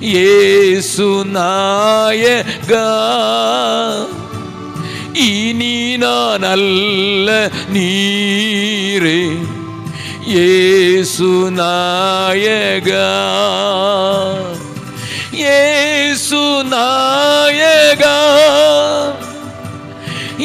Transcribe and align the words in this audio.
இயேசு 0.03 1.07
நாயகா 1.29 2.87
இனி 5.25 5.77
நான் 5.97 6.47
அல்ல 6.53 7.29
நீரே 7.69 9.21
இயேசு 10.29 11.31
நாயகா 11.59 13.09
இயேசு 15.41 16.43
நாயகா 16.73 18.17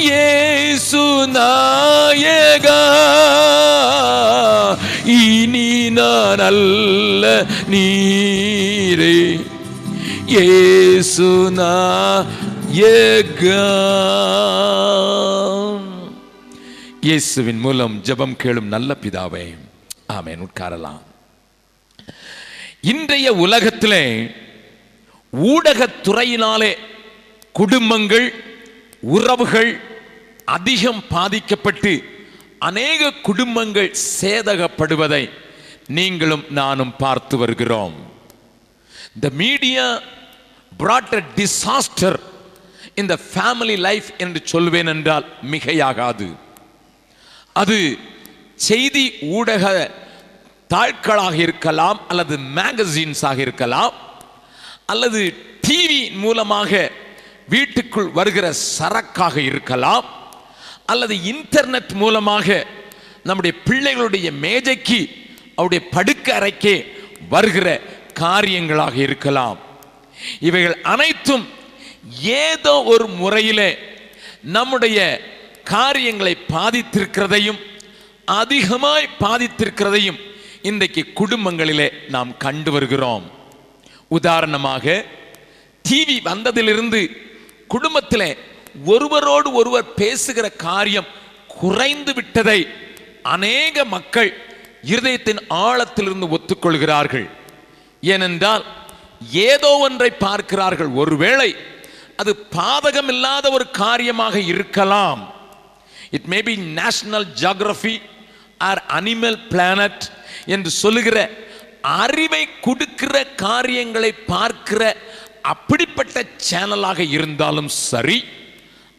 இயேசு 0.04 1.04
நாயகா 1.38 2.82
இனி 5.22 5.70
நான் 5.90 6.44
அல்ல 6.50 7.24
நீரே 7.70 9.18
இயேசு 10.32 11.30
நாயகா 11.58 11.88
இயேசுவின் 17.08 17.60
மூலம் 17.60 17.96
ஜெபம் 18.08 18.36
கேளும் 18.44 18.70
நல்ல 18.76 18.96
பிதாவே 19.04 19.44
ஆமேன் 20.18 20.44
உட்காரலாம். 20.46 21.02
இன்றைய 22.82 23.34
உலகத்திலே 23.34 24.04
ஊடகத்துறையினாலே 25.34 26.72
குடும்பங்கள் 27.52 28.28
உறவுகள் 29.02 29.72
அதிகம் 30.46 31.04
பாதிக்கப்பட்டு 31.10 31.94
அநேக 32.60 33.12
குடும்பங்கள் 33.12 33.92
சேதகப்படுவதை 34.22 35.30
நீங்களும் 35.88 36.46
நானும் 36.50 36.96
பார்த்து 36.98 37.38
வருகிறோம். 37.38 38.13
The 39.22 39.30
media 39.30 40.02
brought 40.78 41.14
a 41.14 41.24
disaster 41.36 42.20
in 42.96 43.08
the 43.08 43.18
family 43.18 43.78
life 43.78 44.12
என்று 44.18 44.42
சொல்வேன் 44.44 44.88
என்றால் 44.88 45.26
மிகையாகாது. 45.52 46.36
அது 47.54 47.98
செய்தி 48.56 49.14
ஊடக 49.22 49.92
தாட்களாக 50.70 51.34
இருக்கலாம் 51.34 52.08
அல்லது 52.08 52.38
மேகசின்ஸாக 52.38 53.38
இருக்கலாம் 53.38 53.94
அல்லது 54.86 55.34
டிவி 55.68 56.16
மூலமாக 56.16 56.92
வீட்டுக்குள் 57.50 58.12
வருகிற 58.12 58.54
சரக்காக 58.80 59.38
இருக்கலாம் 59.38 60.06
அல்லது 60.86 61.16
இன்டர்நெட் 61.16 61.94
மூலமாக 61.94 62.66
நம்முடைய 63.24 63.58
பிள்ளைகளுடைய 63.66 64.32
மேஜைக்கு 64.32 65.30
அவருடைய 65.56 65.90
படுக்க 65.90 66.40
அறைக்கே 66.40 66.86
வருகிற 67.30 67.82
காரியங்களாக 68.14 68.96
இருக்கலாம். 68.96 69.60
இவைகள் 70.40 70.78
அனைத்தும் 70.94 71.46
ஏதோ 72.22 72.84
ஒரு 72.84 73.08
முறையிலே 73.08 73.78
நம்முடைய 74.42 75.00
காரியங்களை 75.64 76.38
பாதித்திருக்கிறதையும் 76.48 77.60
அதிகமாய் 78.26 79.10
பாதித்திருக்கிறதையும் 79.20 80.20
இன்றைக்கு 80.62 81.02
குடும்பங்களிலே 81.16 81.88
நாம் 82.10 82.38
கண்டு 82.38 82.72
வருகிறோம். 82.72 83.32
உதாரணமாக 84.08 85.06
டிவி 85.90 86.18
வந்ததிலிருந்து 86.26 87.02
குடும்பத்தில் 87.68 88.38
ஒருவரோடு 88.86 89.52
ஒருவர் 89.52 89.94
பேசுகிற 89.94 90.50
காரியம் 90.50 91.12
குறைந்து 91.48 92.14
விட்டதை 92.14 92.68
அநேக 93.24 93.86
மக்கள் 93.86 94.32
இருதயத்தின் 94.86 95.42
ஆழத்திலிருந்து 95.50 96.28
ஒத்துக்கொள்கிறார்கள். 96.38 97.28
ஏனென்றால் 98.12 98.64
ஏதோ 99.50 99.72
ஒன்றை 99.88 100.10
பார்க்கிறார்கள். 100.26 100.92
ஒருவேளை 101.02 101.50
அது 102.22 102.32
பாதகம் 102.58 103.12
இல்லாத 103.14 103.46
ஒரு 103.58 103.66
காரியமாக 103.84 104.36
இருக்கலாம். 104.54 105.22
It 106.18 106.28
may 106.34 106.40
be 106.50 106.56
National 106.80 107.28
Geographic 107.42 107.96
or 108.70 108.82
Animal 108.98 109.40
Planet 109.52 110.04
என்று 110.56 110.72
சொல்லுகிற 110.82 111.18
அறிவை 112.02 112.44
கொடுக்கிற 112.66 113.16
காரியங்களை 113.46 114.12
பார்க்கிற 114.34 114.82
அப்படிப்பட்ட 115.54 116.18
சேனலாக 116.50 117.00
இருந்தாலும் 117.16 117.72
சரி 117.90 118.20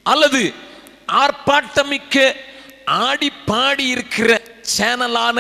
அல்லது 0.06 0.40
ஆர்ப்பாட்டமிக்க 1.22 2.16
ஆடி 3.04 3.30
பாடி 3.50 3.84
இருக்கிற 3.94 4.30
சேனலான 4.76 5.38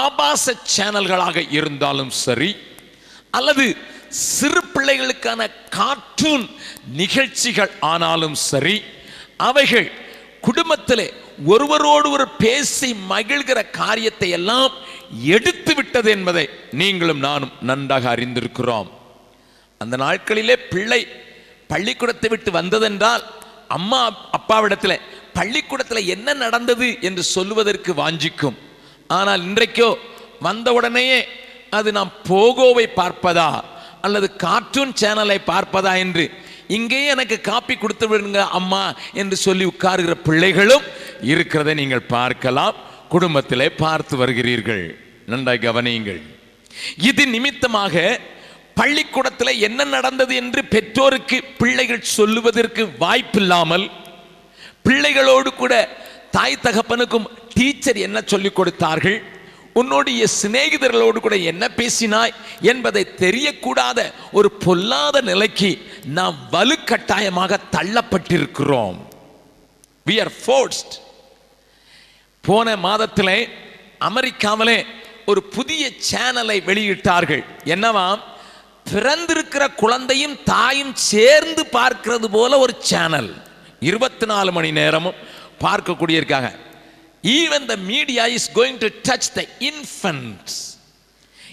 ஆபாச 0.00 0.54
சேனல்களாக 0.76 1.44
இருந்தாலும் 1.58 2.12
சரி 2.24 2.50
அல்லது 3.36 3.64
சிறு 4.08 4.60
பிள்ளைகளுக்கான 4.74 5.40
கார்ட்டூன் 5.78 6.44
நிகழ்ச்சிகள் 7.00 7.72
ஆனாலும் 7.92 8.36
சரி 8.50 8.76
அவைகள் 9.48 9.88
குடும்பத்திலே 10.46 11.06
ஒருவரோடு 11.52 12.08
ஒரு 12.10 12.26
பேசி 12.42 12.88
மகிழ்கிற 13.12 13.58
காரியத்தை 13.80 14.28
எல்லாம் 14.38 14.72
எடுத்து 15.36 15.72
விட்டது 15.74 16.08
என்பதை 16.10 16.44
நீங்களும் 16.80 17.22
நானும் 17.26 17.52
நன்றாக 17.60 18.04
அறிந்திருக்கிறோம். 18.14 18.88
அந்த 19.80 19.94
நாட்களிலே 19.96 20.56
பிள்ளை 20.72 21.00
பள்ளிக்கூடத்தை 21.72 22.28
விட்டு 22.30 22.50
வந்ததென்றால் 22.50 23.24
அம்மா 23.76 24.00
அப்பாவிடத்தில் 24.38 25.04
பள்ளிக்கூடத்தில் 25.38 26.10
என்ன 26.14 26.32
நடந்தது 26.44 26.88
என்று 27.08 27.22
சொல்லுவதற்கு 27.34 27.92
வாஞ்சிக்கும். 28.02 28.56
ஆனால் 29.18 29.42
இன்றைக்கோ 29.48 29.90
வந்தவுடனேயே 30.46 31.20
அது 31.70 31.92
நாம் 31.92 32.12
போகோவை 32.28 32.86
பார்ப்பதா? 33.00 33.50
அல்லது 34.06 34.28
கார்ட்டூன் 34.44 34.92
சேனலை 35.00 35.38
பார்ப்பதா 35.50 35.92
என்று? 36.04 36.24
இங்கே 36.78 37.06
எனக்கு 37.06 37.36
காப்பி 37.40 37.74
கொடுத்து 37.76 38.06
விடுங்க 38.08 38.40
அம்மா 38.58 38.94
என்று 39.20 39.36
சொல்லி 39.36 39.64
உட்காருகிற 39.64 40.14
பிள்ளைகளும் 40.28 40.84
இருக்கிறதை 41.32 41.74
நீங்கள் 41.74 42.10
பார்க்கலாம். 42.16 42.76
குடும்பத்திலே 43.14 43.68
பார்த்து 43.84 44.16
வருகிறீர்கள். 44.22 44.84
நன்றாய் 45.26 45.64
கவனியுங்கள். 45.68 46.20
இது 47.08 47.22
நிமித்தமாக 47.26 48.20
பள்ளிக்கூடத்தில் 48.80 49.60
என்ன 49.66 49.84
நடந்தது 49.84 50.34
என்று 50.42 50.60
பெற்றோருக்கு 50.74 51.38
பிள்ளைகள் 51.60 52.02
சொல்லுவதற்கு 52.18 52.82
வாய்ப்பில்லாமல் 52.98 53.86
பிள்ளைகளோடு 54.86 55.50
கூட 55.54 55.74
தாய் 56.36 56.62
தகப்பனுக்கும் 56.66 57.26
டீச்சர் 57.54 57.98
என்ன 58.06 58.18
சொல்லிக் 58.32 58.58
கொடுத்தார்கள்? 58.58 59.18
உன்னுடைய 59.72 60.26
சிநேகிதர்களோடு 60.42 61.18
கூட 61.18 61.36
என்ன 61.36 61.64
பேசினாய் 61.76 62.32
என்பதை 62.60 63.02
தெரியக்கூடாத 63.18 64.12
ஒரு 64.32 64.50
பொல்லாத 64.50 65.20
நிலைக்கு 65.20 65.70
நாம் 66.04 66.36
வலுக்கட்டாயமாக 66.52 67.58
தள்ளப்பட்டிருக்கிறோம். 67.76 68.98
வி 70.06 70.20
ஆர் 70.20 70.32
ஃபோர்ஸ்ட் 70.44 70.94
போன 72.40 72.76
மாதத்திலே 72.76 73.48
அமெரிக்காவிலே 74.08 74.78
ஒரு 75.26 75.42
புதிய 75.42 75.90
சேனலை 76.10 76.58
வெளியிட்டார்கள். 76.70 77.44
என்னவாம் 77.64 78.20
பிறந்திருக்கிற 78.92 79.74
குழந்தையும் 79.74 80.36
தாயும் 80.44 80.94
சேர்ந்து 80.94 81.66
பார்க்கிறது 81.72 82.28
போல 82.30 82.58
ஒரு 82.58 82.74
சேனல். 82.80 83.30
இருபத்தி 83.80 84.26
நாலு 84.26 84.52
மணி 84.52 84.70
நேரமும் 84.72 85.20
பார்க்கக்கூடிய 85.64 86.16
இருக்காங்க 86.20 86.50
even 87.22 87.64
the 87.64 87.76
media 87.76 88.26
is 88.26 88.50
going 88.54 88.78
to 88.78 88.86
touch 88.86 89.28
the 89.34 89.46
infants 89.58 90.58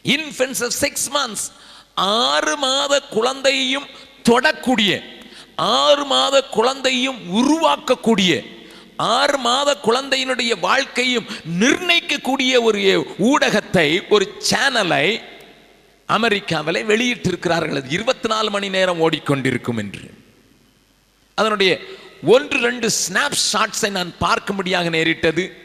infants 0.04 0.68
six 0.68 1.12
months 1.12 1.48
ஆறு 1.94 2.58
மாத 2.58 3.02
குழந்தையையும் 3.02 3.88
தொடக்கூடிய 4.30 5.02
ஆறு 5.56 6.06
மாத 6.06 6.44
குழந்தையும் 6.44 7.20
உருவாக்கக்கூடிய 7.40 8.56
ஆறு 8.98 9.38
மாத 9.38 9.78
குழந்தையினுடைய 9.84 10.60
வாழ்க்கையும் 10.60 11.26
நிர்ணயிக்கக்கூடிய 11.60 12.62
ஒரு 12.62 13.06
ஊடகத்தை 13.18 14.02
ஒரு 14.10 14.34
சேனலை 14.50 15.22
அமெரிக்காவிலே 16.10 16.82
வெளியிட்டிருக்கிறார்கள். 16.86 17.76
அது 17.76 17.90
இருபத்தி 17.90 18.28
நாலு 18.28 18.50
மணி 18.50 18.70
நேரம் 18.70 19.10
ஓடிக்கொண்டிருக்கும் 19.10 19.78
என்று. 19.78 20.14
அதனுடைய 21.36 21.80
ஒன்று 22.24 22.60
ரெண்டு 22.60 22.90
ஸ்னாப் 22.90 23.38
ஷாட்ஸை 23.54 23.90
நான் 23.90 24.14
பார்க்கும்படியாக 24.22 24.90
நேரிட்டது. 24.90 25.58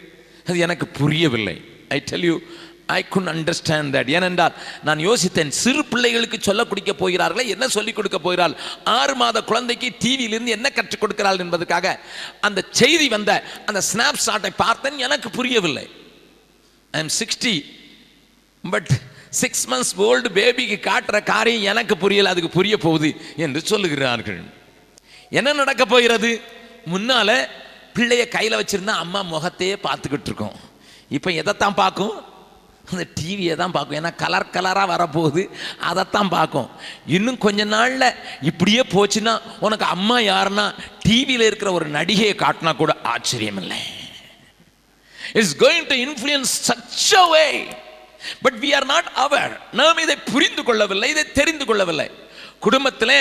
அது 0.47 0.59
எனக்கு 0.59 0.87
புரியவில்லை. 0.87 1.65
ஐ 1.89 1.99
tell 1.99 2.23
you 2.23 2.41
I 2.87 3.09
Kuhar 3.09 3.29
understand 3.29 3.93
that 3.95 4.11
ஏனென்றால் 4.11 4.53
நான் 4.85 4.99
யோசித்தேன் 4.99 5.49
சிறு 5.49 5.85
பிள்ளைகளுக்கு 5.85 6.39
சொல்ல 6.41 6.65
கொடுக்க 6.65 6.93
போகிறார்களே 6.93 7.49
என்ன 7.49 7.69
சொல்லிக் 7.69 7.95
கொடுக்க 7.95 8.19
போகிறாள்? 8.19 8.57
ஆறு 8.85 9.15
மாத 9.15 9.43
குழந்தைக்கு 9.43 9.93
டிவியிலிருந்து 9.99 10.47
என்ன 10.47 10.71
கற்றுக் 10.71 11.03
கொடுக்கிறாள் 11.05 11.39
என்பதற்காக 11.39 12.01
அந்த 12.41 12.65
செய்தி 12.71 13.09
வந்த 13.09 13.45
அந்த 13.67 13.83
ஸ்னாப் 13.93 14.23
ஷாட்டை 14.27 14.51
பார்த்தேன் 14.57 14.99
எனக்கு 14.99 15.31
புரியவில்லை. 15.31 15.91
I 16.91 17.01
am 17.01 17.13
sixty 17.21 17.65
but 18.71 18.89
six 19.31 19.69
months 19.69 19.95
old 19.97 20.29
பேபிக்கு 20.35 20.79
காட்டுற 20.89 21.23
காரியம் 21.23 21.63
எனக்கு 21.63 21.97
புரியல 21.97 22.29
அதுக்கு 22.29 22.51
புரிய 22.51 22.77
போகுது 22.77 23.17
என்று 23.37 23.63
சொல்லுகிறார்கள். 23.69 24.43
என்ன 25.39 25.53
நடக்க 25.53 25.83
போகிறது? 25.85 26.31
முன்னால 26.93 27.31
பிள்ளைய 27.97 28.23
கையில் 28.35 28.59
வச்சிருந்தா 28.61 28.95
அம்மா 29.05 29.21
முகத்தையே 29.23 29.75
பார்த்துக்கிட்டு 29.87 30.29
இருக்கோம். 30.31 30.57
இப்போ 31.17 31.31
எதைத்தான் 31.41 31.81
பார்க்கும்? 31.83 32.15
அந்த 32.91 33.05
டிவியை 33.21 33.55
தான் 33.61 33.75
பார்க்கும். 33.77 33.97
ஏன்னா 33.99 34.13
கலர் 34.23 34.53
கலராக 34.57 34.87
வரப்போகுது. 34.93 35.43
அதைத்தான் 35.89 36.31
பார்க்கும். 36.37 36.69
இன்னும் 37.17 37.39
கொஞ்ச 37.39 37.65
நாளில் 37.65 38.07
இப்படியே 38.51 38.83
போச்சுன்னா 38.95 39.35
உனக்கு 39.61 39.87
அம்மா 39.95 40.17
யாருன்னா 40.31 40.67
டிவியில் 41.07 41.49
இருக்கிற 41.51 41.73
ஒரு 41.79 41.87
நடிகையை 41.99 42.35
காட்டினா 42.45 42.73
கூட 42.77 42.95
ஆச்சரியம் 43.13 43.61
இல்லை. 43.63 43.81
It's 45.39 45.57
going 45.65 45.87
to 45.93 45.97
influence 46.07 46.53
such 46.69 47.15
a 47.23 47.25
way 47.35 47.47
but 48.43 48.59
we 48.65 48.71
are 48.79 48.89
not 48.93 49.09
our 49.25 49.55
நாம் 49.81 50.03
இதை 50.07 50.17
புரிந்து 50.33 50.65
கொள்ளவில்லை 50.69 51.09
இதை 51.15 51.25
தெரிந்து 51.41 51.65
கொள்ளவில்லை. 51.71 52.09
குடும்பத்தில் 52.67 53.17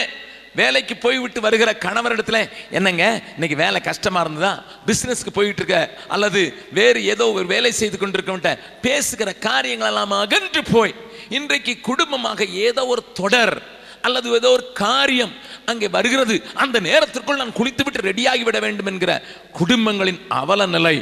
வேலைக்கு 0.55 0.95
போய்விட்டு 0.97 1.41
வருகிற 1.41 1.71
கணவரிடத்துல 1.79 2.49
என்னங்க 2.71 3.03
இன்னைக்கு 3.33 3.55
வேலை 3.55 3.81
கஷ்டமாக 3.81 4.23
இருந்ததா? 4.25 4.63
பிஸ்னஸ்க்கு 4.87 5.31
போயிட்டு 5.33 5.61
இருக்க 5.63 5.77
அல்லது 6.07 6.41
வேறு 6.71 7.05
ஏதோ 7.05 7.31
ஒரு 7.31 7.45
வேலை 7.45 7.71
செய்து 7.71 7.97
கொண்டிருக்கவன்ட்ட 7.97 8.51
பேசுகிற 8.81 9.33
காரியங்களெல்லாம் 9.39 10.15
அகன்று 10.23 10.63
போய் 10.63 10.93
இன்றைக்கு 11.29 11.79
குடும்பமாக 11.79 12.45
ஏதோ 12.45 12.85
ஒரு 12.85 13.03
தொடர் 13.13 13.55
அல்லது 14.01 14.31
ஏதோ 14.31 14.49
ஒரு 14.49 14.65
காரியம் 14.73 15.33
அங்கே 15.65 15.87
வருகிறது. 15.87 16.35
அந்த 16.53 16.79
நேரத்திற்குள் 16.79 17.37
நான் 17.37 17.57
குளித்து 17.59 17.83
விட்டு 17.83 18.07
ரெடியாகி 18.09 18.43
விட 18.43 18.59
வேண்டும் 18.59 18.85
என்கிற 18.85 19.23
குடும்பங்களின் 19.51 20.21
அவல 20.27 20.65
நிலை 20.65 20.95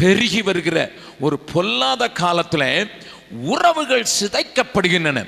பெருகி 0.00 0.42
வருகிற 0.42 0.78
ஒரு 1.20 1.38
பொல்லாத 1.38 2.10
காலத்தில் 2.22 2.90
உறவுகள் 3.30 4.06
சிதைக்கப்படுகின்றன. 4.20 5.26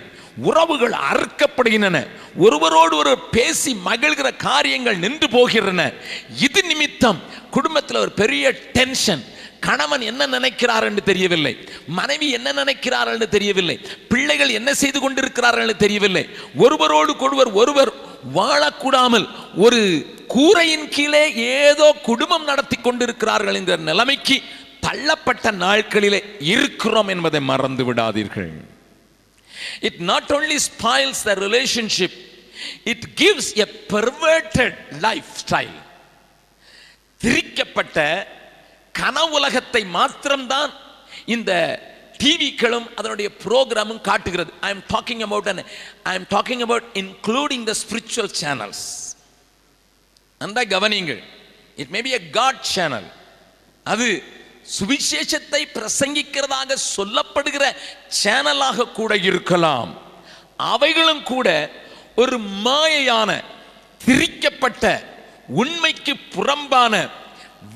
உறவுகள் 0.48 0.94
அறுக்கப்படுகின்றன. 1.10 1.98
ஒருவரோடு 2.36 2.94
ஒரு 2.96 3.12
பேசி 3.36 3.72
மகிழ்கிற 3.88 4.28
காரியங்கள் 4.36 5.02
நின்று 5.04 5.28
போகின்றன. 5.36 5.92
இது 6.46 6.62
நிமித்தம் 6.62 7.20
குடும்பத்தில் 7.50 8.02
ஒரு 8.04 8.12
பெரிய 8.22 8.52
டென்ஷன் 8.78 9.24
கணவன் 9.66 10.00
என்ன 10.10 10.26
நினைக்கிறார் 10.26 10.84
என்று 10.84 11.02
தெரியவில்லை. 11.02 11.52
மனைவி 11.98 12.28
என்ன 12.30 12.52
நினைக்கிறார் 12.52 13.08
என்று 13.08 13.28
தெரியவில்லை. 13.28 13.76
பிள்ளைகள் 14.12 14.56
என்ன 14.58 14.70
செய்து 14.74 15.00
கொண்டிருக்கிறார்கள் 15.00 15.64
என்று 15.64 15.76
தெரியவில்லை. 15.76 16.24
ஒருவரோடு 16.64 17.16
கொடுவர் 17.16 17.50
ஒருவர் 17.52 17.92
வாழக்கூடாமல் 18.38 19.26
ஒரு 19.66 19.80
கூரையின் 20.34 20.88
கீழே 20.88 21.24
ஏதோ 21.34 21.86
குடும்பம் 22.02 22.44
நடத்தி 22.44 22.76
கொண்டிருக்கிறார்கள் 22.76 23.54
என்கிற 23.54 23.76
நிலைமைக்கு 23.90 24.36
தள்ளப்பட்ட 24.86 25.46
நாட்களிலே 25.64 26.20
இருக்கிறோம் 26.54 27.08
என்பதை 27.08 27.40
மறந்து 27.40 27.84
விடாதீர்கள். 27.88 28.52
It 29.88 29.96
not 30.12 30.26
only 30.36 30.58
spoils 30.70 31.18
the 31.28 31.36
relationship 31.46 32.12
it 32.92 33.02
gives 33.22 33.46
a 33.64 33.66
perverted 33.92 34.74
lifestyle. 35.06 35.78
திரிக்கப்பட்ட 37.20 37.98
கனவுலகத்தை 38.94 39.82
மாத்திரம்தான் 39.96 40.72
இந்த 41.34 41.52
டிவிக்களும் 42.22 42.86
அதனுடைய 42.98 43.28
ப்ரோக்ராமும் 43.44 44.00
காட்டுகிறது. 44.08 44.50
I 44.66 44.70
am 44.74 44.82
talking 44.94 45.22
about 45.26 45.48
I 46.10 46.14
am 46.20 46.28
talking 46.34 46.64
about 46.66 46.88
including 47.02 47.64
the 47.70 47.74
spiritual 47.82 48.32
channels 48.42 48.82
அந்த 50.46 50.60
கவனிங்கள் 50.74 51.22
it 51.82 51.92
may 51.96 52.02
be 52.08 52.12
a 52.18 52.22
God 52.38 52.60
channel 52.74 53.08
அது 53.94 54.08
சுவிசேஷத்தை 54.76 55.62
பிரசங்கிக்கிறதாக 55.76 56.76
சொல்லப்படுகிற 56.96 57.64
சேனலாக 58.22 58.88
கூட 58.98 59.12
இருக்கலாம். 59.30 59.90
அவைகளும் 60.56 61.22
கூட 61.32 61.48
ஒரு 62.22 62.36
மாயையான 62.66 63.30
திரிக்கப்பட்ட 64.06 64.84
உண்மைக்கு 65.62 66.14
புறம்பான 66.34 66.94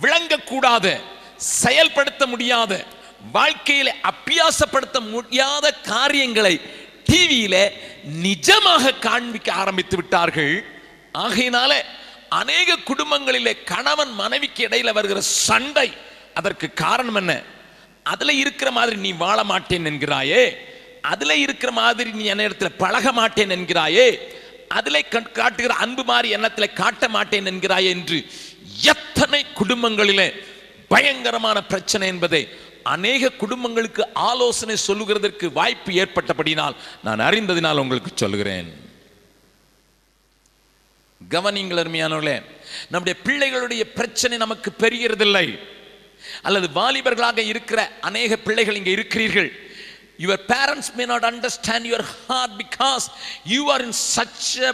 விளங்கக்கூடாத 0.02 0.86
செயல்படுத்த 1.36 2.26
முடியாத 2.26 2.72
வாழ்க்கையில் 3.32 3.92
அப்பியாசப்படுத்த 4.10 4.98
முடியாத 5.10 5.66
காரியங்களை 5.92 6.54
டிவியில 7.08 7.56
நிஜமாக 8.22 8.98
காண்பிக்க 8.98 9.48
ஆரம்பித்து 9.62 9.96
விட்டார்கள். 9.96 10.54
ஆகையினால 11.24 11.72
அநேக 12.40 12.76
குடும்பங்களிலே 12.90 13.52
கணவன் 13.64 14.12
மனைவிக்கு 14.22 14.62
இடையில 14.68 14.92
வருகிற 14.92 15.20
சண்டை 15.20 15.88
அதற்கு 16.34 16.72
காரணம் 16.74 17.14
என்ன? 17.14 17.32
அதுல 18.02 18.32
இருக்கிற 18.32 18.70
மாதிரி 18.70 18.96
நீ 18.96 19.12
வாழ 19.12 19.44
மாட்டேன் 19.44 19.84
என்கிறாயே 19.84 20.42
அதுல 21.02 21.36
இருக்கிற 21.36 21.70
மாதிரி 21.72 22.12
நீ 22.12 22.24
என்ன 22.24 22.48
இடத்துல 22.48 22.68
பழக 22.76 23.12
மாட்டேன் 23.12 23.50
என்கிறாயே 23.50 24.06
அதிலே 24.68 25.00
கண்- 25.08 25.32
காட்டுகிற 25.32 25.74
அன்பு 25.74 26.04
மாதிரி 26.04 26.36
எண்ணத்துல 26.36 26.72
காட்ட 26.72 27.08
மாட்டேன் 27.08 27.46
என்கிறாயே 27.46 27.88
என்று 27.88 28.18
எத்தனை 28.82 29.44
குடும்பங்களிலே 29.54 30.28
பயங்கரமான 30.88 31.62
பிரச்சனை 31.62 32.08
என்பதை 32.08 32.42
அநேக 32.82 33.32
குடும்பங்களுக்கு 33.32 34.02
ஆலோசனை 34.14 34.76
சொல்லுகிறதற்கு 34.86 35.52
வாய்ப்பு 35.52 35.92
ஏற்பட்டபடினால் 35.92 36.74
நான் 37.02 37.18
அறிந்ததினால் 37.20 37.78
உங்களுக்கு 37.78 38.10
சொல்லுகிறேன். 38.14 38.68
கவனிங்கள் 41.20 41.78
அருமையானவர்களே 41.78 42.36
நம்முடைய 42.88 43.16
பிள்ளைகளுடைய 43.24 43.82
பிரச்சனை 43.94 44.38
நமக்கு 44.38 44.72
பெரியதில்லை 44.78 45.46
அல்லது 46.46 46.66
வாலிபர்களாக 46.80 47.38
இருக்கிற 47.52 47.80
அநேக 48.08 48.36
பிள்ளைகள் 48.46 48.78
இங்கே 48.80 48.92
இருக்கிறீர்கள். 48.98 49.50
Your 50.24 50.42
parents 50.52 50.90
may 50.98 51.04
not 51.12 51.26
understand 51.30 51.86
your 51.90 52.06
heart 52.26 52.56
because 52.62 53.06
you 53.54 53.60
are 53.74 53.84
in 53.88 53.96
such 54.16 54.50
a 54.70 54.72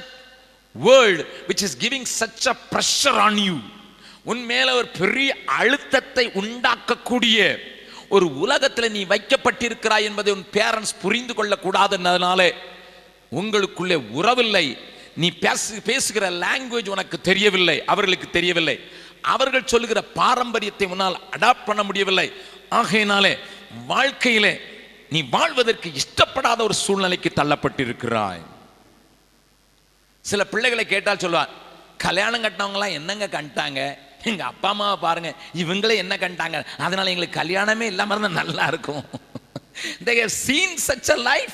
world 0.74 1.22
which 1.48 1.64
is 1.66 1.76
giving 1.84 2.08
such 2.18 2.46
a 2.52 2.56
pressure 2.72 3.20
on 3.26 3.40
you 3.48 3.56
உன் 4.32 4.42
மேலே 4.52 4.70
ஒரு 4.80 4.88
பெரிய 5.02 5.30
அழுத்தத்தை 5.60 6.24
உண்டாக்கக்கூடிய 6.42 7.38
ஒரு 8.16 8.26
உலகத்தில் 8.44 8.94
நீ 8.96 9.02
வைக்கப்பட்டிருக்கிறாய் 9.12 10.06
என்பதை 10.10 10.30
உன் 10.32 10.46
பேரண்ட்ஸ் 10.56 10.94
புரிந்து 11.02 11.34
கொள்ளக்கூடாதுன்றதுனாலே 11.38 12.50
உங்களுக்குள்ளே 13.40 13.96
உறவில்லை. 14.18 14.66
நீ 15.22 15.28
பேசு 15.44 15.82
பேசுகிற 15.90 16.24
லாங்குவேஜ் 16.42 16.88
உனக்கு 16.88 17.16
தெரியவில்லை 17.28 17.76
அவர்களுக்கு 17.92 18.28
தெரியவில்லை. 18.36 18.76
அவர்கள் 19.22 19.66
சொல்லுகிற 19.66 20.02
பாரம்பரியத்தை 20.02 20.86
உன்னால் 20.86 21.20
அடாப்ட் 21.38 21.64
பண்ண 21.66 21.82
முடியவில்லை. 21.82 22.32
ஆகையினாலே 22.68 23.38
வாழ்க்கையிலே 23.86 24.60
நீ 25.10 25.22
வாழ்வதற்கு 25.22 25.92
இஷ்டப்படாத 25.92 26.60
ஒரு 26.60 26.74
சூழ்நிலைக்கு 26.74 27.32
தள்ளப்பட்டிருக்கிறாய். 27.36 28.40
சில 30.20 30.44
பிள்ளைகளை 30.44 30.86
கேட்டால் 30.86 31.18
சொல்லுவார் 31.18 31.48
கல்யாணம் 31.98 32.44
கட்டினவங்களாம் 32.44 32.92
என்னங்க 32.92 33.26
கண்டாங்க? 33.26 33.98
எங்கள் 34.24 34.46
அப்பா 34.46 34.68
அம்மாவை 34.68 34.96
பாருங்க 34.96 35.34
இவங்களே 35.54 35.96
என்ன 35.96 36.16
கண்டாங்க? 36.16 36.64
அதனால 36.78 37.10
எங்களுக்கு 37.10 37.40
கல்யாணமே 37.40 37.80
இல்லாமல் 37.80 38.18
இருந்தால் 38.18 38.44
நல்லா 38.44 38.64
இருக்கும். 38.64 39.04
They 40.04 40.08
have 40.08 40.26
seen 40.26 40.78
such 40.86 41.10
a 41.10 41.16
life 41.16 41.52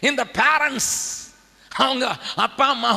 in 0.00 0.14
the 0.14 0.26
parents. 0.32 1.23
அவங்க 1.76 2.06
அப்பா 2.36 2.66
அம்மா 2.68 2.90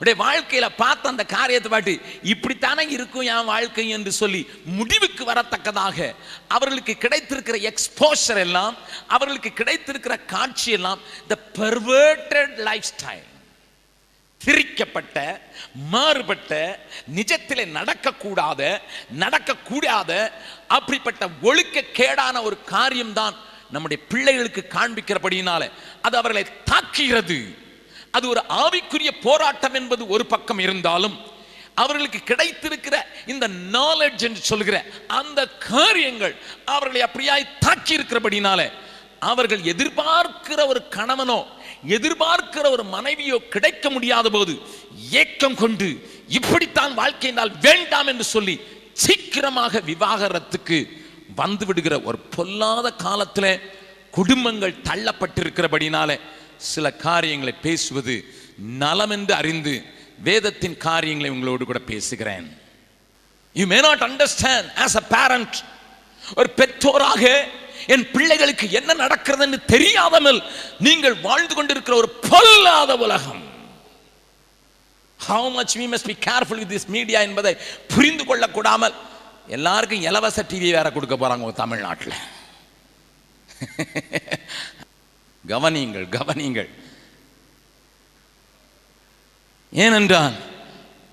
உடைய 0.00 0.14
வாழ்க்கையில் 0.18 0.76
பார்த்த 0.76 1.08
அந்த 1.08 1.24
காரியத்தை 1.24 1.70
பாட்டு 1.70 1.94
இப்படித்தானே 2.32 2.84
இருக்கும் 2.88 3.28
என் 3.32 3.44
வாழ்க்கை 3.44 3.88
என்று 3.88 4.12
சொல்லி 4.12 4.40
முடிவுக்கு 4.78 5.24
வரத்தக்கதாக 5.32 5.98
அவர்களுக்கு 6.48 6.94
கிடைத்திருக்கிற 7.04 7.58
எக்ஸ்போஷர் 7.70 8.40
எல்லாம் 8.46 8.76
அவர்களுக்கு 9.08 9.52
கிடைத்திருக்கிற 9.60 10.24
காட்சி 10.24 10.70
எல்லாம் 10.70 11.00
த 11.28 11.36
பெர்வர்டட் 11.58 12.56
லைஃப் 12.68 12.90
ஸ்டைல் 12.92 13.30
திரிக்கப்பட்ட 14.40 15.18
மாறுபட்ட 15.90 16.52
நிஜத்தில் 17.14 17.72
நடக்கக்கூடாத 17.78 18.62
நடக்கக்கூடாத 19.18 20.12
அப்படிப்பட்ட 20.68 21.28
ஒழுக்க 21.42 21.84
கேடான 21.92 22.42
ஒரு 22.42 22.56
காரியம்தான் 22.64 23.36
நம்முடைய 23.70 23.98
பிள்ளைகளுக்கு 24.08 24.64
காண்பிக்கிறபடியினால 24.70 25.70
அது 26.02 26.16
அவர்களை 26.16 26.44
தாக்குகிறது. 26.70 27.38
அது 28.14 28.26
ஒரு 28.28 28.42
ஆவிக்குரிய 28.62 29.12
போராட்டம் 29.22 29.76
என்பது 29.80 30.02
ஒரு 30.08 30.24
பக்கம் 30.26 30.62
இருந்தாலும் 30.66 31.16
அவர்களுக்கு 31.76 32.20
கிடைத்திருக்கிற 32.22 32.96
இந்த 33.26 33.44
நாலெட்ஜ் 33.74 34.24
என்று 34.26 34.42
சொல்கிற 34.42 34.76
அந்த 35.18 35.40
காரியங்கள் 35.68 36.34
அவர்களை 36.66 37.00
அப்படியாய் 37.06 37.52
தாக்கி 37.64 37.96
இருக்கிறபடினால 37.96 38.60
அவர்கள் 39.22 39.62
எதிர்பார்க்கிற 39.72 40.60
ஒரு 40.66 40.80
கணவனோ 40.96 41.38
எதிர்பார்க்கிற 41.96 42.66
ஒரு 42.70 42.84
மனைவியோ 42.86 43.36
கிடைக்க 43.54 43.90
முடியாத 43.90 44.28
போது 44.30 44.54
ஏக்கம் 45.20 45.56
கொண்டு 45.56 45.88
இப்படித்தான் 46.38 46.94
வாழ்க்கை 46.94 47.28
என்றால் 47.30 47.54
வேண்டாம் 47.60 48.10
என்று 48.12 48.26
சொல்லி 48.34 48.54
சீக்கிரமாக 49.04 49.80
விவாகரத்துக்கு 49.86 50.78
வந்து 51.36 51.66
விடுகிற 51.66 51.94
ஒரு 52.02 52.18
பொல்லாத 52.34 52.88
காலத்தில் 52.96 53.50
குடும்பங்கள் 54.14 54.80
தள்ளப்பட்டிருக்கிறபடினால 54.88 56.10
சில 56.58 56.92
காரியங்களை 56.92 57.54
பேசுவது 57.66 58.14
நலம் 58.56 59.10
என்று 59.10 59.34
அறிந்து 59.34 59.74
வேதத்தின் 60.18 60.76
காரியங்களை 60.76 61.30
உங்களோடு 61.30 61.64
கூட 61.64 61.78
பேசுகிறேன். 61.78 62.58
You 63.54 63.66
may 63.66 63.80
not 63.80 64.02
understand 64.08 64.68
as 64.84 64.96
a 65.02 65.04
parent 65.16 65.56
ஒரு 66.36 66.48
பெற்றோராக 66.60 67.24
என் 67.94 68.10
பிள்ளைகளுக்கு 68.10 68.70
என்ன 68.70 68.94
நடக்கிறதுன்னு 68.94 69.58
தெரியாதமல் 69.64 70.42
நீங்கள் 70.78 71.16
வாழ்ந்து 71.20 71.54
கொண்டிருக்கிற 71.54 71.96
ஒரு 71.96 72.08
பொல்லாத 72.30 72.96
உலகம். 72.96 73.42
How 75.28 75.50
much 75.52 75.76
we 75.78 75.86
must 75.94 76.10
be 76.12 76.16
careful 76.28 76.60
with 76.62 76.72
this 76.72 76.88
media 76.96 77.20
என்பதை 77.20 77.56
புரிந்து 77.94 78.24
கொள்ளக்கூடாமல் 78.24 78.94
எல்லாருக்கும் 79.48 80.06
இலவச 80.10 80.44
டிவி 80.50 80.70
வேற 80.78 80.90
கொடுக்க 80.90 81.16
போறாங்க 81.16 81.52
தமிழ்நாட்டில். 81.52 82.16
கவனியுங்கள் 85.52 86.06
கவனியுங்கள். 86.16 86.70
ஏனென்றால் 89.72 90.34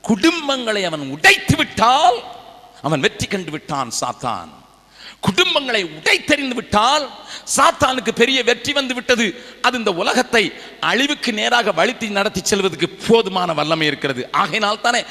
குடும்பங்களை 0.04 0.82
அவன் 0.90 1.12
உடைத்து 1.16 1.56
விட்டால் 1.60 2.18
அவன் 2.88 3.04
வெற்றி 3.06 3.28
கண்டு 3.28 3.52
விட்டான் 3.52 3.90
சாத்தான். 4.02 4.52
குடும்பங்களை 5.26 5.82
உடைத்தெறிந்து 5.98 6.56
விட்டால் 6.58 7.04
சாத்தானுக்கு 7.56 8.12
பெரிய 8.20 8.40
வெற்றி 8.48 8.72
வந்து 8.78 8.94
விட்டது. 8.98 9.26
அது 9.66 9.76
இந்த 9.78 9.92
உலகத்தை 10.02 10.42
அழிவுக்கு 10.92 11.32
நேராக 11.40 11.72
வழித்தி 11.80 12.08
நடத்தி 12.18 12.42
செல்வதற்கு 12.44 12.88
போதுமான 13.08 13.54
வல்லமை 13.60 13.88
இருக்கிறது. 13.88 14.22
ஆகையினால் 14.42 14.84
தானே 14.86 15.02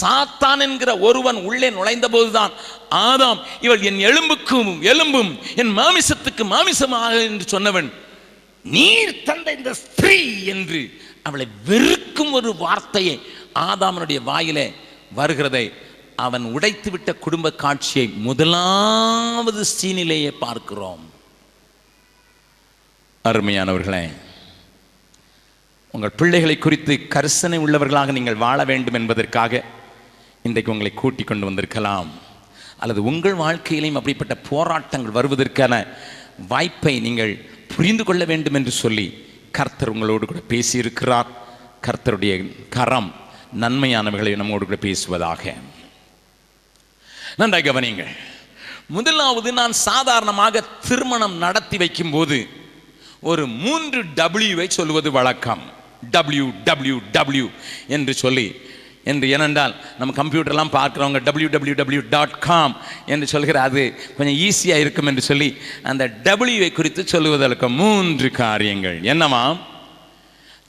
சாத்தான் 0.00 0.62
என்கிற 0.66 0.90
ஒருவன் 1.08 1.38
உள்ளே 1.48 1.70
நுழைந்த 1.76 2.08
போதுதான் 2.08 2.52
ஆதாம் 3.08 3.40
இவள் 3.66 3.86
என் 3.90 4.00
எலும்புக்கும் 4.10 4.72
எலும்பும் 4.92 5.32
என் 5.62 5.72
மாமிசத்துக்கு 5.80 6.46
மாமிசமாக 6.54 7.22
என்று 7.28 7.46
சொன்னவன் 7.54 7.90
நீர் 8.74 9.22
தந்த 9.28 9.48
இந்த 9.52 9.72
ஸ்திரீ 9.74 10.18
என்று 10.52 10.80
அவளை 11.22 11.46
வெறுக்கும் 11.68 12.32
ஒரு 12.38 12.50
வார்த்தையை 12.64 13.16
ஆதாமனுடைய 13.54 14.20
வாயிலே 14.30 14.66
வருகிறதை 15.16 15.64
அவன் 16.24 16.44
உடைத்துவிட்ட 16.56 17.10
குடும்ப 17.24 17.52
காட்சியை 17.62 18.06
முதலாவது 18.26 19.62
சீனிலேயே 19.72 20.30
பார்க்கிறோம். 20.44 21.04
அருமையானவர்களே 23.24 24.04
உங்கள் 25.94 26.16
பிள்ளைகளை 26.20 26.56
குறித்து 26.58 26.94
கரிசனை 27.14 27.58
உள்ளவர்களாக 27.64 28.12
நீங்கள் 28.12 28.42
வாழ 28.44 28.58
வேண்டும் 28.64 28.98
என்பதற்காக 29.00 29.62
இன்றைக்கு 30.42 30.72
உங்களை 30.72 30.92
கூட்டிக் 30.94 31.26
கொண்டு 31.26 31.48
வந்திருக்கலாம். 31.48 32.10
அல்லது 32.78 33.00
உங்கள் 33.10 33.36
வாழ்க்கையிலையும் 33.44 33.98
அப்படிப்பட்ட 34.00 34.34
போராட்டங்கள் 34.50 35.16
வருவதற்கான 35.18 35.74
வாய்ப்பை 36.48 36.94
நீங்கள் 37.00 37.32
புரிந்து 37.76 38.04
கொள்ள 38.04 38.24
வேண்டும் 38.24 38.54
என்று 38.54 38.70
சொல்லி 38.70 39.24
கர்த்தர் 39.52 39.88
உங்களோடு 39.88 40.26
கூட 40.26 40.40
பேசியிருக்கிறார். 40.48 41.26
கர்த்தருடைய 41.82 42.68
கரம் 42.68 43.14
நன்மையானவைகளை 43.60 44.36
நம்மோடு 44.36 44.64
கூட 44.64 44.76
பேசுவதாக. 44.76 45.54
நன்றாக 47.36 47.72
கவனிங்கள் 47.72 48.16
முதலாவது 48.86 49.52
நான் 49.52 49.72
சாதாரணமாக 49.72 50.60
திருமணம் 50.60 51.36
நடத்தி 51.36 51.76
வைக்கும்போது 51.76 52.48
ஒரு 53.20 53.46
மூன்று 53.46 54.02
டபிள்யூவை 54.02 54.68
சொல்வது 54.68 55.10
வழக்கம். 55.10 55.62
டபிள்யூ 56.10 56.50
டபிள்யூ 56.64 56.98
டபிள்யூ 57.12 57.48
என்று 57.88 58.14
சொல்லி 58.14 58.60
என்று 59.12 59.26
ஏனென்றால் 59.34 59.74
நம்ம 59.98 60.14
கம்ப்யூட்டர்லாம் 60.22 60.72
பார்க்குறவங்க 60.78 61.20
W 61.28 61.48
W 61.54 61.74
W 61.80 62.02
dot 62.14 62.36
com 62.48 62.74
என்று 63.12 63.26
சொல்கிற 63.34 63.56
அது 63.68 63.82
கொஞ்சம் 64.16 64.38
ஈஸியாக 64.46 64.82
இருக்கும் 64.84 65.08
என்று 65.12 65.22
சொல்லி 65.30 65.48
அந்த 65.92 66.04
டபிள்யூவை 66.28 66.70
குறித்து 66.72 67.02
சொல்லுவதற்கு 67.14 67.68
மூன்று 67.80 68.30
காரியங்கள். 68.42 68.98
என்னவா 69.12 69.44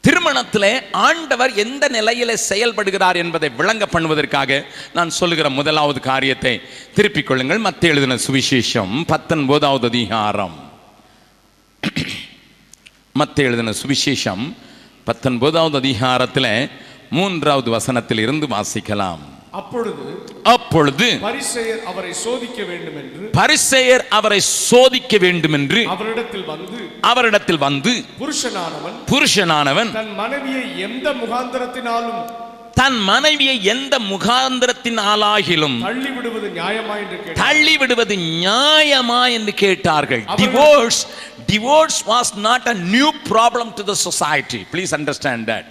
திருமணத்தில் 0.04 0.70
ஆண்டவர் 1.06 1.54
எந்த 1.64 1.86
நிலையில் 1.96 2.42
செயல்படுகிறார் 2.50 3.18
என்பதை 3.24 3.48
விளங்க 3.60 3.86
பண்ணுவதற்காக 3.94 4.60
நான் 4.94 5.18
சொல்லுகிற 5.20 5.48
முதலாவது 5.50 6.00
காரியத்தை 6.12 6.54
திருப்பிக் 6.98 7.28
கொள்ளுங்கள். 7.28 7.66
மத்திய 7.68 7.94
எழுதின 7.94 8.18
சுவிசேஷம் 8.28 8.94
பத்தொன்பதாவது 9.14 9.88
அதிகாரம். 9.94 10.56
மத்த 13.20 13.38
எழுதின 13.50 13.74
சுவிசேஷம் 13.82 14.44
பத்தொன்பதாவது 15.08 15.78
அதிகாரத்தில் 15.84 16.52
மூன்றாவது 17.18 17.70
வசனத்தில் 17.78 18.22
இருந்து 18.26 18.46
வாசிக்கலாம். 18.56 19.24
அப்பொழுது 19.60 20.06
அப்பொழுது 20.54 21.06
பரிசேயர் 21.28 21.80
அவரை 21.92 22.12
சோதிக்க 22.24 22.60
வேண்டும் 22.72 22.98
என்று 23.02 23.24
பரிசேயர் 23.38 24.04
அவரை 24.18 24.40
சோதிக்க 24.70 25.18
வேண்டும் 25.24 25.56
என்று 25.60 25.82
அவரிடத்தில் 25.94 26.46
வந்து 26.52 26.80
அவரிடத்தில் 27.12 27.62
வந்து 27.68 27.94
புருஷனானவன் 28.22 28.98
புருஷனானவன் 29.12 29.92
தன் 30.00 30.14
மனைவியை 30.22 30.66
எந்த 30.88 31.08
முகாந்திரத்தினாலும் 31.22 32.20
தன் 32.80 33.00
மனைவியை 33.10 33.56
எந்த 33.74 33.94
முகாந்திரத்தின் 34.10 35.00
ஆளாகிலும் 35.12 35.78
தள்ளி 35.88 36.12
விடுவது 36.18 36.50
நியாயமா 36.58 36.96
என்று 37.04 37.34
தள்ளி 37.44 37.76
விடுவது 37.82 38.16
நியாயமா 38.26 39.22
என்று 39.38 39.54
கேட்டார்கள். 39.64 40.24
Divorce 40.42 41.02
divorce 41.52 42.00
was 42.12 42.32
not 42.48 42.68
a 42.74 42.76
new 42.94 43.10
problem 43.32 43.72
to 43.80 43.86
the 43.92 43.96
society 44.08 44.62
please 44.74 44.94
understand 45.00 45.48
that 45.52 45.68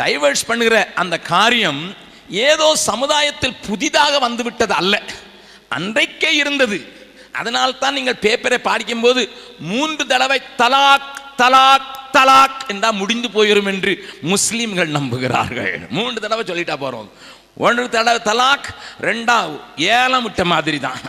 divorce 0.00 0.48
பண்ணுகிற 0.50 0.76
அந்த 1.02 1.16
காரியம் 1.32 1.80
ஏதோ 2.48 2.68
சமுதாயத்தில் 2.90 3.60
புதிதாக 3.66 4.18
வந்துவிட்டது 4.18 4.74
அல்ல. 4.80 4.94
அன்றைக்கே 5.76 6.30
இருந்தது. 6.42 6.78
அதனால் 7.40 7.78
தான் 7.78 7.96
நீங்கள் 7.98 8.20
பேப்பரை 8.24 8.58
படிக்கும்போது 8.70 9.22
மூன்று 9.72 10.02
தடவை 10.06 10.38
தலாக் 10.62 11.08
தலாக் 11.42 11.88
தலாக் 12.16 12.60
என்றால் 12.72 12.98
முடிந்து 13.00 13.28
போயிடும் 13.28 13.70
என்று 13.72 13.92
முஸ்லீம்கள் 14.32 14.94
நம்புகிறார்கள். 14.98 15.74
மூன்று 15.96 16.18
தடவை 16.24 16.44
சொல்லிட்டா 16.50 16.76
போகிறோம் 16.84 17.10
ஒன்று 17.66 17.84
தடவை 17.88 18.20
தலாக் 18.30 18.68
ரெண்டாவது 19.08 19.58
ஏலம் 19.76 20.24
விட்ட 20.26 20.44
மாதிரி 20.52 20.78
தான் 20.86 21.02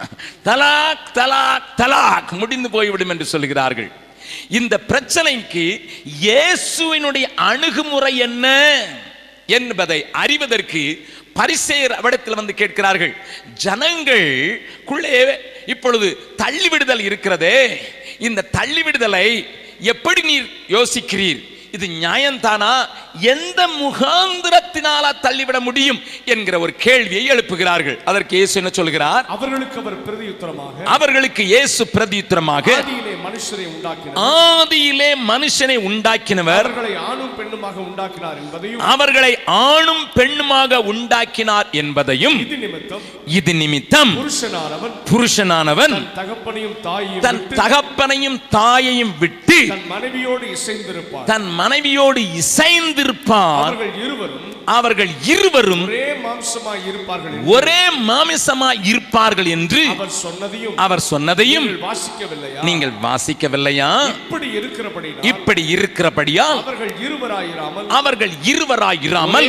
தலாக் 0.49 1.07
தலாக் 1.19 1.71
தலாக் 1.81 2.31
முடிந்து 2.41 2.69
போய்விடும் 2.75 3.09
என்று 3.13 3.25
சொல்கிறார்கள். 3.33 3.89
இந்த 4.49 4.79
பிரச்சனைக்கு 4.87 5.89
இயேசுவினுடைய 6.21 7.25
அணுகுமுறை 7.35 8.17
என்ன 8.17 8.45
என்பதை 9.47 10.05
அறிவதற்கு 10.11 11.07
பரிசேயர் 11.35 11.93
அவடத்தில் 11.99 12.35
வந்து 12.35 12.53
கேட்கிறார்கள். 12.53 13.15
ஜனங்களுக்குள்ளே 13.63 15.39
இப்பொழுது 15.65 16.07
தள்ளிவிடுதல் 16.37 16.99
இருக்கிறதே. 16.99 17.79
இந்த 18.19 18.45
தள்ளிவிடுதலை 18.57 19.45
எப்படி 19.79 20.21
நீர் 20.21 20.49
யோசிக்கிறீர்? 20.69 21.41
இது 21.75 21.85
நியாயம்தானா? 22.01 22.73
எந்த 23.33 23.59
முகாந்திரத்தினால 23.81 25.05
தள்ளிவிட 25.25 25.57
முடியும் 25.67 25.99
என்கிற 26.33 26.55
ஒரு 26.65 26.73
கேள்வியை 26.85 27.23
எழுப்புகிறார்கள். 27.33 27.97
அதற்கு 28.09 28.33
இயேசு 28.37 28.55
என்ன 28.61 28.71
சொல்கிறார்? 28.79 29.23
அவர்களுக்கு 29.35 29.77
அவர் 29.83 29.97
பிரதியுத்தரமாக 30.07 30.85
அவர்களுக்கு 30.95 31.43
இயேசு 31.53 31.81
பிரதியுத்தரமாக 31.95 32.67
ஆதியிலே 34.27 35.09
மனுஷனை 35.31 35.77
உண்டாக்கினவர். 35.89 36.67
அவர்களை 36.67 36.93
ஆணும் 37.09 37.33
பெண்ணுமாக 37.39 37.77
உண்டாக்கினார் 37.87 38.37
என்பதையும் 38.43 38.81
அவர்களை 38.93 39.31
ஆணும் 39.69 40.03
பெண்ணுமாக 40.17 40.81
உண்டாக்கினார் 40.91 41.67
என்பதையும் 41.81 42.37
இது 43.37 43.53
நிமித்தம் 43.61 44.11
புருஷனானவன் 44.19 44.93
புருஷனானவன் 45.09 45.95
தகப்பனையும் 46.19 46.77
தாயையும் 46.87 47.23
தன் 47.25 47.41
தகப்பனையும் 47.61 48.39
தாயையும் 48.57 49.13
விட்டு 49.21 49.59
தன் 49.73 49.85
மனைவியோடு 49.93 50.45
இசைந்திருப்பார். 50.55 51.27
தன் 51.31 51.47
மனைவியோடு 51.59 52.21
இசைந்திருப்பார். 52.41 53.75
அவர்கள் 54.75 55.11
இருவரும் 55.33 55.83
ஒரே 57.53 57.83
மாம்சமாய் 58.07 58.81
இருப்பார்கள் 58.91 59.47
என்று 59.55 59.81
அவர் 59.93 60.11
சொன்னதையும் 60.23 60.73
அவர் 60.85 61.03
சொன்னதையும் 61.11 61.67
நீங்கள் 61.67 61.83
வாசிக்கவில்லையா? 61.85 62.61
நீங்கள் 62.67 62.93
வாசிக்கவில்லையா? 63.05 63.91
இப்படி 64.23 64.47
இருக்கிறபடி 64.59 65.11
இப்படி 65.31 65.63
இருக்கிறபடியால் 65.75 66.59
அவர்கள் 66.63 66.93
இருவராயிராமல் 67.05 67.87
அவர்கள் 67.99 68.33
இருவராயிராமல் 68.53 69.47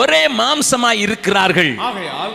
ஒரே 0.00 0.22
மாம்சமாய் 0.40 1.02
இருக்கிறார்கள். 1.06 1.72
ஆகையால் 1.88 2.34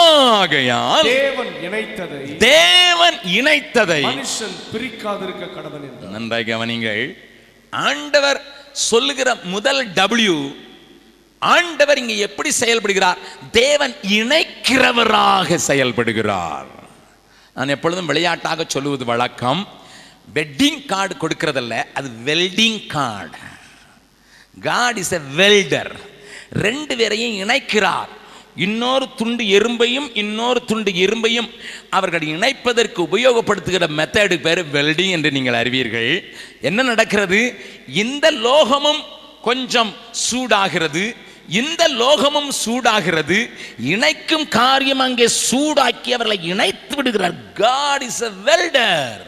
ஆகையால் 0.00 1.08
தேவன் 1.14 1.52
இணைத்ததை 1.68 2.20
தேவன் 2.50 3.18
இணைத்ததை 3.38 4.02
மனுஷன் 4.10 4.56
பிரிக்காதிருக்க 4.74 5.44
கடவன் 5.56 5.88
நன்றாய் 6.16 6.48
கவனிங்கள். 6.52 7.02
ஆண்டவர் 7.70 8.40
சொல்லுகிற 8.72 9.34
முதல் 9.34 9.92
டபிள்யூ 9.92 10.50
ஆண்டவர் 11.38 11.98
இங்கே 11.98 12.18
எப்படி 12.18 12.50
செயல்படுகிறார்? 12.60 13.16
தேவன் 13.50 13.94
இணைக்கிறவராக 14.02 15.58
செயல்படுகிறார். 15.66 16.66
நான் 17.54 17.68
எப்பொழுதும் 17.68 18.06
விளையாட்டாக 18.06 18.64
சொல்லுவது 18.68 19.04
வழக்கம். 19.04 19.68
வெட்டிங் 20.34 20.84
கார்டு 20.84 21.14
கொடுக்கறதல்ல 21.14 21.84
அது 21.94 22.10
welding 22.24 22.86
card 22.86 23.36
God 24.60 24.96
is 24.96 25.12
a 25.12 25.20
welder 25.36 25.92
ரெண்டு 26.52 26.96
பேரையும் 26.96 27.48
இணைக்கிறார். 27.48 28.08
இன்னொரு 28.66 29.06
துண்டு 29.16 29.44
எறும்பையும் 29.44 30.08
இன்னொரு 30.14 30.64
துண்டு 30.64 30.90
எறும்பையும் 30.90 31.48
அவர்கள் 31.90 32.20
இணைப்பதற்கு 32.20 33.00
உபயோகப்படுத்துகிற 33.10 33.86
மெத்தடு 33.98 34.36
பேர் 34.40 34.60
வெல்டிங் 34.66 35.10
என்று 35.10 35.30
நீங்கள் 35.30 35.54
அறிவீர்கள். 35.54 36.10
என்ன 36.60 36.82
நடக்கிறது? 36.82 37.40
இந்த 37.86 38.26
லோகமும் 38.32 39.02
கொஞ்சம் 39.42 39.92
சூடாகிறது. 40.26 41.04
இந்த 41.48 41.82
லோகமும் 41.88 42.50
சூடாகிறது. 42.64 43.38
இணைக்கும் 43.94 44.48
காரியம் 44.48 44.98
அங்கே 44.98 45.28
சூடாக்கி 45.50 46.10
அவர்களை 46.16 46.38
இணைத்து 46.44 46.96
விடுகிறார். 46.96 47.38
காட் 47.54 48.02
இஸ் 48.02 48.20
எ 48.20 48.32
வெல்டர் 48.44 49.22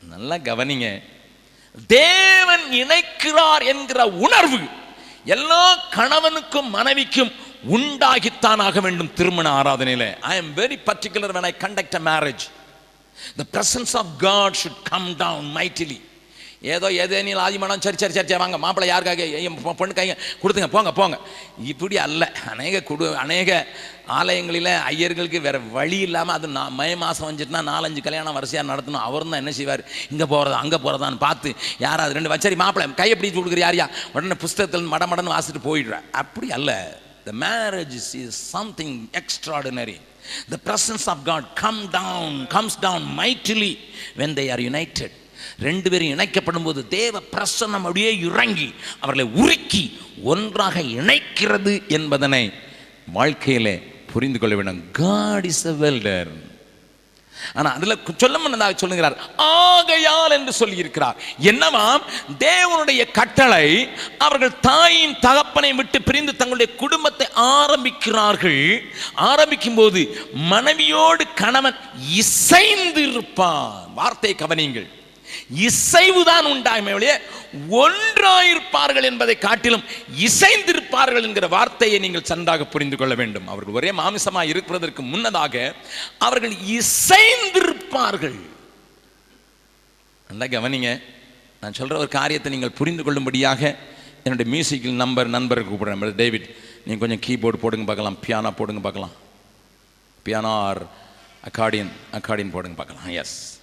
நல்லா 0.00 0.36
கவனிங்க. 0.50 0.88
தேவன் 1.86 2.66
இணைக்கிறார் 2.82 3.64
என்கிற 3.72 4.06
உணர்வு 4.26 4.58
எல்லா 5.28 5.62
கணவனுக்கும் 5.96 6.68
மனைவிக்கும் 6.70 7.32
உண்டாகித்தான் 7.70 8.60
ஆக 8.60 8.80
வேண்டும் 8.80 9.14
திருமண 9.14 9.46
ஆராதனையில் 9.60 10.08
I 10.30 10.34
am 10.36 10.52
very 10.54 10.76
particular 10.88 11.34
when 11.36 11.48
I 11.50 11.54
conduct 11.64 11.96
a 12.00 12.02
marriage 12.10 12.44
the 13.36 13.44
presence 13.54 13.94
of 13.96 14.12
God 14.20 14.58
should 14.62 14.80
come 14.90 15.08
down 15.22 15.48
mightily 15.58 15.98
ஏதோ 16.62 16.86
ஏதேனில் 17.02 17.40
நீ 17.52 17.58
சரி 17.86 17.98
சரி 18.02 18.14
சரி 18.14 18.28
சரி 18.28 18.40
வாங்க 18.42 18.58
மாப்பிள்ளை 18.64 18.86
யாருக்காக? 18.92 19.24
என் 19.48 19.58
பொண்ணு 19.80 19.96
கைங்க 19.98 20.16
கொடுத்துங்க 20.42 20.68
போங்க 20.74 20.92
போங்க. 21.00 21.16
இப்படி 21.72 21.96
அல்ல. 22.06 22.22
அநேக 22.52 22.82
குடு 22.88 23.06
அநேக 23.22 23.50
ஆலயங்களில் 24.18 24.70
ஐயர்களுக்கு 24.90 25.40
வேற 25.46 25.58
வழி 25.76 25.98
இல்லாமல் 26.06 26.36
அது 26.36 26.48
நான் 26.56 26.76
மே 26.78 26.88
மாதம் 27.02 27.28
வந்துட்டுனா 27.28 27.62
நாலஞ்சு 27.72 28.02
கல்யாணம் 28.06 28.36
வரிசையாக 28.38 28.70
நடத்தணும். 28.72 29.04
அவரும் 29.08 29.32
தான் 29.32 29.42
என்ன 29.42 29.52
செய்வார்? 29.58 29.84
இங்கே 30.12 30.26
போகிறதா 30.32 30.62
அங்கே 30.64 30.78
போகிறதான்னு 30.86 31.20
பார்த்து 31.26 31.52
யாராவது 31.86 32.16
ரெண்டு 32.18 32.32
வச்சரி 32.34 32.58
மாப்பிள்ளை 32.62 32.88
கையை 33.02 33.16
பிடிச்சி 33.18 33.38
கொடுக்குற 33.38 33.62
யாரையா 33.66 33.86
உடனே 34.14 34.38
புஸ்தகத்தில் 34.44 34.92
மட 34.94 35.06
மடன்னு 35.12 35.34
வாசிட்டு 35.36 35.62
போயிடுறேன் 35.68 36.06
அப்படி 36.22 36.50
அல்ல. 36.58 36.72
The 37.28 37.32
marriage 37.44 37.94
is 38.00 38.42
something 38.56 38.96
extraordinary 39.20 39.96
the 40.52 40.58
presence 40.66 41.06
of 41.14 41.22
God 41.30 41.48
come 41.62 41.80
down 41.98 42.36
comes 42.56 42.78
down 42.86 43.06
mightily 43.22 43.72
when 44.20 44.36
they 44.40 44.46
are 44.54 44.64
united 44.68 45.16
ரெண்டு 45.66 45.88
பேரும் 45.90 46.12
இணைக்கப்படும் 46.14 46.66
போது 46.66 46.80
தேவ 46.88 47.20
பிரசன்னம் 47.32 47.86
அப்படியே 47.86 48.10
இறங்கி 48.28 48.68
அவர்களை 49.00 49.26
உருக்கி 49.42 49.84
ஒன்றாக 50.32 50.80
இணைக்கிறது 50.98 51.72
என்பதனை 51.96 52.44
வாழ்க்கையில் 53.16 53.72
புரிந்து 54.12 54.38
கொள்ள 54.38 54.54
வேண்டும். 54.56 54.82
காட் 54.92 55.44
இஸ் 55.44 55.66
அ 55.66 55.74
வெல்டர் 55.84 56.30
ஆனா 57.58 57.68
அதுல 57.76 57.94
சொல்ல 58.22 58.36
முன்னதாக 58.38 58.74
சொல்லுகிறார் 58.82 59.16
ஆகையால் 59.36 60.34
என்று 60.36 60.52
சொல்லியிருக்கிறார். 60.60 61.18
என்னவாம் 61.50 62.02
தேவனுடைய 62.38 63.02
கட்டளை 63.18 63.66
அவர்கள் 64.26 64.60
தாயின் 64.60 65.14
தகப்பனை 65.26 65.70
விட்டு 65.78 65.98
பிரிந்து 66.08 66.34
தங்களுடைய 66.36 66.70
குடும்பத்தை 66.82 67.26
ஆரம்பிக்கிறார்கள். 67.60 68.62
ஆரம்பிக்கும் 69.14 69.78
போது 69.80 70.02
மனைவியோடு 70.52 71.26
கணவன் 71.42 71.80
இசைந்து 72.22 73.04
இருப்பான் 73.12 73.72
வார்த்தை 74.00 74.34
கவனியுங்கள். 74.44 74.88
இசைவுதான் 75.66 76.46
உண்டாய்மை 76.54 76.92
ஒழிய 76.98 77.14
ஒன்றாயிருப்பார்கள் 77.82 79.08
என்பதை 79.10 79.36
காட்டிலும் 79.38 79.84
இசைந்திருப்பார்கள் 80.26 81.26
என்கிற 81.28 81.48
வார்த்தையை 81.56 81.98
நீங்கள் 82.04 82.28
சந்தாக 82.30 82.64
புரிந்து 82.64 82.96
கொள்ள 82.96 83.14
வேண்டும். 83.14 83.48
அவர்கள் 83.48 83.78
ஒரே 83.80 83.92
மாமிசமாக 83.92 84.52
இருப்பதற்கு 84.52 85.02
முன்னதாக 85.02 85.74
அவர்கள் 86.18 86.56
இசைந்திருப்பார்கள். 86.78 88.40
நல்லா 90.30 90.46
கவனிங்க. 90.56 90.90
நான் 91.60 91.76
சொல்ற 91.78 91.94
ஒரு 91.96 92.08
காரியத்தை 92.08 92.52
நீங்கள் 92.52 92.76
புரிந்து 92.80 93.02
கொள்ளும்படியாக 93.04 93.62
என்னுடைய 94.24 94.48
மியூசிக்கில் 94.54 95.00
நம்பர் 95.04 95.28
நண்பர் 95.36 95.68
கூப்பிடுறேன். 95.68 96.14
டேவிட் 96.22 96.48
நீங்கள் 96.84 97.02
கொஞ்சம் 97.08 97.24
கீபோர்டு 97.26 97.58
போடுங்க 97.62 97.86
பார்க்கலாம். 97.86 98.18
பியானா 98.26 98.50
போடுங்க 98.58 98.80
பார்க்கலாம். 98.80 99.14
பியானா 100.26 100.52
ஆர் 100.68 100.82
அக்கார்டியன் 101.48 101.92
அக்கார்டியன் 102.18 102.54
போடுங்க 102.54 102.76
பார்க்கலாம். 102.80 103.08
எஸ் 103.22 103.57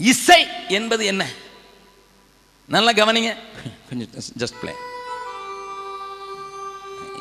இசை 0.00 0.40
என்பது 0.78 1.02
என்ன? 1.12 1.24
நல்லா 2.74 2.92
கவனிங்க. 2.98 3.32
கொஞ்சம் 3.88 4.10
ஜஸ்ட் 4.42 4.58
ப்ளே 4.60 4.74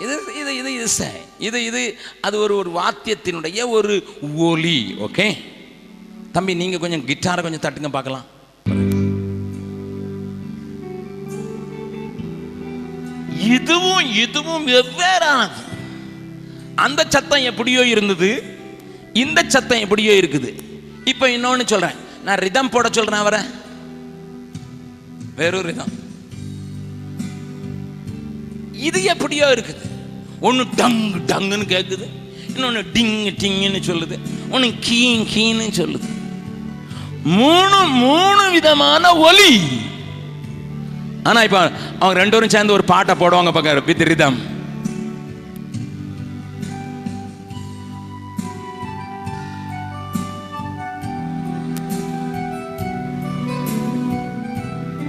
இது 0.03 0.13
இது 0.41 0.51
இது 0.59 0.69
இசை. 0.83 1.09
இது 1.47 1.57
இது 1.69 1.81
அது 2.27 2.35
ஒரு 2.45 2.53
ஒரு 2.61 2.69
வாத்தியத்தினுடைய 2.77 3.59
ஒரு 3.77 3.95
ஒலி 4.47 4.79
ஓகே 5.07 5.27
தம்பி 6.35 6.53
நீங்க 6.61 6.77
கொஞ்சம் 6.83 7.05
கிட்டாரை 7.09 7.41
கொஞ்சம் 7.45 7.63
தட்டுங்க 7.65 7.91
பார்க்கலாம். 7.97 8.25
இதுவும் 13.55 14.05
இதுவும் 14.23 14.65
வெவ்வேறானது. 14.73 15.59
அந்த 16.85 17.01
சத்தம் 17.15 17.47
எப்படியோ 17.49 17.81
இருந்தது. 17.93 18.29
இந்த 19.23 19.39
சத்தம் 19.55 19.83
எப்படியோ 19.85 20.13
இருக்குது. 20.21 20.51
இப்போ 21.11 21.25
இன்னொன்னு 21.35 21.65
சொல்றேன். 21.73 21.97
நான் 22.23 22.41
ரிதம் 22.45 22.69
போட 22.69 22.89
சொல்றேன் 22.91 23.19
அவரை. 23.19 23.39
வேறொரு 25.35 25.67
ரிதம் 25.67 25.93
இது 28.87 29.03
எப்படியோ 29.03 29.47
இருக்குது. 29.47 29.83
ஒன்று 30.39 30.63
டங் 30.75 30.99
டங்குன்னு 31.27 31.67
கேட்குது 31.73 32.05
இன்னொன்று 32.53 32.81
டிங் 32.93 33.13
டிங்குன்னு 33.41 33.81
சொல்லுது. 33.89 34.15
ஒன்று 34.49 34.67
கீங் 34.87 35.25
கீன்னு 35.33 35.67
சொல்லுது. 35.81 36.09
மூணு 37.23 37.77
மூணு 37.85 38.49
விதமான 38.51 39.15
ஒலி. 39.27 39.51
ஆனால் 41.23 41.43
இப்போ 41.43 41.61
அவங்க 41.99 42.19
ரெண்டு 42.19 42.35
பேரும் 42.35 42.53
சேர்ந்து 42.55 42.73
ஒரு 42.73 42.83
பாட்டை 42.83 43.15
போடுவாங்க 43.15 43.51
பக்கம் 43.57 43.85
வித் 43.85 44.01
ரிதம் 44.01 44.39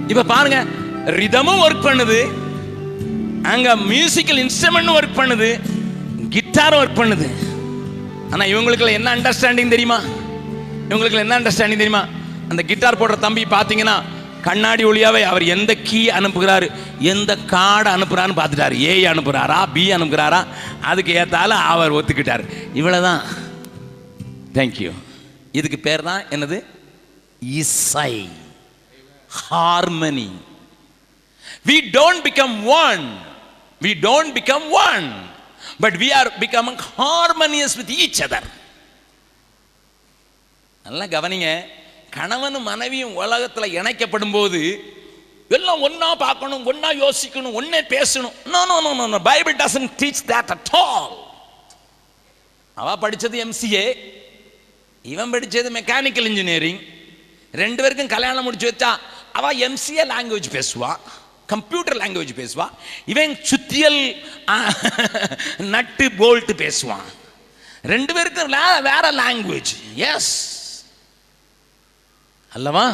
இப்ப 0.08 0.22
பாருங்க 0.22 0.64
ரிதமும் 1.04 1.60
ஒர்க் 1.60 1.86
பண்ணுது. 1.86 2.32
அங்க 3.42 3.76
மியூசிக்கல் 3.76 4.42
இன்ஸ்ட்ருமெண்ட் 4.44 4.96
ஒர்க் 4.96 5.16
பண்ணுது. 5.16 5.60
கிட்டாரும் 6.30 6.82
ஒர்க் 6.82 7.00
பண்ணுது. 7.00 7.28
ஆனா 8.30 8.44
இவங்களுக்கு 8.44 8.92
என்ன 8.92 9.16
அண்டர்ஸ்டாண்டிங் 9.16 9.68
தெரியுமா? 9.68 10.00
இவங்களுக்கு 10.88 11.18
என்ன 11.18 11.40
அண்டர்ஸ்டாண்டிங் 11.40 11.82
தெரியுமா? 11.82 12.04
அந்த 12.48 12.62
கிட்டார் 12.62 12.98
போடுற 12.98 13.18
தம்பி 13.18 13.44
பார்த்தீங்கன்னா 13.44 14.02
கண்ணாடி 14.42 14.84
ஒளியாவே 14.84 15.22
அவர் 15.22 15.42
எந்த 15.42 15.74
கீ 15.74 16.08
அனுப்புகிறாரு? 16.08 16.70
எந்த 16.98 17.36
கார்டு 17.36 17.90
அனுப்புறான்னு 17.90 18.36
பார்த்துட்டாரு. 18.36 18.72
ஏ 18.72 19.04
அனுப்புறாரா? 19.04 19.66
பி 19.72 19.92
அனுப்புகிறாரா? 19.92 20.46
அதுக்கு 20.80 21.12
ஏத்தால 21.14 21.52
அவர் 21.72 21.92
ஒத்துக்கிட்டார். 21.92 22.44
இவ்வளவுதான். 22.74 23.20
தேங்க்யூ 24.54 24.92
இதுக்கு 25.52 25.78
பேர் 25.78 26.02
தான் 26.02 26.22
என்னது? 26.30 26.64
இசை. 27.40 28.28
Harmony. 29.40 30.30
We 31.66 31.76
don't 31.90 32.22
become 32.22 32.54
one. 32.84 33.04
We 33.80 33.92
don't 34.06 34.32
become 34.34 34.64
one. 34.86 35.06
But 35.80 35.96
we 35.96 36.08
are 36.12 36.30
becoming 36.38 36.76
harmonious 36.96 37.74
with 37.76 37.90
each 38.02 38.20
other. 38.26 38.42
நல்லா 40.84 41.04
கவனிங்க 41.14 41.48
கணவனும் 42.16 42.66
மனைவியும் 42.70 43.14
உலகத்தில் 43.22 43.74
இணைக்கப்படும் 43.78 44.34
போது 44.36 44.60
எல்லாம் 45.50 45.82
ஒன்றா 45.86 46.08
பார்க்கணும் 46.24 46.66
ஒன்றா 46.70 46.90
யோசிக்கணும் 47.04 47.56
ஒன்றே 47.58 47.80
பேசணும் 47.94 48.34
no 48.52 48.60
no 48.70 48.76
no 48.86 49.06
no 49.14 49.20
Bible 49.30 49.56
doesn't 49.62 49.88
teach 50.00 50.22
that 50.32 50.52
at 50.54 50.70
all 50.82 51.14
அவ 52.76 52.94
படித்தது 53.04 53.38
எம்சிஏ 53.46 53.84
இவன் 55.04 55.32
படித்தது 55.34 55.70
மெக்கானிக்கல் 55.78 56.28
இன்ஜினியரிங் 56.30 56.80
ரெண்டு 57.54 57.82
பேருக்கும் 57.82 58.14
கல்யாணம் 58.14 58.46
முடிச்சு 58.48 58.68
வச்சா 58.70 58.92
அவ 59.34 59.52
எம்சிஏ 59.66 60.04
லாங்குவேஜ் 60.06 60.48
பேசுவா 60.52 60.90
கம்ப்யூட்டர் 61.46 61.96
லாங்குவேஜ் 61.96 62.34
பேசுவா 62.36 62.66
இவன் 63.04 63.34
சுத்தியல் 63.42 64.00
நட்டு 65.66 66.06
போல்ட் 66.18 66.52
பேசுவான் 66.56 67.08
ரெண்டு 67.84 68.14
பேருக்கும் 68.14 68.54
வேற 68.82 69.12
லாங்குவேஜ் 69.12 69.72
எஸ் 70.10 70.32
அல்லவா? 72.52 72.86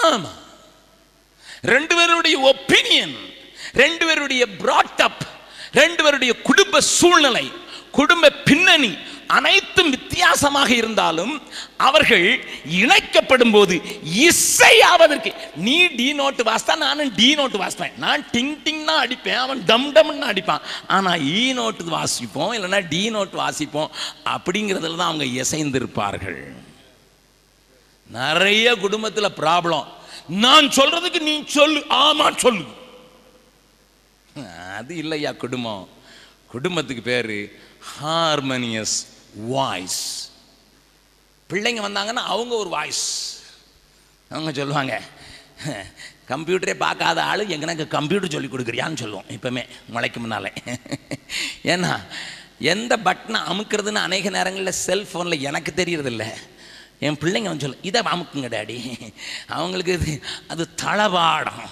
ஆமா. 0.00 0.30
ரெண்டு 1.64 1.94
பேருடைய 1.94 2.36
ஒப்பீனியன் 2.40 3.14
ரெண்டு 3.74 4.06
பேருடைய 4.06 4.42
brought 4.60 5.00
அப் 5.02 5.22
ரெண்டு 5.72 6.02
பேருடைய 6.04 6.32
குடும்ப 6.40 6.80
சூழ்நிலை 6.90 7.46
குடும்ப 7.90 8.30
பின்னணி 8.44 8.92
அனைத்தும் 9.36 9.90
வித்தியாசமாக 9.90 10.70
இருந்தாலும் 10.74 11.32
அவர்கள் 11.76 12.26
இணைக்கப்படும் 12.80 13.54
போது 13.56 13.74
இசையாவதற்கு 14.28 15.30
நீ 15.66 15.86
டி 15.98 16.12
நோட்டு 16.12 16.44
வாசித்தா 16.48 16.76
நானும் 16.76 17.14
டி 17.14 17.28
நோட்டு 17.34 17.58
வாசிப்பேன். 17.62 17.96
நான் 18.04 18.24
டிங் 18.34 18.54
டிங் 18.64 18.84
தான் 18.84 19.02
அடிப்பேன். 19.04 19.40
அவன் 19.44 19.64
டம் 19.70 19.88
டம்னு 19.96 20.30
அடிப்பான். 20.32 20.62
ஆனா 20.96 21.12
e 21.14 21.32
ஈ 21.40 21.52
நோட்டு 21.52 21.90
வாசிப்போம் 21.96 22.54
இல்லைன்னா 22.56 22.80
டி 22.88 23.02
நோட்டு 23.16 23.38
வாசிப்போம் 23.44 23.90
அப்படிங்கிறதுல 24.34 25.00
தான் 25.00 25.10
அவங்க 25.10 25.26
இசைந்திருப்பார்கள். 25.42 26.40
நிறைய 28.10 28.74
குடும்பத்துல 28.84 29.30
ப்ராப்ளம் 29.42 29.86
நான் 30.44 30.68
சொல்றதுக்கு 30.78 31.20
நீ 31.28 31.44
சொல்லு. 31.58 31.82
ஆமா 32.04 32.26
சொல்லு. 32.44 32.64
அது 34.78 34.96
இல்லையா 35.02 35.30
குடும்பம்? 35.32 35.84
குடும்பத்துக்கு 36.54 37.02
பேரு 37.02 37.36
ஹார்மோனியஸ் 37.92 38.96
வாய்ஸ் 39.36 40.02
பிள்ளைங்க 41.50 41.82
வந்தாங்கன்னா 41.86 42.24
அவங்க 42.34 42.54
ஒரு 42.54 42.68
வாய்ஸ் 42.68 43.06
அவங்க 44.30 44.52
சொல்லுவாங்க 44.52 45.02
கம்ப்யூட்டரே 46.28 46.74
பார்க்காத 46.74 47.22
ஆள் 47.22 47.42
எங்கனக்கு 47.46 47.84
கம்ப்யூட்டர் 47.88 48.32
சொல்லி 48.32 48.48
கொடுக்குறியான்னு 48.48 49.02
சொல்லுவோம் 49.02 49.28
இப்போமே 49.28 49.62
முளைக்கு 49.94 50.20
முன்னாலே. 50.20 50.52
ஏன்னா 51.62 51.92
எந்த 52.58 52.96
பட்டனை 52.96 53.40
அமுக்கிறதுன்னு 53.52 54.06
அநேக 54.08 54.30
நேரங்களில் 54.30 54.80
செல்ஃபோனில் 54.86 55.40
எனக்கு 55.40 55.72
தெரியறதில்ல. 55.76 56.26
என் 56.98 57.20
பிள்ளைங்க 57.22 57.50
வந்து 57.52 57.64
சொல்லு 57.64 57.78
இதை 57.82 58.02
அமுக்குங்க 58.02 58.50
டாடி. 58.56 58.78
அவங்களுக்கு 59.46 59.92
இது 59.92 60.22
அது 60.48 60.74
தளவாடம். 60.82 61.64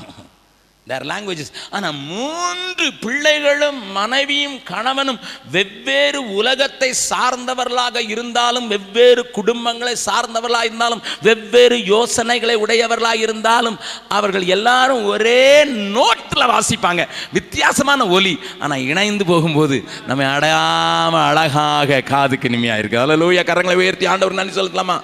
தேர் 0.86 1.04
லாங்குவேஜஸ் 1.06 1.52
ஆனால் 1.70 1.94
மூன்று 1.94 2.92
பிள்ளைகளும் 3.00 3.92
மனைவியும் 3.92 4.62
கணவனும் 4.62 5.18
வெவ்வேறு 5.50 6.34
உலகத்தை 6.34 6.94
சார்ந்தவர்களாக 7.10 8.08
இருந்தாலும் 8.08 8.66
வெவ்வேறு 8.68 9.30
குடும்பங்களை 9.34 9.94
சார்ந்தவர்களாக 10.06 10.64
இருந்தாலும் 10.64 11.02
வெவ்வேறு 11.22 11.84
யோசனைகளை 11.84 12.54
உடையவர்களாக 12.54 13.16
இருந்தாலும் 13.16 13.78
அவர்கள் 14.08 14.44
எல்லாரும் 14.46 15.04
ஒரே 15.04 15.64
நோட்டில் 15.64 16.50
வாசிப்பாங்க. 16.52 17.08
வித்தியாசமான 17.32 18.06
ஒலி. 18.06 18.38
ஆனால் 18.58 18.78
இணைந்து 18.78 19.24
போகும்போது 19.24 19.84
நம்ம 20.06 20.24
அடையாம 20.24 21.24
அழகாக 21.28 22.00
காதுக்கு 22.00 22.48
இனிமையாக 22.48 22.78
இருக்கு. 22.78 22.98
லோயா 22.98 23.44
கரங்களை 23.46 23.74
உயர்த்தி 23.74 24.06
ஆண்டவர் 24.06 24.34
நன்றி 24.34 24.60
சொல்லலாமா? 24.60 24.98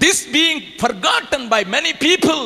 This 0.00 0.24
being 0.32 0.60
forgotten 0.82 1.48
by 1.48 1.64
many 1.70 1.94
people 2.00 2.44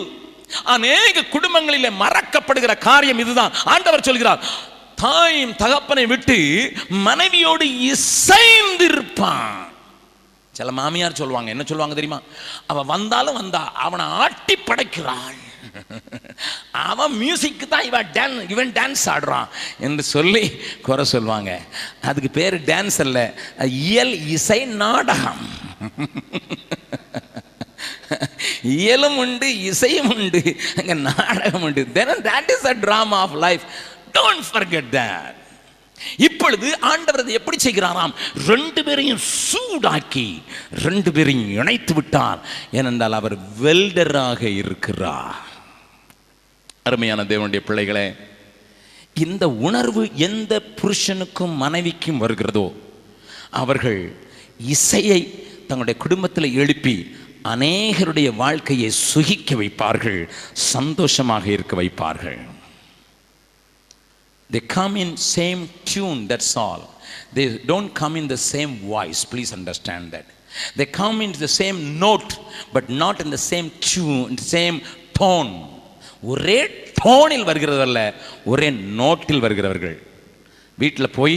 அநேக 0.62 1.24
குடும்பங்களிலே 1.34 1.90
மறக்கப்படுகிற 2.02 2.78
காரியம் 2.78 3.18
இதுதான். 3.18 3.54
ஆண்டவர் 3.64 4.08
சொல்கிறார் 4.08 4.42
தாயும் 5.04 5.56
தகப்பனை 5.56 6.06
விட்டு 6.06 6.38
மனைவியோடு 6.88 7.66
இசைந்திருப்பான். 7.92 9.62
சில 10.52 10.72
மாமியார் 10.72 11.20
சொல்லுவாங்க 11.20 11.50
என்ன 11.50 11.64
சொல்லுவாங்க 11.66 11.94
தெரியுமா? 11.94 12.20
அவன் 12.66 12.86
வந்தாலும் 12.86 13.38
வந்தா 13.40 13.62
அவனை 13.86 14.04
ஆட்டி 14.04 14.56
படைக்கிறாள். 14.56 15.40
அவன் 16.72 17.14
மியூசிக்கு 17.22 17.66
தான் 17.68 17.84
இவன் 17.84 18.10
டான் 18.12 18.48
இவன் 18.48 18.72
டான்ஸ் 18.72 19.04
ஆடுறான் 19.14 19.48
என்று 19.86 20.02
சொல்லி 20.02 20.44
குறை 20.82 21.04
சொல்லுவாங்க. 21.04 21.60
அதுக்கு 22.10 22.30
பேர் 22.30 22.56
டான்ஸ் 22.70 23.00
அல்ல 23.04 23.18
இயல் 23.66 24.14
இசை 24.36 24.64
நாடகம். 24.64 25.44
இயலும் 28.62 29.16
உண்டு 29.16 29.60
இசையும் 29.60 30.14
உண்டு 30.14 30.56
அங்கே 30.76 30.94
நாடகம் 30.94 31.62
உண்டு. 31.62 31.92
Then 31.92 32.08
that 32.08 32.50
is 32.50 32.64
a 32.64 32.74
drama 32.74 33.18
of 33.24 33.34
life 33.34 33.60
don't 34.12 34.44
forget 34.52 34.92
that 34.92 35.34
இப்பொழுது 36.16 36.80
ஆண்டவர் 36.80 37.22
அதை 37.22 37.34
எப்படி 37.34 37.56
செய்கிறாராம்? 37.64 38.14
ரெண்டு 38.46 38.84
பேரையும் 38.84 39.20
சூடாக்கி 39.52 40.42
ரெண்டு 40.82 41.12
பேரையும் 41.12 41.50
இணைத்து 41.50 41.94
விட்டார். 41.94 42.38
ஏனென்றால் 42.72 43.12
அவர் 43.12 43.36
வெல்டராக 43.62 44.42
இருக்கிறார். 44.42 45.52
அருமையான 46.82 47.22
தேவனுடைய 47.22 47.56
பிள்ளைகளே 47.56 48.14
இந்த 49.14 49.48
உணர்வு 49.48 50.10
எந்த 50.14 50.62
புருஷனுக்கும் 50.82 51.54
மனைவிக்கும் 51.56 52.18
வருகிறதோ 52.18 52.76
அவர்கள் 53.50 54.16
இசையை 54.58 55.20
தங்களுடைய 55.58 56.00
குடும்பத்தில் 56.00 56.54
எழுப்பி 56.54 57.16
அநேகருடைய 57.44 58.28
வாழ்க்கையை 58.36 58.90
சுகிக்க 59.04 59.56
வைப்பார்கள் 59.56 60.20
சந்தோஷமாக 60.72 61.44
இருக்க 61.56 61.74
வைப்பார்கள் 61.76 62.40
they 64.50 64.60
come 64.74 64.96
in 64.96 65.14
same 65.28 65.62
tune 65.84 66.22
that's 66.30 66.54
all 66.62 66.84
they 67.36 67.44
don't 67.66 67.92
come 68.00 68.16
in 68.16 68.30
the 68.32 68.38
same 68.50 68.72
voice 68.86 69.22
please 69.32 69.52
understand 69.58 70.08
that 70.14 70.30
they 70.76 70.86
come 71.00 71.20
in 71.20 71.36
the 71.38 71.50
same 71.58 71.78
note 71.98 72.32
but 72.72 72.90
not 73.02 73.20
in 73.20 73.34
the 73.36 73.40
same 73.50 73.68
tune 73.88 74.36
same 74.50 74.78
tone 75.18 75.52
ஒரே 76.26 76.58
டோனில் 76.98 77.48
வருகிறதல்ல 77.50 78.00
ஒரே 78.46 78.68
நோட்டில் 79.00 79.44
வருகிறவர்கள் 79.44 79.96
வீட்டில் 80.78 81.14
போய் 81.14 81.36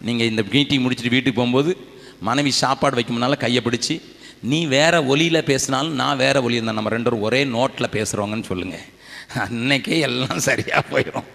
நீங்கள் 0.00 0.28
இந்த 0.28 0.42
meeting 0.52 0.82
முடிச்சுட்டு 0.84 1.14
வீட்டுக்கு 1.14 1.40
போகும்போது 1.40 1.72
மனைவி 2.22 2.52
சாப்பாடு 2.62 2.96
வைக்கும்னால 2.96 3.36
கையை 3.36 3.60
பிடிச்சி 3.62 3.94
நீ 4.42 4.66
வேறு 4.68 4.98
ஒலியில் 5.06 5.48
பேசினாலும் 5.48 5.96
நான் 5.96 6.16
வேறு 6.16 6.42
ஒலி 6.42 6.56
இருந்தேன் 6.56 6.78
நம்ம 6.78 6.92
ரெண்டு 6.94 7.18
ஒரே 7.26 7.40
நோட்டில் 7.54 7.94
பேசுகிறோங்கன்னு 7.96 8.50
சொல்லுங்கள் 8.50 8.86
அன்னைக்கே 9.42 9.96
எல்லாம் 10.00 10.40
சரியாக 10.46 10.82
போயிடும் 10.90 11.26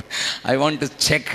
I 0.45 0.55
want 0.57 0.79
to 0.79 0.87
check 1.05 1.31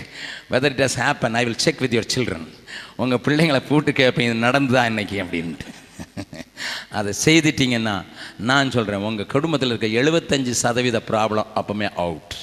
whether 0.50 0.74
it 0.74 0.82
has 0.84 0.98
happen 1.02 1.36
I 1.36 1.44
will 1.44 1.60
check 1.60 1.82
with 1.84 1.94
your 1.96 2.12
children 2.14 2.48
உங்கள் 2.96 3.22
பிள்ளைங்களை 3.26 3.60
கூட்டு 3.66 3.92
கேட்பேன் 3.92 4.28
இது 4.28 4.38
நடந்துதா 4.46 4.82
இன்னைக்கு 4.86 5.18
அப்படின்ட்டு. 5.22 5.68
அதை 6.90 7.12
செய்துட்டிங்கன்னா 7.24 7.94
நான் 8.42 8.70
சொல்கிறேன் 8.70 9.06
உங்கள் 9.08 9.26
குடும்பத்தில் 9.26 9.72
இருக்க 9.72 9.88
எழுபத்தஞ்சு 10.00 10.54
சதவீத 10.62 11.00
problem 11.10 11.50
அப்போமே 11.56 11.88
out 11.98 12.34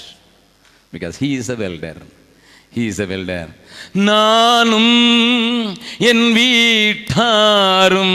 because 0.94 1.18
he 1.24 1.30
is 1.38 1.52
a 1.52 1.60
welder 1.64 2.02
is 2.78 3.00
a 3.00 3.04
welder 3.04 3.48
நானும் 3.94 5.76
என் 5.98 6.34
வீட்டாரும் 6.34 8.10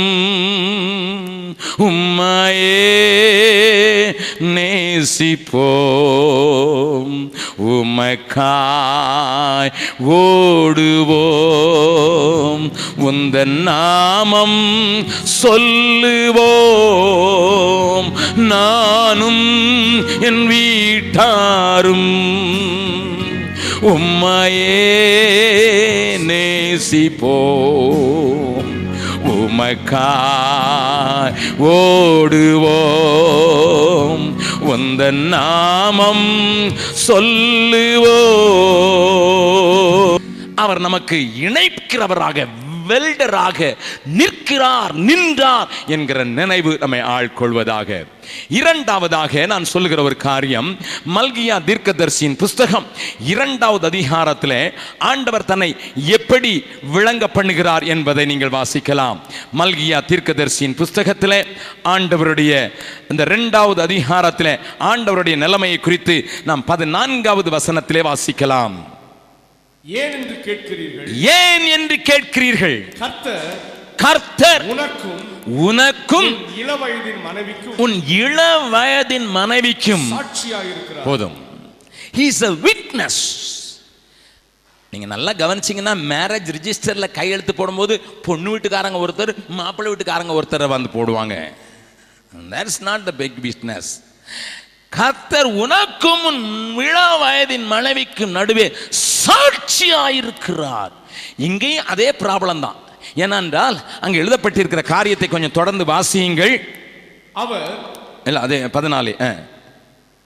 உம்மாயே 1.78 4.14
நேசிப்போம். 4.40 7.30
உமக்காய் 7.62 9.72
ஓடுவோம். 10.08 12.72
உந்த 12.96 13.44
நாமம் 13.44 14.94
சொல்லுவோம். 15.22 18.12
நானும் 18.36 19.64
என் 20.20 20.46
வீட்டாரும் 20.46 22.10
உம்மையே 23.82 24.96
நேசிப்போம். 26.16 28.64
உமக்காய் 29.26 31.32
ஓடுவோம். 31.60 34.34
உந்த 34.60 35.10
நாமம் 35.10 36.72
சொல்லுவோ 37.08 38.20
அவர் 40.54 40.80
நமக்கு 40.80 41.26
இணைக்கிறவராக 41.40 42.46
வெல்டராக 42.88 43.76
நிற்கிறார் 44.04 44.94
நின்றார் 44.94 45.68
என்கிற 45.86 46.24
நினைவு 46.24 46.76
நம்மை 46.80 47.00
ஆழ்கொள்வதாக 47.00 48.06
இரண்டாவதாக 48.48 49.46
நான் 49.46 49.64
சொல்லுகிற 49.64 50.02
ஒரு 50.02 50.16
காரியம் 50.16 50.78
மல்கியா 51.14 51.56
தீர்க்கதர்சியின் 51.68 52.36
புஸ்தகம் 52.36 52.86
இரண்டாவது 53.32 53.86
அதிகாரத்தில் 53.86 54.74
ஆண்டவர் 54.98 55.44
தன்னை 55.44 55.76
எப்படி 56.16 56.52
விளங்க 56.92 57.28
பண்ணுகிறார் 57.34 57.84
என்பதை 57.86 58.24
நீங்கள் 58.24 58.54
வாசிக்கலாம். 58.58 59.18
மல்கியா 59.58 59.98
தீர்க்கதர்சியின் 60.10 60.76
புஸ்தகத்தில் 60.76 61.38
ஆண்டவருடைய 61.84 62.70
இந்த 63.10 63.22
இரண்டாவது 63.22 63.82
அதிகாரத்தில் 63.82 64.60
ஆண்டவருடைய 64.80 65.36
நிலைமையை 65.36 65.78
குறித்து 65.78 66.16
நாம் 66.44 66.64
பதினான்காவது 66.64 67.50
வசனத்திலே 67.50 68.02
வாசிக்கலாம். 68.10 68.91
ஏன் 69.84 70.12
என்று 70.16 70.34
கேட்கிறீர்கள்? 70.46 71.06
ஏன் 71.38 71.64
என்று 71.76 71.96
கேட்கிறீர்கள்? 72.10 72.76
கர்த்தர் 73.02 73.46
கர்த்தர் 74.02 74.62
உனக்கும் 74.72 75.22
உனக்கும் 75.68 76.28
உன் 76.32 76.52
இளவயதின் 76.62 77.20
மனைவிக்கும் 77.26 77.78
உன் 77.84 77.96
இள 78.18 78.38
வயதின் 78.74 79.26
மனைவிக்கும் 79.38 80.06
சாட்சியாயிருக்கிறார் 80.12 81.06
போதும். 81.08 81.36
ஹீஸ் 82.18 82.40
அ 82.48 82.52
விட்னஸ் 82.66 83.20
நீங்க 84.92 85.06
நல்லா 85.14 85.32
கவனிச்சீங்கன்னா 85.42 85.94
மேரேஜ் 86.12 86.48
ரிஜிஸ்டர்ல 86.56 87.06
கையெழுத்து 87.18 87.52
போடும்போது 87.60 87.94
பொண்ணு 88.26 88.50
வீட்டுக்காரங்க 88.54 88.98
ஒருத்தர் 89.04 89.32
மாப்பிள்ளை 89.60 89.90
வீட்டுக்காரங்க 89.92 90.34
ஒருத்தரை 90.38 90.68
வந்து 90.74 90.90
போடுவாங்க. 90.96 91.36
That's 92.54 92.80
not 92.88 93.06
the 93.08 93.14
big 93.22 93.38
business 93.46 93.90
கர்த்தர் 94.92 95.48
உனக்கும் 95.64 96.24
உன் 96.30 96.42
இள 96.88 96.98
வயதின் 97.24 97.66
மனைவிக்கும் 97.74 98.36
நடுவே 98.38 98.66
சாட்சியாயிருக்கிறார் 99.24 100.92
இங்கேயும் 101.46 101.88
அதே 101.88 102.08
ப்ராப்ளம் 102.20 102.60
தான் 102.60 102.78
ஏனென்றால் 103.16 103.76
அங்கே 104.00 104.20
எழுதப்பட்டிருக்கிற 104.22 104.82
காரியத்தை 104.88 105.28
கொஞ்சம் 105.28 105.56
தொடர்ந்து 105.58 105.84
வாசியுங்கள் 105.88 106.54
அவர் 107.36 107.68
இல்லை 108.26 108.40
அதே 108.42 108.58
பதினாலு. 108.74 109.12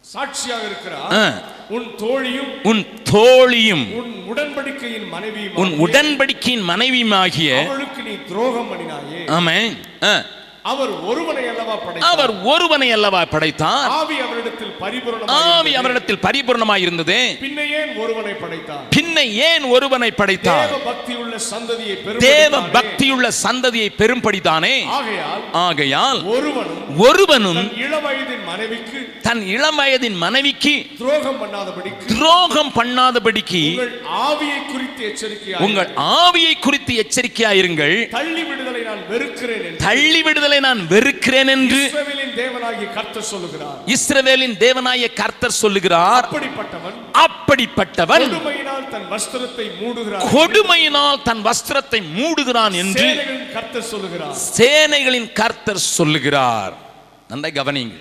சாட்சியாக 0.05 0.65
இருக்கிறார். 0.67 1.37
உன் 1.71 1.87
தோழியும் 2.01 2.51
உன் 2.65 2.83
தோழியும் 3.11 3.85
உன் 3.95 4.13
உடன்படிக்கையின் 4.31 5.07
மனைவியும் 5.09 5.57
உன் 5.57 5.73
உடன்படிக்கையின் 5.85 6.65
மனைவியுமாகிய 6.69 7.51
அவளுக்கு 7.63 8.03
நீ 8.03 8.15
துரோகம் 8.29 8.69
பண்ணினாயே 8.71 9.21
ஆமென் 9.37 9.75
ஆ. 10.05 10.13
அவர் 10.71 10.93
ஒருவனை 11.11 11.45
அல்லவா 11.49 11.75
படைத்தார். 11.77 12.11
அவர் 12.13 12.33
ஒருவனை 12.53 12.93
அல்லவா 12.97 13.25
படைத்தார். 13.25 13.91
ஆவி 13.99 14.17
அவரிடத்தில் 14.27 14.73
ஆவி 14.77 14.85
பரிபூரணமாக 14.85 15.75
அவரிடத்தில் 15.81 16.23
பரிபூர்ணமாய் 16.27 16.83
இருந்தது. 16.87 17.19
பின்ன 17.41 17.61
ஏன் 17.81 17.93
ஒருவனை 17.97 18.35
படைத்தார்? 18.43 18.85
பின்ன 18.97 19.17
ஏன் 19.49 19.65
ஒருவனை 19.65 20.11
படைத்தார்? 20.11 20.71
தேவ 20.71 20.79
பக்தியுள்ள 20.91 21.35
சந்ததியை 21.53 21.97
தேவ 22.19 22.61
பெரும்படித்தானே. 22.61 22.73
பக்தியுள்ள 22.77 23.29
சந்ததியை 23.45 23.89
பெரும்படித்தானே? 24.01 24.75
ஆகையால் 24.99 25.43
ஆகையால் 25.67 26.21
ஒருவனும் 26.35 26.83
ஒருவனும் 27.07 27.61
தன் 27.63 27.79
இளவயதின் 27.87 28.45
மனைவிக்கு 28.51 29.01
தன் 29.27 29.43
இளம் 29.55 29.79
வயதின் 29.81 30.17
மனைவிக்கு 30.25 30.73
துரோகம் 31.01 31.39
பண்ணாதபடிக்கு 31.43 32.05
துரோகம் 32.13 32.73
பண்ணாதபடிக்கு 32.79 33.63
உங்கள் 33.77 33.93
ஆவியை 34.27 34.61
குறித்து 34.73 35.03
எச்சரிக்கையாக 35.11 35.65
உங்கள் 35.67 35.91
ஆவியை 36.21 36.55
குறித்து 36.67 36.93
எச்சரிக்கையாயிருங்கள். 37.03 37.97
தள்ளி 38.17 38.43
விடுதலை 38.51 38.83
நான் 38.89 39.03
வெறுக்கிறேன் 39.13 39.77
தள்ளி 39.87 40.21
விடுதலை 40.27 40.59
நான் 40.69 40.81
வெறுக்கிறேன் 40.93 41.51
என்று. 41.57 41.81
இஸ்ரவேலின் 41.89 42.35
தேவனாகிய 42.41 42.89
கர்த்தர் 42.99 43.29
சொல்லுகிறார். 43.33 43.79
இஸ்ரவேலின் 43.97 44.57
தேவனாய 44.65 45.13
கர்த்தர் 45.21 45.59
சொல்லுகிறார். 45.63 46.25
அப்படிப்பட்டவன் 46.27 46.97
அப்படிப்பட்டவன் 47.27 48.27
கொடுமையினால் 48.33 48.89
தன் 48.95 49.07
வஸ்திரத்தை 49.15 49.67
மூடுகிறார் 49.83 50.27
கொடுமையினால் 50.35 51.23
தன் 51.29 51.43
வஸ்திரத்தை 51.49 52.01
மூடுகிறான் 52.19 52.77
என்று 52.83 53.09
கர்த்தர் 53.57 53.89
சொல்லுகிறார். 53.93 54.37
சேனைகளின் 54.59 55.31
கர்த்தர் 55.41 55.87
சொல்லுகிறார். 55.99 56.77
நன்றாய் 57.33 57.59
கவனிங்க 57.61 57.97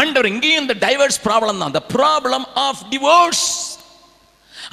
ஆண்டவர் 0.00 0.30
இங்கேயும் 0.32 0.62
இந்த 0.64 0.76
டைவர்ஸ் 0.86 1.18
ப்ராப்ளம் 1.28 1.58
தான். 1.60 1.70
அந்த 1.72 1.82
ப்ராப்ளம் 1.94 2.46
ஆஃப் 2.66 2.82
டிவோர்ஸ் 2.92 3.46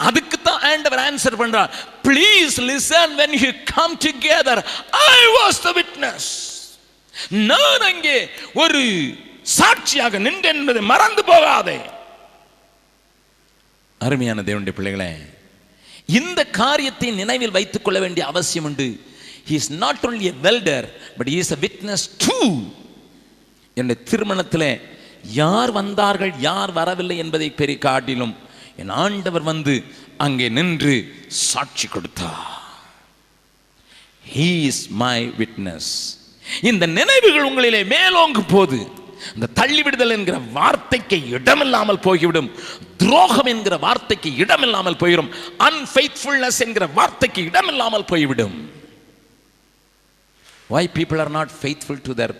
அதுக்கு 0.07 0.37
தான் 0.47 0.61
ஆண்டவர் 0.71 1.01
ஆன்சர் 1.07 1.39
பண்றார். 1.41 1.69
Please 2.07 2.55
listen 2.71 3.13
when 3.21 3.35
you 3.43 3.49
come 3.75 3.95
together 4.05 4.61
I 5.13 5.17
was 5.37 5.59
the 5.67 5.71
witness 5.79 6.29
நான் 7.49 7.85
அங்கே 7.91 8.17
ஒரு 8.63 8.81
சாட்சியாக 9.57 10.19
நின்றேன் 10.25 10.59
என்பதை 10.61 10.81
மறந்து 10.91 11.21
போகாதே. 11.31 11.79
அருமையான 14.01 14.41
தேவனுடைய 14.49 14.75
பிள்ளைகளே 14.77 15.11
இந்த 16.19 16.41
காரியத்தை 16.61 17.09
நினைவில் 17.21 17.55
வைத்துக் 17.57 17.85
கொள்ள 17.85 17.97
வேண்டிய 18.03 18.23
அவசியம் 18.31 18.67
உண்டு. 18.69 18.87
Is 19.57 19.69
not 19.83 19.99
not 20.05 20.15
a 20.29 20.33
welder 20.45 20.87
but 21.17 21.31
is 21.39 21.51
a 21.55 21.59
witness 21.65 22.05
to 22.23 22.37
என்னுடைய 23.77 23.97
திருமணத்தில் 24.11 24.69
யார் 25.23 25.71
வந்தார்கள் 25.71 26.33
யார் 26.39 26.71
வரவில்லை 26.71 27.17
என்பதை 27.17 27.49
பெரிய 27.51 27.77
காட்டிலும் 27.77 28.35
என் 28.81 28.93
ஆண்டவர் 29.03 29.45
வந்து 29.51 29.73
அங்கே 30.17 30.47
நின்று 30.49 30.93
சாட்சி 31.27 31.87
கொடுத்தார். 31.87 32.55
ஹீஸ் 34.35 34.81
மை 35.01 35.19
விட்னஸ் 35.39 35.91
இந்த 36.61 36.85
நினைவுகள் 36.85 37.47
உங்களிலே 37.49 37.81
மேலோங்கும் 37.95 38.51
போது 38.53 38.79
இந்த 39.35 39.47
தள்ளிவிடுதல் 39.59 40.13
என்கிற 40.15 40.37
வார்த்தைக்கு 40.57 41.17
இடமில்லாமல் 41.37 41.99
போய்விடும். 41.99 42.49
துரோகம் 42.97 43.49
என்கிற 43.53 43.77
வார்த்தைக்கு 43.77 44.29
இடமில்லாமல் 44.35 44.99
போயிடும் 45.01 45.29
அன்ஃபெய்த்ஃபுல்னஸ் 45.67 46.59
என்கிற 46.65 46.85
வார்த்தைக்கு 46.99 47.41
இடமில்லாமல் 47.49 48.09
போய்விடும். 48.11 48.55
Why 50.75 50.83
people 50.97 51.21
are 51.23 51.33
not 51.37 51.53
faithful 51.61 52.01
to 52.07 52.13
their 52.21 52.35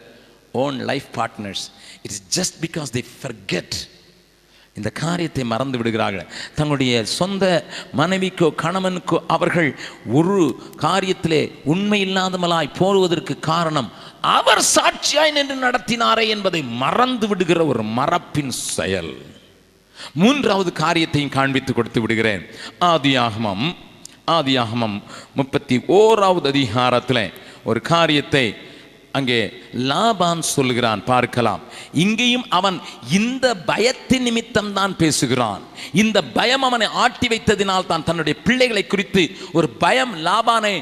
own 0.63 0.77
life 0.89 1.07
partners 1.17 1.65
it's 2.03 2.23
just 2.35 2.65
because 2.65 2.89
because 2.91 2.91
they 2.93 3.63
இந்த 4.75 4.89
காரியத்தை 4.89 5.43
மறந்து 5.43 5.77
விடுகிறார்கள். 5.77 6.27
தங்களுடைய 6.55 7.05
சொந்த 7.05 7.65
மனைவிக்கோ 7.97 8.53
கணவனுக்கோ 8.62 9.17
அவர்கள் 9.27 9.79
ஒரு 10.12 10.62
காரியத்திலே 10.77 11.51
உண்மை 11.63 12.05
இல்லாதமலாய் 12.05 12.75
போடுவதற்கு 12.77 13.39
காரணம் 13.39 13.91
அவர் 14.21 14.63
சாட்சியாய் 14.75 15.31
நின்று 15.31 15.55
நடத்தினாரே 15.55 16.27
என்பதை 16.27 16.62
மறந்து 16.63 17.27
விடுகிற 17.27 17.65
ஒரு 17.65 17.83
மறப்பின் 17.83 18.49
செயல். 18.49 19.25
மூன்றாவது 20.13 20.71
காரியத்தையும் 20.71 21.35
காண்பித்து 21.38 21.73
கொடுத்து 21.73 22.01
விடுகிறேன். 22.01 22.45
ஆதியாகமம் 22.81 23.75
ஆதியாகமம் 24.27 25.01
முப்பத்தி 25.35 25.77
ஓராவது 25.77 26.47
அதிகாரத்தில் 26.47 27.33
ஒரு 27.63 27.81
காரியத்தை 27.81 28.55
அங்கே 29.17 29.38
லாபான் 29.91 30.41
சொல்லுகிறான் 30.56 31.02
பார்க்கலாம். 31.12 31.62
இங்கேயும் 32.04 32.45
அவன் 32.58 32.78
இந்த 33.19 33.45
பயத்தின் 33.69 34.26
நிமித்தம் 34.28 34.72
தான் 34.78 34.93
பேசுகிறான். 35.02 35.63
இந்த 36.04 36.17
பயம் 36.38 36.65
அவனை 36.67 36.88
ஆட்டி 37.04 37.28
வைத்ததினால் 37.34 37.89
தான் 37.91 38.06
தன்னுடைய 38.10 38.36
பிள்ளைகளை 38.45 38.84
குறித்து 38.86 39.24
ஒரு 39.58 39.69
பயம் 39.84 40.13
லாபானை 40.28 40.76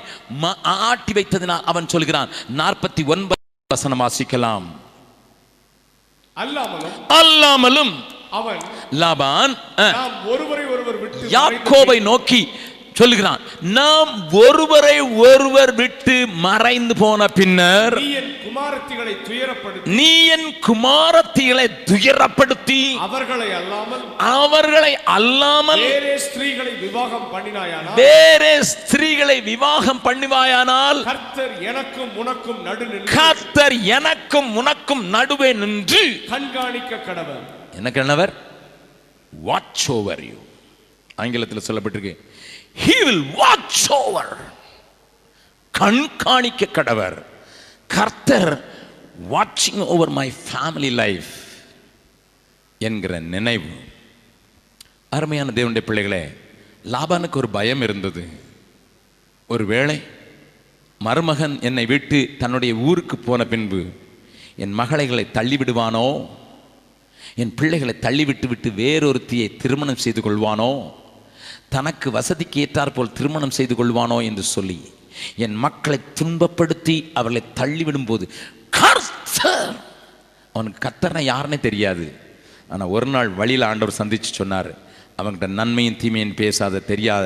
ஆட்டி 0.90 1.16
வைத்ததினால் 1.20 1.68
அவன் 1.74 1.92
சொல்கிறான். 1.96 2.30
நாற்பத்தி 2.62 3.06
ஒன்பது 3.16 3.42
வசனம் 3.76 4.04
வாசிக்கலாம். 4.06 4.68
அல்லாமலும் 7.20 7.94
அவன் 8.40 8.62
லாபான் 9.02 9.54
ஒருவரை 10.32 10.66
ஒருவர் 10.74 10.98
யாக்கோபை 11.36 11.98
நோக்கி 12.10 12.42
சொல்லுகிறான் 12.98 13.42
நாம் 13.78 14.12
ஒருவரை 14.42 14.98
ஒருவர் 15.26 15.74
விட்டு 15.80 16.16
மறைந்து 16.46 16.96
போன 17.02 17.28
பின்னர் 17.38 17.96
நீ 18.00 18.08
என் 18.20 18.32
குமாரத்திகளை 18.46 19.14
துயரப்படுத்தி 19.28 19.92
நீ 19.98 20.12
என் 20.36 20.48
குமாரத்திகளை 20.68 21.66
துயரப்படுத்தி 21.90 22.80
அவர்களை 23.06 23.50
அல்லாமல் 23.60 24.04
அவர்களை 24.36 24.94
அல்லாமல் 25.18 25.84
வேறே 25.86 26.16
ஸ்திரீகளை 26.26 26.74
விவாகம் 26.84 27.28
பண்ணினாயானால் 27.34 27.98
வேறே 28.00 28.54
ஸ்திரீகளை 28.72 29.38
விவாகம் 29.50 30.02
பண்ணுவாயானால் 30.08 31.02
கர்த்தர் 31.08 31.54
எனக்கும் 31.72 32.14
உனக்கும் 32.22 32.62
நடு 32.68 32.88
கர்த்தர் 33.14 33.78
எனக்கும் 33.98 34.50
உனக்கும் 34.62 35.04
நடுவே 35.16 35.52
நின்று 35.62 36.04
கண்காணிக்க 36.32 37.04
கடவர். 37.08 37.44
என்ன 37.78 37.90
கணவர் 37.92 38.34
வாட்ச் 39.34 39.86
ஓவர் 39.92 40.24
யூ 40.24 40.38
ஆங்கிலத்தில் 41.18 41.66
சொல்லப்பட்டிருக்கு 41.68 42.14
ஹீ 42.86 42.96
வில் 43.04 43.26
வாட்ச் 43.34 43.92
ஓவர் 43.92 44.38
கண்காணிக்க 45.72 46.66
கடவர் 46.66 47.26
கர்த்தர் 47.88 48.52
வாட்சிங் 49.32 49.84
ஓவர் 49.94 50.10
மை 50.10 50.34
ஃபேமிலி 50.46 50.92
லைஃப் 50.92 51.32
என்கிற 52.78 53.20
நினைவு. 53.20 53.70
அருமையான 55.10 55.52
தேவனுடைய 55.56 55.78
பிள்ளைகளே 55.78 56.24
லாபானுக்கு 56.86 57.36
ஒரு 57.36 57.50
பயம் 57.50 57.82
இருந்தது. 57.82 58.28
ஒருவேளை 59.48 60.02
மருமகன் 61.00 61.62
என்னை 61.62 61.86
விட்டு 61.86 62.30
தன்னுடைய 62.40 62.74
ஊருக்கு 62.74 63.18
போன 63.18 63.46
பின்பு 63.46 63.86
என் 64.56 64.72
மகளைகளை 64.72 65.28
தள்ளிவிடுவானோ? 65.34 66.30
என் 67.36 67.54
பிள்ளைகளை 67.54 67.94
தள்ளிவிட்டு 68.02 68.48
விட்டு 68.48 68.70
வேறொருத்தியை 68.70 69.58
திருமணம் 69.58 70.04
செய்து 70.06 70.22
கொள்வானோ? 70.22 70.72
தனக்கு 71.72 72.08
வசதிக்கு 72.18 72.58
ஏற்றாற்போல் 72.64 73.16
திருமணம் 73.18 73.56
செய்து 73.58 73.74
கொள்வானோ 73.80 74.18
என்று 74.30 74.44
சொல்லி 74.56 74.78
என் 75.46 75.58
மக்களை 75.66 76.00
துன்பப்படுத்தி 76.20 76.96
அவர்களை 77.20 77.42
தள்ளிவிடும் 77.60 78.08
போது 78.10 78.26
கர்த்தர்! 78.80 79.78
அவனுக்கு 80.56 80.80
கத்தனை 80.86 81.22
யாருன்னே 81.32 81.58
தெரியாது. 81.68 82.06
ஆனால் 82.74 82.92
ஒரு 82.96 83.08
நாள் 83.14 83.30
வழியில் 83.40 83.66
ஆண்டவர் 83.70 84.00
சந்தித்து 84.00 84.30
சொன்னார். 84.40 84.72
அவன்கிட்ட 85.20 85.48
நன்மையும் 85.60 86.00
தீமையும் 86.02 86.38
பேசாத 86.42 86.82
தெரியாத 86.92 87.26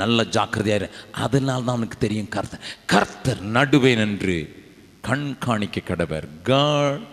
நல்ல 0.00 0.24
ஜாக்கிரதையாரு 0.36 0.86
அதனால 1.24 1.60
தான் 1.64 1.74
அவனுக்கு 1.76 1.98
தெரியும் 2.04 2.32
கர்த்தர். 2.36 2.66
கர்த்தர் 2.92 3.40
நடுவே 3.56 3.92
நின்று 4.00 4.36
கண்காணிக்க 5.08 5.78
கடவர். 5.90 6.26
God 6.50 7.04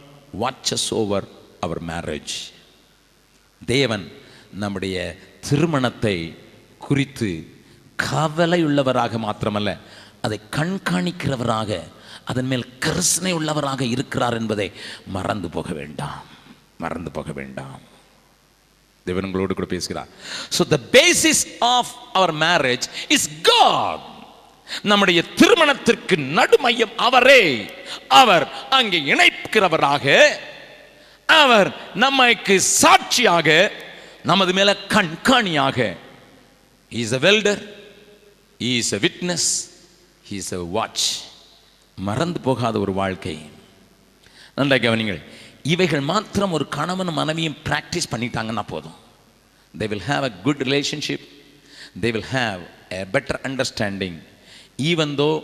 watches 0.42 0.90
over 1.02 1.28
our 1.66 1.82
marriage 1.92 2.36
தேவன் 3.62 4.06
நம்முடைய 4.64 4.98
திருமணத்தை 5.48 6.18
குறித்து 6.90 7.30
கவலையுள்ளவராக 8.12 9.20
மாத்திரமல்ல 9.26 9.72
அதை 10.26 10.38
கண்காணிக்கிறவராக 10.58 11.80
அதன் 12.32 12.50
மேல் 12.52 12.66
கரிசனை 12.86 13.32
உள்ளவராக 13.40 13.82
இருக்கிறார் 13.96 14.36
என்பதை 14.40 14.68
மறந்து 15.16 15.50
போக 15.50 15.70
வேண்டாம். 15.80 16.26
மறந்து 16.84 17.12
போக 17.12 17.32
வேண்டாம். 17.32 17.82
தேவனங்களோடு 19.06 19.54
கூட 19.54 19.68
பேசுகிறார். 19.76 20.10
So 20.58 20.62
the 20.74 20.78
basis 20.92 21.44
of 21.76 21.94
our 22.14 22.34
marriage 22.46 22.86
is 23.08 23.30
God 23.42 24.06
நம்முடைய 24.84 25.20
திருமணத்திற்கு 25.40 26.16
நடுமையம் 26.38 26.96
அவரே. 27.08 27.44
அவர் 28.22 28.46
அங்கே 28.70 29.00
இணைக்கிறவராக 29.14 30.06
அவர் 31.30 31.70
நம்மைக்கு 32.04 32.56
சாட்சியாக 32.82 33.48
நமது 34.24 34.54
மேல 34.54 34.70
கண்காணியாக 34.96 35.78
is 36.92 37.14
a 37.14 37.18
welder 37.18 37.62
is 38.58 38.94
a 38.94 38.98
witness 38.98 39.48
is 40.30 40.54
a 40.54 40.60
watch 40.76 41.06
மறந்து 41.98 42.40
போகாத 42.40 42.80
ஒரு 42.80 42.94
வாழ்க்கை. 42.94 43.38
நன்றாக 44.56 44.82
கவனிங்கள் 44.86 45.22
இவைகள் 45.64 46.02
மாத்திரம் 46.02 46.52
ஒரு 46.52 46.68
கணவன் 46.68 47.12
மனைவியும் 47.14 47.58
ப்ராக்டிஸ் 47.66 48.12
பண்ணிட்டாங்கன்னா 48.12 48.64
போதும். 48.68 48.96
They 49.80 49.88
will 49.88 50.06
have 50.08 50.24
a 50.30 50.32
good 50.32 50.62
relationship 50.62 51.26
they 52.02 52.12
will 52.16 52.30
have 52.32 52.62
a 52.90 53.06
better 53.16 53.40
understanding 53.50 54.18
even 54.78 55.14
though 55.22 55.44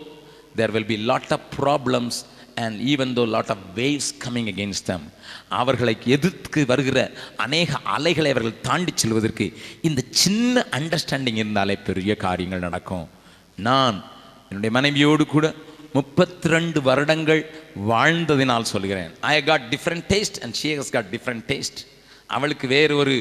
there 0.56 0.72
will 0.72 0.90
be 0.94 0.98
lot 0.98 1.32
of 1.38 1.48
problems 1.60 2.20
and 2.56 2.80
even 2.82 3.14
though 3.14 3.28
lot 3.28 3.50
of 3.50 3.64
waves 3.76 4.10
coming 4.24 4.50
against 4.52 4.86
them 4.86 5.12
அவர்களை 5.50 5.98
எதிர்த்து 6.06 6.66
வருகிற 6.66 7.12
அநேக 7.38 7.80
அலைகளை 7.84 8.32
அவர்கள் 8.32 8.62
தாண்டி 8.62 8.92
செல்வதற்கு 8.96 9.54
இந்த 9.82 10.04
சின்ன 10.10 10.66
அண்டர்ஸ்டாண்டிங் 10.72 11.42
இருந்தாலே 11.44 11.76
பெரிய 11.76 12.16
காரியங்கள் 12.16 12.60
நடக்கும். 12.60 13.10
நான் 13.56 14.04
என்னுடைய 14.50 14.76
மனைவியோடு 14.76 15.26
கூட 15.26 15.54
முப்பத்தி 15.94 16.48
ரெண்டு 16.48 16.82
வருடங்கள் 16.82 17.42
வாழ்ந்ததினால் 17.88 18.72
சொல்கிறேன். 18.74 19.12
I 19.22 19.44
got 19.44 19.66
different 19.74 20.06
taste 20.10 20.40
and 20.42 20.54
she 20.54 20.78
has 20.78 20.92
got 20.92 21.06
different 21.16 21.46
taste 21.48 21.82
அவளுக்கு 22.28 22.68
வேறு 22.68 22.96
ஒரு 22.98 23.16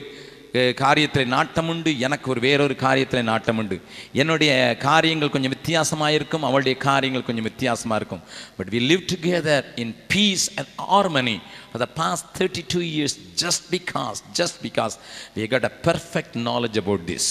காரியத்தில் 0.55 1.31
நாட்டமுண்டு. 1.35 1.99
எனக்கு 1.99 2.31
ஒரு 2.31 2.41
வேறொரு 2.41 2.75
காரியத்தில் 2.81 3.29
நாட்டமுண்டு. 3.31 3.77
என்னுடைய 4.13 4.77
காரியங்கள் 4.81 5.33
கொஞ்சம் 5.35 5.55
வித்தியாசமாக 5.57 6.13
இருக்கும் 6.13 6.43
அவளுடைய 6.43 6.77
காரியங்கள் 6.77 7.27
கொஞ்சம் 7.29 7.49
வித்தியாசமாக 7.51 7.97
இருக்கும் 7.97 8.23
but 8.57 8.71
we 8.75 8.81
live 8.91 9.05
together 9.13 9.65
in 9.75 9.95
peace 10.07 10.47
and 10.59 10.73
harmony 10.91 11.37
for 11.71 11.83
the 11.85 11.89
past 11.95 12.27
thirty 12.39 12.65
two 12.75 12.81
years 12.93 13.17
just 13.45 13.67
because 13.71 14.21
just 14.41 14.61
because 14.69 14.97
we 15.37 15.49
got 15.55 15.69
a 15.71 15.75
perfect 15.89 16.39
knowledge 16.51 16.79
about 16.85 17.07
this 17.13 17.31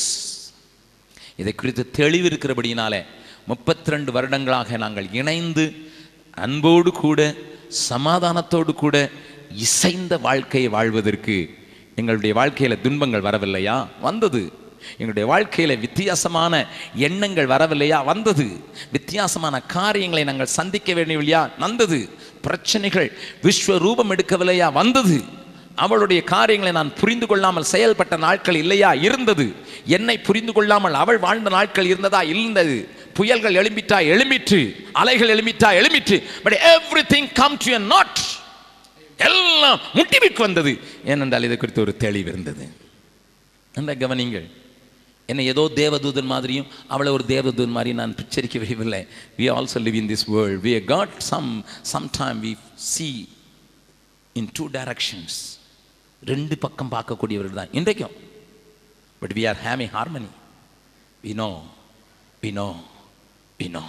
இதை 1.36 1.56
குறித்து 1.56 1.84
தெளிவு 1.92 2.28
இருக்கிறபடினாலே 2.28 3.02
முப்பத்தி 3.48 3.92
ரெண்டு 3.92 4.12
வருடங்களாக 4.12 4.78
நாங்கள் 4.78 5.08
இணைந்து 5.12 5.66
அன்போடு 6.38 6.92
கூட 6.92 7.22
சமாதானத்தோடு 7.90 8.74
கூட 8.74 8.98
இசைந்த 9.56 10.18
வாழ்க்கையை 10.18 10.70
வாழ்வதற்கு 10.70 11.36
எங்களுடைய 11.96 12.36
வாழ்க்கையில் 12.36 12.82
துன்பங்கள் 12.82 13.22
வரவில்லையா? 13.22 13.88
வந்தது. 14.02 14.52
எங்களுடைய 14.92 15.28
வாழ்க்கையில் 15.28 15.80
வித்தியாசமான 15.80 16.68
எண்ணங்கள் 16.96 17.48
வரவில்லையா? 17.48 18.04
வந்தது. 18.04 18.64
வித்தியாசமான 18.92 19.60
காரியங்களை 19.60 20.24
நாங்கள் 20.24 20.46
சந்திக்க 20.46 20.94
வேண்டியவில்லையா? 20.94 21.50
வந்தது. 21.60 22.10
பிரச்சனைகள் 22.42 23.18
விஸ்வரூபம் 23.44 24.10
எடுக்கவில்லையா? 24.10 24.72
வந்தது. 24.72 25.24
அவளுடைய 25.76 26.24
காரியங்களை 26.24 26.74
நான் 26.74 26.94
புரிந்து 26.94 27.26
கொள்ளாமல் 27.26 27.66
செயல்பட்ட 27.72 28.18
நாட்கள் 28.18 28.56
இல்லையா? 28.56 28.94
இருந்தது. 28.94 29.56
என்னை 29.86 30.20
புரிந்து 30.20 30.54
கொள்ளாமல் 30.54 30.94
அவள் 30.94 31.18
வாழ்ந்த 31.18 31.50
நாட்கள் 31.50 31.86
இருந்ததா? 31.86 32.22
இருந்தது. 32.22 32.90
புயல்கள் 33.14 33.54
எழும்பிட்டா 33.54 34.00
எழும்பிற்று. 34.14 34.76
அலைகள் 34.92 35.30
எழும்பிட்டா 35.30 35.84
எழும்பிற்று. 35.84 36.24
But 36.44 36.54
every 36.54 37.12
thing 37.14 37.32
come 37.34 37.58
to 37.58 37.80
naught 37.80 38.20
எல்லாம் 39.28 39.80
முட்டிவிக்கு 39.98 40.42
வந்தது. 40.48 40.72
ஏனென்றால் 41.12 41.48
இதை 41.48 41.58
குறித்து 41.58 41.86
ஒரு 41.86 41.94
தெளிவு 42.04 42.30
இருந்தது. 42.34 42.66
அந்த 43.74 43.92
கவனிங்கள் 44.04 44.48
என்னை 45.30 45.44
ஏதோ 45.54 45.64
தேவதூதன் 45.82 46.32
மாதிரியும் 46.32 46.70
அவளை 46.94 47.12
ஒரு 47.18 47.24
தேவதூதன் 47.28 47.76
மாதிரி 47.76 47.92
நான் 48.00 48.16
பிச்சரிக்க 48.20 48.60
விரும்பவில்லை. 48.64 49.02
We 49.40 49.46
also 49.58 49.80
live 49.88 49.98
in 50.02 50.10
this 50.14 50.26
world 50.34 50.60
we 50.66 50.74
got 50.94 51.14
some 51.32 51.50
some 51.94 52.08
time 52.20 52.40
we 52.48 52.52
see 52.94 53.08
in 54.40 54.50
two 54.58 54.66
directions 54.78 55.40
ரெண்டு 56.32 56.58
பக்கம் 56.66 56.92
பார்க்கக்கூடியவர்கள் 56.96 57.62
தான். 57.62 57.74
இன்றைக்கும். 57.80 58.16
But 59.22 59.34
we 59.38 59.44
are 59.50 59.60
having 59.66 59.92
harmony 59.98 60.30
we 61.26 61.34
know 61.42 61.50
we 62.44 62.52
know 62.60 62.68
we 63.60 63.68
know 63.78 63.84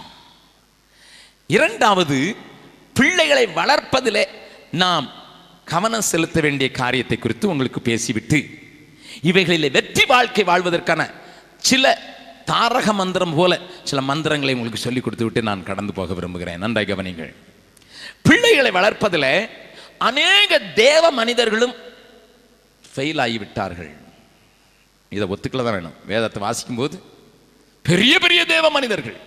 இரண்டாவது 1.55 2.17
பிள்ளைகளை 2.97 3.45
வளர்ப்பதிலே 3.59 4.25
நாம் 4.83 5.07
கவனம் 5.71 6.09
செலுத்த 6.11 6.37
வேண்டிய 6.41 6.67
காரியத்தை 6.71 7.17
குறித்து 7.17 7.45
உங்களுக்கு 7.49 7.79
பேசிவிட்டு 7.81 8.39
இவைகளில் 9.29 9.75
வெற்றி 9.77 10.05
வாழ்க்கை 10.05 10.43
வாழ்வதற்கான 10.43 11.01
சில 11.69 11.93
தாரக 12.45 12.93
மந்திரம் 12.93 13.35
போல 13.35 13.53
சில 13.89 13.99
மந்திரங்களை 14.01 14.53
உங்களுக்கு 14.55 14.83
சொல்லிக் 14.85 15.03
கொடுத்து 15.03 15.25
விட்டு 15.25 15.41
நான் 15.49 15.67
கடந்து 15.69 15.93
போக 15.93 16.13
விரும்புகிறேன். 16.13 16.61
நன்றாய் 16.63 16.89
கவனிங்கள் 16.91 17.33
பிள்ளைகளை 18.27 18.71
வளர்ப்பதில் 18.71 19.31
அநேக 20.09 20.59
தேவ 20.59 21.11
மனிதர்களும் 21.11 21.75
ஃபெயில் 22.83 23.21
ஆகிவிட்டார்கள். 23.25 23.91
இதை 25.11 25.25
ஒத்துக்கல 25.33 25.63
தான் 25.63 25.77
வேணும். 25.77 25.95
வேதத்தை 26.05 26.39
வாசிக்கும் 26.43 26.81
போது 26.81 26.95
பெரிய 27.85 28.13
பெரிய 28.19 28.41
தேவ 28.45 28.65
மனிதர்கள் 28.69 29.17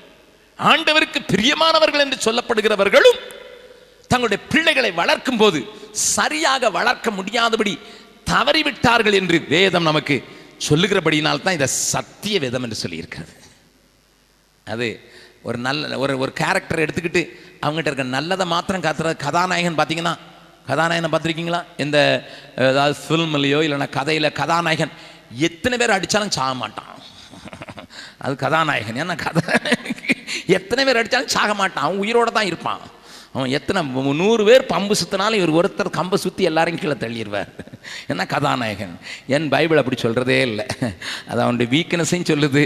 ஆண்டவருக்கு 0.59 1.19
பிரியமானவர்கள் 1.33 2.05
என்று 2.05 2.19
சொல்லப்படுகிறவர்களும் 2.27 3.19
தங்களுடைய 4.11 4.41
பிள்ளைகளை 4.53 4.91
வளர்க்கும் 5.01 5.41
போது 5.43 5.61
சரியாக 6.13 6.71
வளர்க்க 6.79 7.11
முடியாதபடி 7.19 7.75
தவறிவிட்டார்கள் 8.33 9.19
என்று 9.21 9.39
வேதம் 9.55 9.89
நமக்கு 9.91 10.17
சொல்லுகிறபடியினால் 10.69 11.45
தான் 11.47 11.59
இதை 11.59 11.69
சத்திய 11.93 12.37
வேதம் 12.45 12.65
என்று 12.67 12.83
சொல்லியிருக்கிறது. 12.85 13.35
அது 14.75 14.89
ஒரு 15.49 15.59
நல்ல 15.67 15.99
ஒரு 16.05 16.15
ஒரு 16.23 16.33
கேரக்டர் 16.41 16.83
எடுத்துக்கிட்டு 16.85 17.23
அவங்ககிட்ட 17.65 17.91
இருக்க 17.91 18.07
நல்லதை 18.17 18.47
மாத்திரம் 18.55 18.85
காத்துற 18.87 19.13
கதாநாயகன் 19.27 19.79
பார்த்தீங்கன்னா 19.81 20.15
கதாநாயகனை 20.71 21.11
பார்த்துருக்கீங்களா? 21.13 21.61
இந்த 21.85 21.99
ஏதாவது 22.71 22.95
ஃபில்ம்லையோ 23.03 23.61
இல்லைன்னா 23.67 23.89
கதையில் 23.99 24.37
கதாநாயகன் 24.41 24.95
எத்தனை 25.49 25.77
பேர் 25.81 25.97
அடித்தாலும் 25.97 26.35
சாக 26.39 26.53
மாட்டான். 26.63 26.93
அது 28.25 28.35
கதாநாயகன் 28.45 29.01
ஏன்னா 29.03 29.17
கதை? 29.27 29.45
எத்தனை 30.59 30.83
பேர் 30.87 31.01
அடித்தாலும் 31.01 31.35
சாக 31.37 31.55
மாட்டான். 31.61 31.85
அவன் 31.87 32.03
உயிரோட 32.05 32.31
தான் 32.39 32.51
இருப்பான். 32.51 32.83
அவன் 33.37 33.55
எத்தனை 33.57 33.81
நூறு 34.21 34.43
பேர் 34.49 34.63
பம்பு 34.69 34.95
சுத்தினாலும் 35.01 35.41
இவர் 35.41 35.57
ஒருத்தர் 35.59 35.97
கம்பை 35.97 36.19
சுற்றி 36.19 36.43
எல்லாரையும் 36.51 36.83
கீழே 36.83 36.97
தள்ளிடுவார். 37.03 37.51
என்ன 38.13 38.27
கதாநாயகன்? 38.27 38.95
என் 39.37 39.49
பைபிள் 39.55 39.81
அப்படி 39.81 39.97
சொல்கிறதே 40.03 40.39
இல்லை. 40.49 40.67
அது 41.31 41.41
அவனுடைய 41.47 41.69
வீக்னஸையும் 41.75 42.29
சொல்லுது 42.31 42.63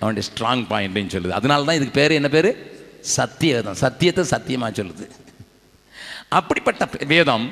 அவனுடைய 0.00 0.24
ஸ்ட்ராங் 0.28 0.64
பாயிண்ட்டையும் 0.72 1.12
சொல்லுது. 1.16 1.34
அதனால 1.40 1.64
தான் 1.64 1.78
இதுக்கு 1.80 1.98
பேர் 2.00 2.18
என்ன 2.20 2.28
பேர்? 2.36 2.50
சத்தியவேதம். 3.16 3.78
சத்தியத்தை 3.84 4.24
சத்தியமாக 4.24 4.72
சொல்லுது. 4.82 5.06
அப்படிப்பட்ட 6.38 6.88
வேதம் 7.14 7.46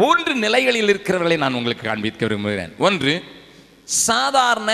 மூன்று 0.00 0.34
நிலைகளில் 0.44 0.90
இருக்கிறவர்களை 0.94 1.36
நான் 1.36 1.56
உங்களுக்கு 1.58 1.84
காண்பிக்க 1.86 2.26
விரும்புகிறேன். 2.26 2.72
ஒன்று 2.78 3.14
சாதாரண 3.84 4.72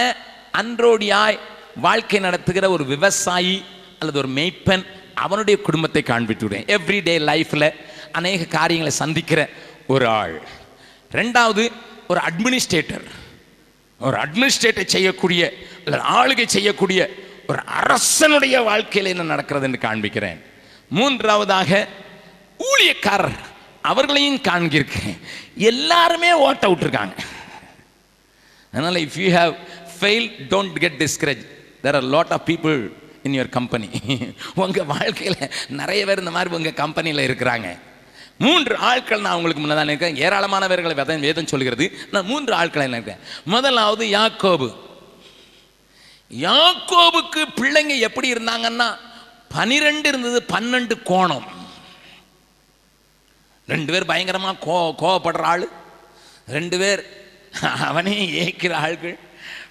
அன்றோடியாய் 0.60 1.38
வாழ்க்கை 1.86 2.20
நடத்துகிற 2.20 2.66
ஒரு 2.76 2.84
விவசாயி 2.84 3.56
அல்லது 3.98 4.18
ஒரு 4.22 4.30
மெய்ப்பன் 4.38 4.84
அவனுடைய 5.26 5.56
குடும்பத்தை 5.60 6.02
காண்பித்துவிடுவேன் 6.06 6.68
எவ்ரிடே 6.76 7.14
லைஃப்பில் 7.30 7.70
அநேக 8.12 8.44
காரியங்களை 8.56 8.94
சந்திக்கிற 9.02 9.40
ஒரு 9.86 10.06
ஆள். 10.20 10.36
ரெண்டாவது 11.12 11.64
ஒரு 12.08 12.20
அட்மினிஸ்ட்ரேட்டர் 12.28 13.06
ஒரு 14.00 14.16
அட்மினிஸ்ட்ரேட்டர் 14.24 14.92
செய்யக்கூடிய 14.94 15.42
அல்லது 15.84 16.04
ஆளுகை 16.18 16.46
செய்யக்கூடிய 16.46 17.00
ஒரு 17.46 17.60
அரசனுடைய 17.80 18.56
வாழ்க்கையில் 18.60 19.12
என்ன 19.12 19.24
நடக்கிறது 19.32 19.66
என்று 19.68 19.80
காண்பிக்கிறேன். 19.88 20.40
மூன்றாவதாக 20.88 21.70
ஊழியக்காரர். 22.68 23.38
அவர்களையும் 23.90 24.40
காண்கிருக்கிறேன் 24.40 25.18
எல்லாருமே 25.56 26.30
ஓட்ட 26.46 26.66
விட்டுருக்காங்க. 26.68 27.16
அதனால் 28.72 28.98
if 29.04 29.18
you 29.22 29.28
have 29.38 29.54
fail 29.98 30.28
don't 30.50 30.78
get 30.84 31.00
discourage 31.02 31.44
there 31.82 31.96
are 31.98 32.08
lot 32.14 32.32
of 32.36 32.46
people 32.46 32.80
in 33.22 33.32
your 33.32 33.48
company 33.48 33.88
உங்கள் 34.54 34.84
வாழ்க்கையில் 34.84 35.52
நிறைய 35.68 36.06
பேர் 36.06 36.18
இந்த 36.18 36.30
மாதிரி 36.30 36.54
உங்கள் 36.54 36.74
கம்பெனியில் 36.74 37.34
இருக்கிறாங்க. 37.34 37.78
மூன்று 38.38 38.76
ஆட்கள் 38.76 39.20
நான் 39.20 39.34
உங்களுக்கு 39.34 39.62
முன்னதான் 39.62 39.84
இருக்கேன். 39.84 40.16
ஏராளமானவர்களை 40.16 40.94
வேதம் 40.94 41.20
வேதம் 41.20 41.46
சொல்கிறது. 41.46 41.98
நான் 42.10 42.24
மூன்று 42.24 42.54
ஆட்களை 42.54 42.90
இருக்கேன். 42.90 43.16
முதலாவது 43.44 44.06
யாக்கோபு. 44.06 44.76
யாக்கோபுக்கு 46.30 47.44
பிள்ளைங்க 47.56 47.98
எப்படி 47.98 48.32
இருந்தாங்கன்னா 48.32 48.96
பனிரெண்டு 49.48 50.08
இருந்தது 50.08 50.44
பன்னெண்டு 50.48 51.02
கோணம். 51.02 51.44
ரெண்டு 53.66 53.92
பேர் 53.92 54.06
பயங்கரமா 54.06 54.58
கோ 54.58 54.94
கோவப்படுற 54.98 55.40
ஆள். 55.40 55.68
ரெண்டு 56.48 56.78
பேர் 56.78 57.26
அவனே 57.80 58.44
ஏய்க்கிற 58.44 58.72
ஆள்கள். 58.72 59.18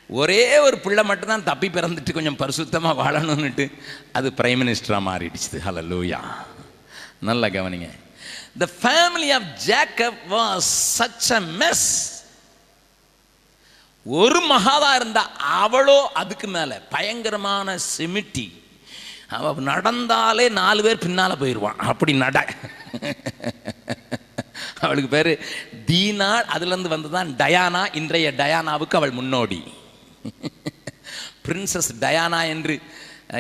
ஒரே 0.10 0.58
ஒரு 0.58 0.80
பிள்ளை 0.80 1.04
மட்டும்தான் 1.04 1.44
தப்பி 1.44 1.68
பிறந்துட்டு 1.68 2.14
கொஞ்சம் 2.14 2.38
பரிசுத்தமாக 2.38 3.00
வாழணும்னுட்டு 3.04 3.74
அது 4.14 4.34
பிரைம் 4.38 4.62
மினிஸ்டராக 4.62 5.08
மாறிடுச்சு. 5.10 5.58
ஹலோ 5.66 5.84
லூயா 5.92 6.20
நல்லா 7.20 7.48
கவனிங்க. 7.48 7.90
The 8.58 8.70
family 8.82 9.34
of 9.34 9.50
Jacob 9.66 10.20
was 10.30 10.70
such 11.00 11.32
a 11.32 11.40
mess 11.40 11.88
ஒரு 14.04 14.42
மகாதா 14.50 14.96
இருந்தா 14.96 15.30
அவளோ 15.38 16.12
அதுக்கு 16.14 16.48
மேல 16.48 16.82
பயங்கரமான 16.90 17.78
சிமிட்டி. 17.98 18.66
அவ 19.30 19.62
நடந்தாலே 19.62 20.50
நாலு 20.50 20.84
பேர் 20.84 21.06
பின்னால 21.08 21.36
போயிடுவான் 21.40 21.76
அப்படி 21.76 22.14
நட. 22.14 22.46
அவளுக்கு 24.82 25.10
பேரு 25.10 25.40
தீனா. 25.88 26.44
அதுல 26.44 26.76
இருந்து 26.76 26.96
வந்ததுதான் 26.96 27.30
டயானா. 27.44 27.96
இன்றைய 27.96 28.34
டயானாவுக்கு 28.38 28.96
அவள் 28.96 29.12
முன்னோடி. 29.12 29.64
பிரின்சஸ் 31.46 31.92
டயானா 32.06 32.40
என்று 32.54 32.76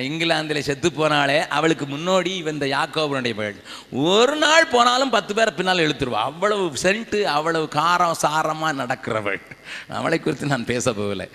இங்கிலாந்தில் 0.08 0.66
செத்து 0.68 0.90
போனாலே 0.90 1.48
அவளுக்கு 1.58 1.86
முன்னோடி 1.86 2.32
இந்த 2.52 2.66
யாக்கோபனுடைய 2.66 3.34
பெயர் 3.36 3.60
ஒரு 4.14 4.36
நாள் 4.36 4.66
போனாலும் 4.74 5.14
பத்து 5.16 5.32
பேரை 5.36 5.52
பின்னால் 5.54 5.84
இழுத்துருவா. 5.84 6.22
அவ்வளவு 6.30 6.66
சென்ட்டு 6.84 7.20
அவ்வளவு 7.36 7.68
காரம் 7.76 8.18
சாரமாக 8.24 8.74
நடக்கிறவள். 8.82 9.40
அவளை 10.00 10.20
குறித்து 10.20 10.52
நான் 10.54 10.70
பேச 10.72 10.92
போகலை. 10.92 11.28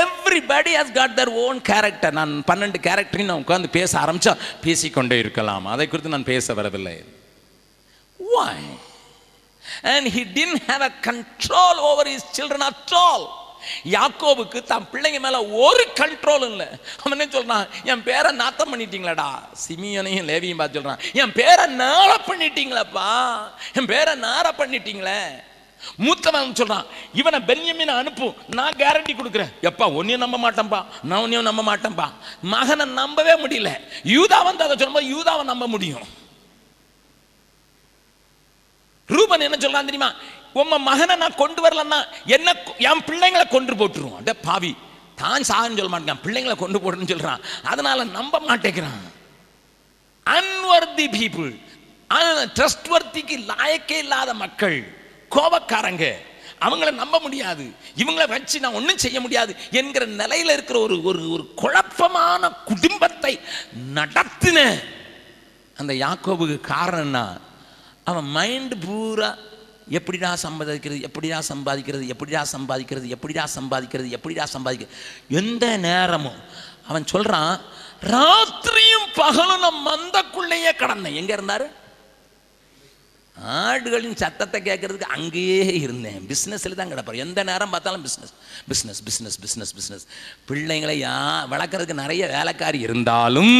Everybody 0.00 0.72
has 0.78 0.94
got 0.98 1.18
their 1.20 1.32
own 1.44 1.60
character 1.70 2.18
நான் 2.20 2.32
பன்னெண்டு 2.50 2.80
கேரக்டரையும் 2.88 3.30
நான் 3.32 3.44
உட்காந்து 3.44 3.70
பேச 3.78 3.98
ஆரம்பித்தா 4.00 4.34
பேசிக்கொண்டே 4.64 5.18
இருக்கலாம். 5.18 5.66
அதை 5.66 5.86
குறித்து 5.88 6.14
நான் 6.16 6.30
பேச 6.32 6.54
வரவில்லை. 6.60 6.96
Why 8.34 8.66
and 9.94 10.08
he 10.16 10.24
didn't 10.38 10.56
have 10.70 10.84
a 10.90 10.92
control 11.08 11.80
over 11.90 12.10
his 12.16 12.26
children 12.40 12.66
at 12.70 12.96
all 13.06 13.26
யாக்கோவுக்கு 13.84 14.62
தன் 14.62 14.88
பிள்ளைங்க 14.92 15.20
மேல 15.20 15.46
ஒரு 15.46 15.88
கண்ட்ரோல் 15.94 16.50
இல்லை. 16.50 16.66
அவன் 17.04 17.20
என்ன 17.20 17.24
சொல்றான்? 17.24 17.68
என் 17.84 18.02
பேரை 18.02 18.32
நாத்தம் 18.32 18.74
பண்ணிட்டீங்களாடா. 18.74 19.28
சிமியனையும் 19.68 20.28
லேவியும் 20.28 20.56
பார்த்து 20.56 20.80
சொல்றான். 20.80 20.98
என் 21.12 21.32
பேரை 21.32 21.66
நாள 21.66 22.20
பண்ணிட்டீங்களப்பா. 22.26 23.40
என் 23.74 23.86
பேரை 23.86 24.18
நார 24.18 24.50
பண்ணிட்டீங்களே. 24.58 25.22
மூத்தவன் 25.98 26.52
சொல்றான். 26.52 26.86
இவனை 27.14 27.40
பென்யமினை 27.40 27.96
அனுப்பு. 27.96 28.34
நான் 28.48 28.76
கேரண்டி 28.76 29.14
கொடுக்குறேன். 29.14 29.52
எப்பா 29.62 29.94
ஒன்றையும் 29.94 30.30
நம்ப 30.30 30.50
மாட்டேன்பா. 30.50 30.84
நான் 31.02 31.22
ஒன்றையும் 31.22 31.54
நம்ப 31.54 31.76
மாட்டேன்பா. 31.76 32.12
மகனை 32.42 32.86
நம்பவே 32.86 33.46
முடியல. 33.46 33.80
யூதா 34.02 34.44
வந்து 34.44 34.64
அதை 34.64 34.76
சொல்லும்போது 34.76 35.16
யூதாவை 35.16 35.44
நம்ப 35.44 35.66
முடியும். 35.66 36.20
ரூபன் 39.06 39.40
என்ன 39.40 39.56
சொல்றான் 39.56 39.84
தெரியுமா? 39.84 40.12
உம்ம 40.60 40.78
மகனை 40.88 41.14
நான் 41.22 41.40
கொண்டு 41.42 41.60
வரலன்னா 41.64 41.98
என்ன 42.36 42.54
என் 42.88 43.04
பிள்ளைங்களை 43.08 43.44
கொண்டு 43.56 43.74
போட்டுருவோம். 43.80 44.18
அட 44.20 44.32
பாவி 44.48 44.72
தான் 45.20 45.46
சாகன்னு 45.50 45.78
சொல்ல 45.80 45.92
மாட்டேன் 45.94 46.22
பிள்ளைங்களை 46.24 46.56
கொண்டு 46.62 46.78
போட்டுன்னு 46.82 47.12
சொல்றான். 47.12 47.44
அதனால 47.72 48.04
நம்ப 48.18 48.40
மாட்டேங்கிறான். 48.48 49.04
அன்வர்தி 50.26 51.06
பீப்புள் 51.18 51.52
ட்ரஸ்ட் 52.56 52.88
வர்த்திக்கு 52.94 53.36
லாயக்கே 53.50 53.98
இல்லாத 54.04 54.30
மக்கள் 54.42 54.78
கோபக்காரங்க. 55.36 56.06
அவங்கள 56.66 56.90
நம்ப 57.02 57.16
முடியாது. 57.26 57.64
இவங்கள 58.02 58.24
வச்சு 58.32 58.56
நான் 58.64 58.76
ஒன்றும் 58.78 59.00
செய்ய 59.04 59.18
முடியாது 59.24 59.52
என்கிற 59.80 60.04
நிலையில 60.20 60.54
இருக்கிற 60.56 60.78
ஒரு 60.86 60.96
ஒரு 61.10 61.22
ஒரு 61.34 61.44
குழப்பமான 61.62 62.50
குடும்பத்தை 62.70 63.32
நடத்தின 63.98 64.58
அந்த 65.80 65.92
யாக்கோபுக்கு 66.04 66.58
காரணம்னா 66.74 67.24
அவன் 68.10 68.28
மைண்டு 68.36 68.76
பூரா 68.84 69.30
எப்படிடா 69.98 70.30
சம்பாதிக்கிறது 70.44 70.98
எப்படிடா 71.08 71.38
சம்பாதிக்கிறது 71.52 72.04
எப்படிடா 72.14 72.42
சம்பாதிக்கிறது 72.54 73.06
எப்படிடா 73.16 73.44
சம்பாதிக்கிறது 73.56 74.08
எப்படிடா 74.16 74.44
சம்பாதிக்கிறது 74.54 74.96
எந்த 75.40 75.64
நேரமும் 75.88 76.40
அவன் 76.90 77.10
சொல்கிறான் 77.12 77.54
ராத்திரியும் 78.12 79.08
பகலும் 79.20 79.62
நம் 79.64 79.84
மந்தக்குள்ளேயே 79.88 80.72
கடந்தேன். 80.82 81.18
எங்கே 81.20 81.34
இருந்தாரு? 81.36 81.66
ஆடுகளின் 83.60 84.18
சத்தத்தை 84.22 84.58
கேட்கறதுக்கு 84.68 85.14
அங்கேயே 85.16 85.60
இருந்தேன். 85.84 86.18
பிஸ்னஸில் 86.30 86.78
தான் 86.78 86.90
கிடப்பார். 86.92 87.22
எந்த 87.26 87.40
நேரம் 87.50 87.72
பார்த்தாலும் 87.74 88.04
business 88.06 88.34
business 88.70 89.00
business 89.06 89.38
business 89.44 89.72
business 89.78 90.04
பிள்ளைங்களை 90.48 90.96
யா 91.04 91.16
வளர்க்குறதுக்கு 91.52 92.02
நிறைய 92.02 92.22
வேலைக்காரி 92.36 92.80
இருந்தாலும் 92.86 93.56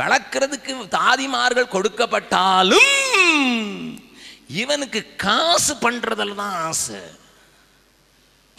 வளர்க்கறதுக்கு 0.00 0.74
தாதிமார்கள் 0.98 1.74
கொடுக்கப்பட்டாலும் 1.76 2.92
இவனுக்கு 4.60 5.00
காசு 5.24 5.74
பண்ணுறதில் 5.82 6.40
தான் 6.42 6.54
ஆசை. 6.68 7.00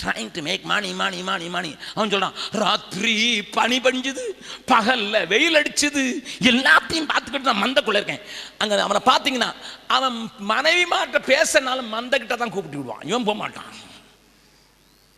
Trying 0.02 0.32
to 0.36 0.42
make 0.48 0.64
money 0.72 0.90
money 1.02 1.20
money 1.28 1.48
money 1.56 1.72
அவன் 1.96 2.12
சொல்கிறான் 2.14 2.38
ராத்திரி 2.64 3.14
பனி 3.58 3.78
பஞ்சுது 3.86 4.24
பகலில் 4.72 5.28
வெயில் 5.34 5.58
அடிச்சுது. 5.60 6.04
எல்லாத்தையும் 6.52 7.10
பார்த்துக்கிட்டு 7.12 7.52
நான் 7.52 7.64
மந்தக்குள்ளே 7.64 8.00
இருக்கேன். 8.02 8.24
அங்கே 8.62 8.84
அவனை 8.88 9.02
பார்த்தீங்கன்னா 9.12 9.50
அவன் 9.98 10.18
மனைவி 10.54 10.86
மாட்ட 10.94 11.20
பேசினாலும் 11.32 11.94
மந்தக்கிட்ட 11.96 12.38
தான் 12.42 12.54
கூப்பிட்டு 12.56 12.80
விடுவான். 12.80 13.06
இவன் 13.12 13.28
போக 13.30 13.38
மாட்டான். 13.44 13.72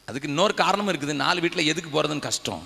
அதுக்கு 0.10 0.32
இன்னொரு 0.32 0.54
காரணமும் 0.64 0.94
இருக்குது. 0.94 1.22
நாலு 1.26 1.40
வீட்டில் 1.46 1.70
எதுக்கு 1.72 1.92
போகிறதுன்னு 1.96 2.28
கஷ்டம். 2.30 2.66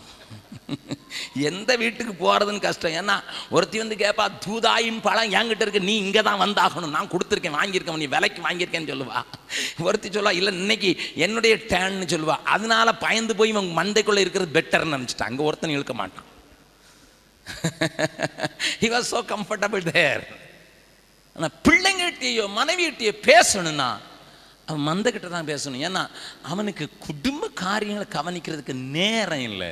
எந்த 1.49 1.71
வீட்டுக்கு 1.81 2.13
போகிறதுன்னு 2.21 2.63
கஷ்டம். 2.65 2.95
ஏன்னா 2.99 3.15
ஒருத்தி 3.55 3.77
வந்து 3.81 3.95
கேட்பா 4.01 4.25
தூதாயும் 4.45 5.01
பழம் 5.07 5.33
என்கிட்ட 5.39 5.65
இருக்கு. 5.65 5.81
நீ 5.89 5.93
இங்கே 6.05 6.21
தான் 6.27 6.41
வந்தாகணும். 6.43 6.95
நான் 6.97 7.11
கொடுத்துருக்கேன் 7.13 7.57
வாங்கியிருக்கேன். 7.59 8.01
நீ 8.03 8.09
விலைக்கு 8.15 8.41
வாங்கியிருக்கேன்னு 8.47 8.91
சொல்லுவா. 8.93 9.19
ஒருத்தி 9.87 10.09
சொல்லுவா 10.09 10.33
இல்லை 10.39 10.53
இன்னைக்கு 10.61 10.91
என்னுடைய 11.25 11.55
டேன்னு 11.71 12.07
சொல்லுவா. 12.13 12.37
அதனால 12.55 12.93
பயந்து 13.05 13.35
போய் 13.39 13.53
இவங்க 13.53 13.73
மண்டைக்குள்ளே 13.81 14.23
இருக்கிறது 14.25 14.55
பெட்டர்னு 14.57 14.95
நினச்சிட்டா. 14.97 15.29
அங்கே 15.31 15.45
ஒருத்தன் 15.49 15.75
இழுக்க 15.77 15.95
மாட்டான். 16.01 16.27
He 18.83 18.89
was 18.95 19.11
so 19.13 19.21
comfortable 19.33 19.83
there 19.93 20.23
ஆனால் 21.35 21.55
பிள்ளைங்கள்கிட்டயோ 21.67 22.45
மனைவிகிட்டயோ 22.59 23.13
பேசணும்னா 23.29 23.89
அவன் 24.69 24.87
மந்தக்கிட்ட 24.89 25.27
தான் 25.35 25.51
பேசணும். 25.51 25.83
ஏன்னா 25.87 26.01
அவனுக்கு 26.51 26.85
குடும்ப 27.05 27.49
காரியங்களை 27.63 28.07
கவனிக்கிறதுக்கு 28.17 28.73
நேரம் 28.97 29.45
இல்லை. 29.51 29.71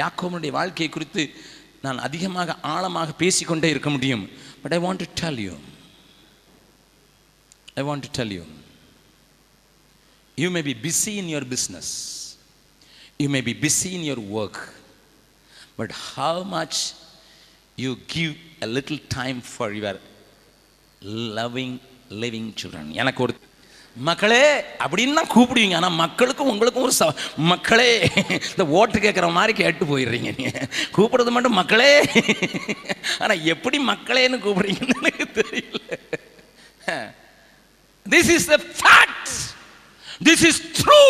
யாக்கோவனுடைய 0.00 0.50
வாழ்க்கையை 0.58 0.90
குறித்து 0.92 1.22
நான் 1.84 1.98
அதிகமாக 1.98 2.56
ஆழமாக 2.72 3.10
பேசிக்கொண்டே 3.22 3.68
இருக்க 3.74 3.90
முடியும். 3.90 4.24
But 4.62 4.74
I 4.76 4.78
want 4.84 5.02
to 5.04 5.08
tell 5.22 5.40
you 5.46 5.54
I 7.80 7.84
want 7.88 8.04
to 8.06 8.10
tell 8.18 8.34
you 8.38 8.44
you 10.38 10.48
may 10.56 10.62
be 10.62 10.74
busy 10.86 11.12
in 11.22 11.30
your 11.34 11.48
business 11.54 11.92
you 13.22 13.28
may 13.36 13.42
be 13.42 13.54
busy 13.64 13.90
in 13.98 14.06
your 14.08 14.24
work 14.40 14.60
but 15.78 15.94
how 16.14 16.42
much 16.56 16.80
you 17.76 17.92
give 18.14 18.32
a 18.62 18.68
little 18.76 19.02
time 19.16 19.40
for 19.50 19.74
your 19.78 20.00
loving 21.38 21.76
living 22.22 22.50
children 22.62 22.90
எனக்கு 23.02 23.22
ஒரு 23.22 23.34
மக்களே 23.96 24.44
அப்படின்னு 24.84 25.18
தான் 25.18 25.30
கூப்பிடுவீங்க. 25.34 25.76
ஆனால் 25.78 25.98
மக்களுக்கும் 26.02 26.50
உங்களுக்கும் 26.52 26.86
ஒரு 26.86 26.94
ச 26.98 27.04
மக்களே 27.50 27.90
இந்த 28.50 28.64
ஓட்டு 28.78 28.98
கேட்குற 29.04 29.28
மாதிரி 29.38 29.52
கேட்டு 29.60 29.84
போயிடுறீங்க 29.90 30.30
நீங்கள் 30.38 30.68
கூப்பிடுறது 30.96 31.34
மட்டும் 31.36 31.58
மக்களே 31.60 31.92
ஆனால் 33.22 33.44
எப்படி 33.54 33.78
மக்களேன்னு 33.92 34.42
கூப்பிடுறீங்கன்னு 34.46 35.12
எனக்கு 35.12 35.26
தெரியல. 35.42 35.80
This 38.06 38.32
is 38.36 38.48
the 38.54 38.58
fact 38.80 39.34
this 40.28 40.44
is 40.50 40.62
true 40.80 41.02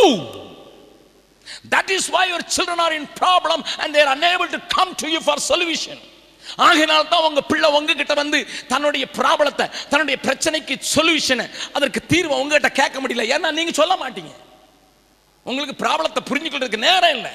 that 1.74 1.90
is 1.96 2.10
why 2.16 2.24
your 2.30 2.46
children 2.56 2.84
are 2.86 2.96
in 3.00 3.10
problem 3.22 3.64
and 3.82 3.94
they're 3.98 4.12
unable 4.16 4.50
to 4.56 4.60
come 4.76 4.92
to 5.02 5.08
you 5.14 5.22
for 5.26 5.42
solution 5.50 6.02
ஆகினால் 6.64 6.86
ஆகையினால் 6.86 7.08
தான் 7.12 7.24
உங்க 7.28 7.40
பிள்ளை 7.50 7.68
உங்ககிட்ட 7.78 8.14
வந்து 8.20 8.38
தன்னுடைய 8.72 9.04
ப்ராப்ளத்தை 9.18 9.64
தன்னுடைய 9.92 10.16
பிரச்சனைக்கு 10.26 10.74
சொல்யூஷனை 10.94 11.46
அதற்கு 11.76 12.00
தீர்வை 12.12 12.34
உங்ககிட்ட 12.42 12.70
கேட்க 12.80 12.96
முடியல. 13.02 13.24
ஏன்னா 13.34 13.48
நீங்க 13.58 13.72
சொல்ல 13.80 13.94
மாட்டீங்க. 14.02 14.32
உங்களுக்கு 15.46 15.74
ப்ராப்ளத்தை 15.84 16.22
புரிஞ்சுக்கிறதுக்கு 16.30 16.80
நேரம் 16.88 17.14
இல்லை. 17.16 17.32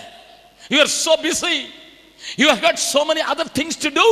You 0.73 0.79
are 0.85 0.93
so 1.05 1.13
busy 1.27 1.55
you 2.41 2.47
have 2.53 2.63
got 2.65 2.81
so 2.93 3.03
many 3.11 3.23
other 3.33 3.53
things 3.59 3.81
to 3.85 3.91
do 3.99 4.07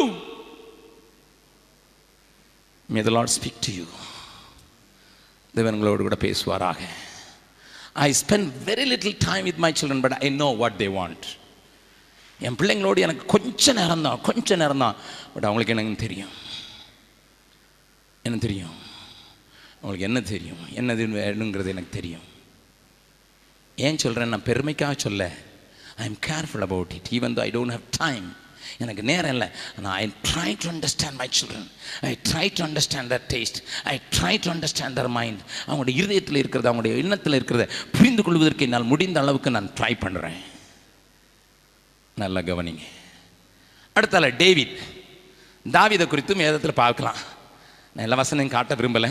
may 2.89 3.01
the 3.09 3.13
Lord 3.17 3.35
speak 3.39 3.59
to 3.67 3.73
you 3.79 3.87
தேவன்களோடு 5.53 6.01
கூட 6.07 6.17
பேசுவாராக. 6.27 6.81
I 8.07 8.09
spend 8.21 8.49
very 8.69 8.87
little 8.93 9.19
time 9.27 9.43
with 9.49 9.61
my 9.65 9.73
children 9.81 10.03
but 10.07 10.17
I 10.25 10.29
know 10.43 10.49
what 10.63 10.79
they 10.83 10.89
want 10.99 11.27
என் 12.47 12.57
பிள்ளைங்களோடு 12.59 12.99
எனக்கு 13.05 13.25
கொஞ்ச 13.35 13.73
நேரம் 13.79 14.05
தான் 14.07 14.21
கொஞ்ச 14.27 14.55
நேரம் 14.61 14.83
தான். 14.85 14.95
But 15.33 15.47
அவங்களுக்கு 15.47 15.73
எனக்கு 15.75 16.03
தெரியும். 16.05 16.33
என்ன 18.27 18.37
தெரியும். 18.47 18.75
அவங்களுக்கு 19.81 20.07
என்ன 20.09 20.19
தெரியும்? 20.33 20.61
என்னது 20.79 21.05
வேணுங்கிறது 21.19 21.73
எனக்கு 21.75 21.97
தெரியும். 21.99 22.25
ஏன் 23.87 24.01
சொல்கிறேன் 24.03 24.33
நான் 24.33 24.49
பெருமைக்காக 24.49 24.95
சொல்ல. 25.05 25.23
I 26.01 26.05
am 26.09 26.19
careful 26.29 26.65
about 26.67 26.93
it 26.97 27.09
even 27.17 27.35
though 27.37 27.41
I 27.47 27.51
don't 27.57 27.75
have 27.77 27.87
time 28.03 28.27
எனக்கு 28.83 29.03
நேரம் 29.09 29.33
இல்லை. 29.35 29.47
ஆனால் 29.77 29.95
I 30.01 30.05
try 30.29 30.49
to 30.63 30.69
understand 30.73 31.17
my 31.21 31.27
children 31.39 31.67
I 32.09 32.11
try 32.29 32.45
to 32.57 32.63
understand 32.67 33.11
their 33.13 33.25
taste 33.33 33.59
I 33.93 33.95
try 34.17 34.33
to 34.45 34.51
understand 34.55 34.97
their 34.99 35.11
mind 35.19 35.41
அவங்களுடைய 35.67 35.95
இருதயத்தில் 36.01 36.41
இருக்கிறது 36.41 36.69
அவங்களுடைய 36.71 37.03
எண்ணத்தில் 37.03 37.37
இருக்கிறத 37.39 37.65
புரிந்து 37.97 38.23
கொள்வதற்கு 38.27 38.65
என்னால் 38.67 38.91
முடிந்த 38.93 39.19
அளவுக்கு 39.25 39.55
நான் 39.57 39.69
ட்ரை 39.79 39.93
பண்ணுறேன் 40.05 40.39
நல்லா 42.19 42.39
கவனிங்க. 42.39 42.83
அடுத்தால 43.95 44.35
டேவிட். 44.37 44.77
தாவிதை 45.71 46.05
குறித்தும் 46.05 46.43
வேதத்தில் 46.43 46.79
பார்க்கலாம். 46.83 47.19
நான் 47.93 48.05
எல்லா 48.05 48.17
வசனையும் 48.21 48.55
காட்ட 48.55 48.75
விரும்பலை. 48.75 49.09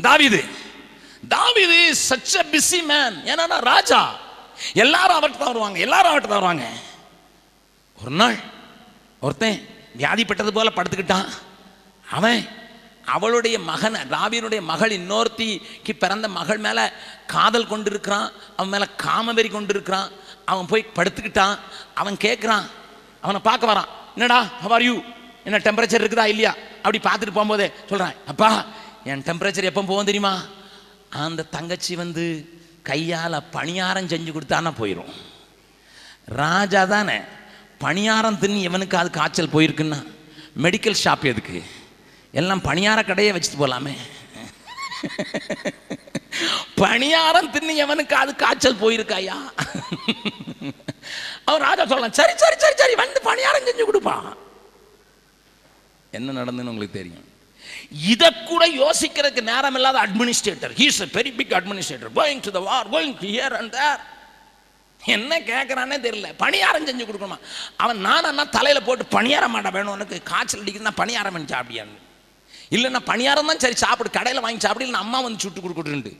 தாவீது. 0.00 0.44
தாவிது 1.28 1.78
சச் 2.08 2.34
அ 2.34 2.44
பிஸி 2.52 2.80
மேன் 2.90 3.16
ஏன்னா 3.24 3.58
ராஜா. 3.60 4.00
எல்லாரும் 4.74 5.16
அவர்கிட்ட 5.16 5.36
தான் 5.36 5.52
வருவாங்க. 5.52 5.78
எல்லாரும் 5.78 6.12
அவர்கிட்ட 6.12 6.32
தான் 6.32 6.40
வருவாங்க. 6.40 6.66
ஒரு 8.02 8.10
நாள் 8.10 8.38
ஒருத்தன் 9.20 9.58
வியாதிப்பட்டது 9.98 10.50
போல 10.50 10.72
படுத்துக்கிட்டான். 10.74 11.28
அவன் 12.10 12.48
அவளுடைய 13.04 13.58
மகன் 13.58 13.94
ராவியனுடைய 14.10 14.62
மகள் 14.62 14.90
இன்னொருத்திக்கு 14.90 15.92
பிறந்த 15.98 16.28
மகள் 16.28 16.58
மேலே 16.58 16.84
காதல் 17.26 17.70
கொண்டு 17.72 17.90
இருக்கிறான் 17.90 18.30
அவன் 18.56 18.72
மேலே 18.74 18.86
காமவெறி 18.96 19.48
கொண்டு 19.48 19.74
இருக்கிறான் 19.74 20.10
அவன் 20.44 20.66
போய் 20.66 20.92
படுத்துக்கிட்டான். 20.96 21.56
அவன் 21.94 22.16
கேட்குறான் 22.16 22.64
அவனை 23.24 23.40
பார்க்க 23.40 23.72
வரான். 23.72 23.90
என்னடா 24.16 24.38
ஹவார் 24.64 24.86
யூ 24.88 24.94
என்ன 25.46 25.58
டெம்பரேச்சர் 25.58 26.02
இருக்குதா 26.02 26.26
இல்லையா? 26.32 26.52
அப்படி 26.82 26.98
பார்த்துட்டு 27.06 27.36
போகும்போதே 27.36 27.68
சொல்கிறான் 27.90 28.14
அப்பா 28.26 28.50
என் 29.04 29.24
டெம்பரேச்சர் 29.28 29.70
எப்போ 29.70 29.82
போகும் 29.82 30.10
தெரியுமா? 30.10 30.34
அந்த 31.24 31.48
தங்கச்சி 31.56 31.92
வந்து 31.96 32.24
கையால் 32.82 33.46
பணியாரம் 33.56 34.10
செஞ்சு 34.12 34.30
கொடுத்தானா 34.32 34.70
போயிடும் 34.80 35.12
ராஜா 36.40 36.84
தானே 36.84 37.16
பணியாரம் 37.84 38.38
தின்னு 38.42 38.66
இவனுக்கு 38.68 38.96
அது 38.96 39.10
காய்ச்சல் 39.10 39.54
போயிருக்குன்னா 39.54 40.00
மெடிக்கல் 40.64 41.00
ஷாப் 41.04 41.24
எதுக்கு? 41.32 41.58
எல்லாம் 42.34 42.62
பணியார 42.62 42.98
கடையை 43.04 43.32
வச்சுட்டு 43.34 43.62
போகலாமே 43.62 43.94
பணியாரம் 46.82 47.50
தின்னியவனுக்கு 47.54 48.14
அது 48.22 48.32
காய்ச்சல் 48.36 48.80
போயிருக்காயா? 48.82 49.36
அவன் 51.48 51.64
ராஜா 51.68 51.84
சொல்லலாம் 51.86 52.16
சரி 52.20 52.34
சரி 52.42 52.56
சரி 52.62 52.76
சரி 52.82 52.94
வந்து 53.02 53.20
பணியாரம் 53.30 53.66
செஞ்சு 53.68 53.86
கொடுப்பான் 53.90 54.28
என்ன 56.12 56.34
நடந்துன்னு 56.40 56.72
உங்களுக்கு 56.72 56.98
தெரியும். 56.98 57.24
இதை 58.12 58.28
கூட 58.50 58.64
யோசிக்கிறதுக்கு 58.82 59.42
நேரம் 59.50 59.76
இல்லாத 59.78 59.98
administrator 60.06 60.74
he's 60.80 61.00
a 61.02 61.08
very 61.16 61.32
big 61.38 61.54
administrator 61.58 62.12
going 62.18 62.42
to 62.46 62.52
the 62.56 62.62
war 62.68 62.90
going 62.94 63.14
to 63.20 63.26
here 63.32 63.56
and 63.60 63.72
there 63.78 64.02
என்ன 65.00 65.38
கேட்குறானே 65.48 65.96
தெரியல. 66.06 66.28
பணியாரம் 66.44 66.86
செஞ்சு 66.88 67.04
கொடுக்கணுமா? 67.08 67.38
அவன் 67.76 67.98
நானா 68.06 68.44
தலையில 68.58 68.80
போட்டு 68.80 69.04
பணியாரம் 69.16 69.54
மாட்டா 69.54 69.72
வேணும் 69.76 69.94
உனக்கு 69.96 70.22
காய்ச்சல் 70.32 70.62
அடிக்குதுன்னா 70.62 70.98
பணியாரம் 71.02 71.52
சாப்பிடியான்னு 71.54 72.00
இல்லைன்னா 72.74 73.00
பணியாரம் 73.10 73.50
தான் 73.50 73.62
சரி 73.64 73.76
சாப்பிடு 73.84 74.16
கடையில் 74.18 74.44
வாங்கி 74.44 74.64
சாப்பிடு 74.66 74.86
இல்லைன்னா 74.86 75.04
அம்மா 75.06 75.18
வந்து 75.26 75.42
சுட்டு 75.44 75.60
கொடுக்குறேன்ட்டு 75.64 76.12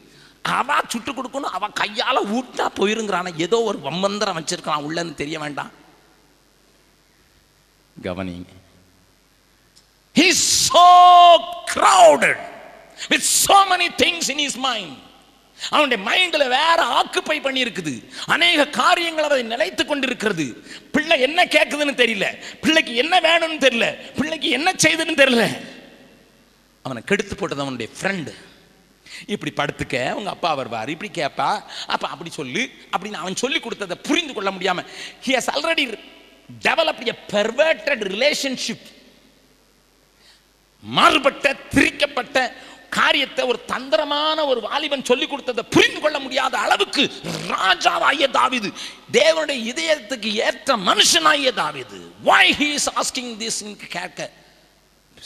அவ 0.57 0.81
சுட்டு 0.93 1.11
கொடுக்கணும் 1.13 1.55
அவ 1.57 1.69
கையால 1.81 2.17
ஊட்டா 2.39 2.67
போயிருங்கிறான 2.79 3.31
ஏதோ 3.47 3.59
ஒரு 3.71 3.79
வம்பந்தரம் 3.89 4.39
வச்சிருக்கான் 4.39 4.85
உள்ளன்னு 4.87 5.15
தெரிய 5.23 5.39
வேண்டாம். 5.45 5.73
கவனிங்க. 8.03 8.53
He's 10.19 10.41
so 10.69 10.89
crowded 11.73 12.39
with 13.11 13.25
so 13.47 13.57
many 13.73 13.89
things 14.03 14.25
in 14.33 14.39
his 14.47 14.57
mind. 14.69 14.93
அவனுடைய 15.71 15.99
மைண்டில் 16.09 16.53
வேற 16.59 16.79
ஆக்குப்பை 16.99 17.37
பண்ணி 17.43 17.61
இருக்குது 17.65 17.95
அநேக 18.35 18.67
காரியங்கள் 18.81 19.29
அதை 19.29 19.43
நிலைத்து 19.53 19.83
கொண்டிருக்கிறது. 19.87 20.47
பிள்ளை 20.95 21.17
என்ன 21.27 21.45
கேட்குதுன்னு 21.45 21.95
தெரியல. 22.03 22.29
பிள்ளைக்கு 22.65 22.95
என்ன 23.03 23.21
வேணும்னு 23.29 23.61
தெரியல. 23.67 23.89
பிள்ளைக்கு 24.19 24.51
என்ன 24.59 24.73
செய்யுதுன்னு 24.85 25.21
தெரியல. 25.23 25.47
அவனை 26.87 27.03
கெடுத்து 27.11 27.35
போட்டது 27.37 27.65
அவனுடைய 27.65 27.91
ஃப்ரெண்டு 27.99 28.33
இப்படி 29.35 29.53
படுத்துக்க 29.61 29.97
உங்க 30.19 30.31
அப்பா 30.37 30.51
வருவார் 30.61 30.93
இப்படி 30.95 31.11
கேட்பா 31.21 31.49
அப்ப 31.95 32.05
அப்படி 32.15 32.31
சொல்லு 32.41 32.63
அப்படின்னு 32.93 33.23
அவன் 33.23 33.43
சொல்லி 33.45 33.61
கொடுத்ததை 33.61 33.97
புரிந்து 34.09 34.33
கொள்ள 34.33 34.51
முடியாம 34.57 34.85
he 35.27 35.35
has 35.39 35.53
already 35.55 35.87
developed 36.65 37.07
a 37.13 37.17
perverted 37.33 38.03
relationship 38.15 38.87
மாறுபட்ட 40.83 41.53
திரிக்கப்பட்ட 41.75 42.39
காரியத்தை 42.99 43.43
ஒரு 43.51 43.59
தந்திரமான 43.71 44.39
ஒரு 44.47 44.61
வாலிபன் 44.61 45.07
சொல்லி 45.11 45.27
கொடுத்ததை 45.27 45.63
புரிந்து 45.75 46.01
கொள்ள 46.01 46.19
முடியாத 46.19 46.55
அளவுக்கு 46.59 47.05
ராஜாவாகிய 47.55 48.27
தாவிது 48.39 48.69
தேவனுடைய 49.19 49.59
இதயத்துக்கு 49.73 50.31
ஏற்ற 50.47 50.77
மனுஷனாகிய 50.89 51.53
தாவிது. 51.63 51.99
Why 52.29 52.45
he 52.61 52.69
is 52.79 52.91
asking 53.01 53.33
this 53.43 53.61
கேட்க 53.89 54.31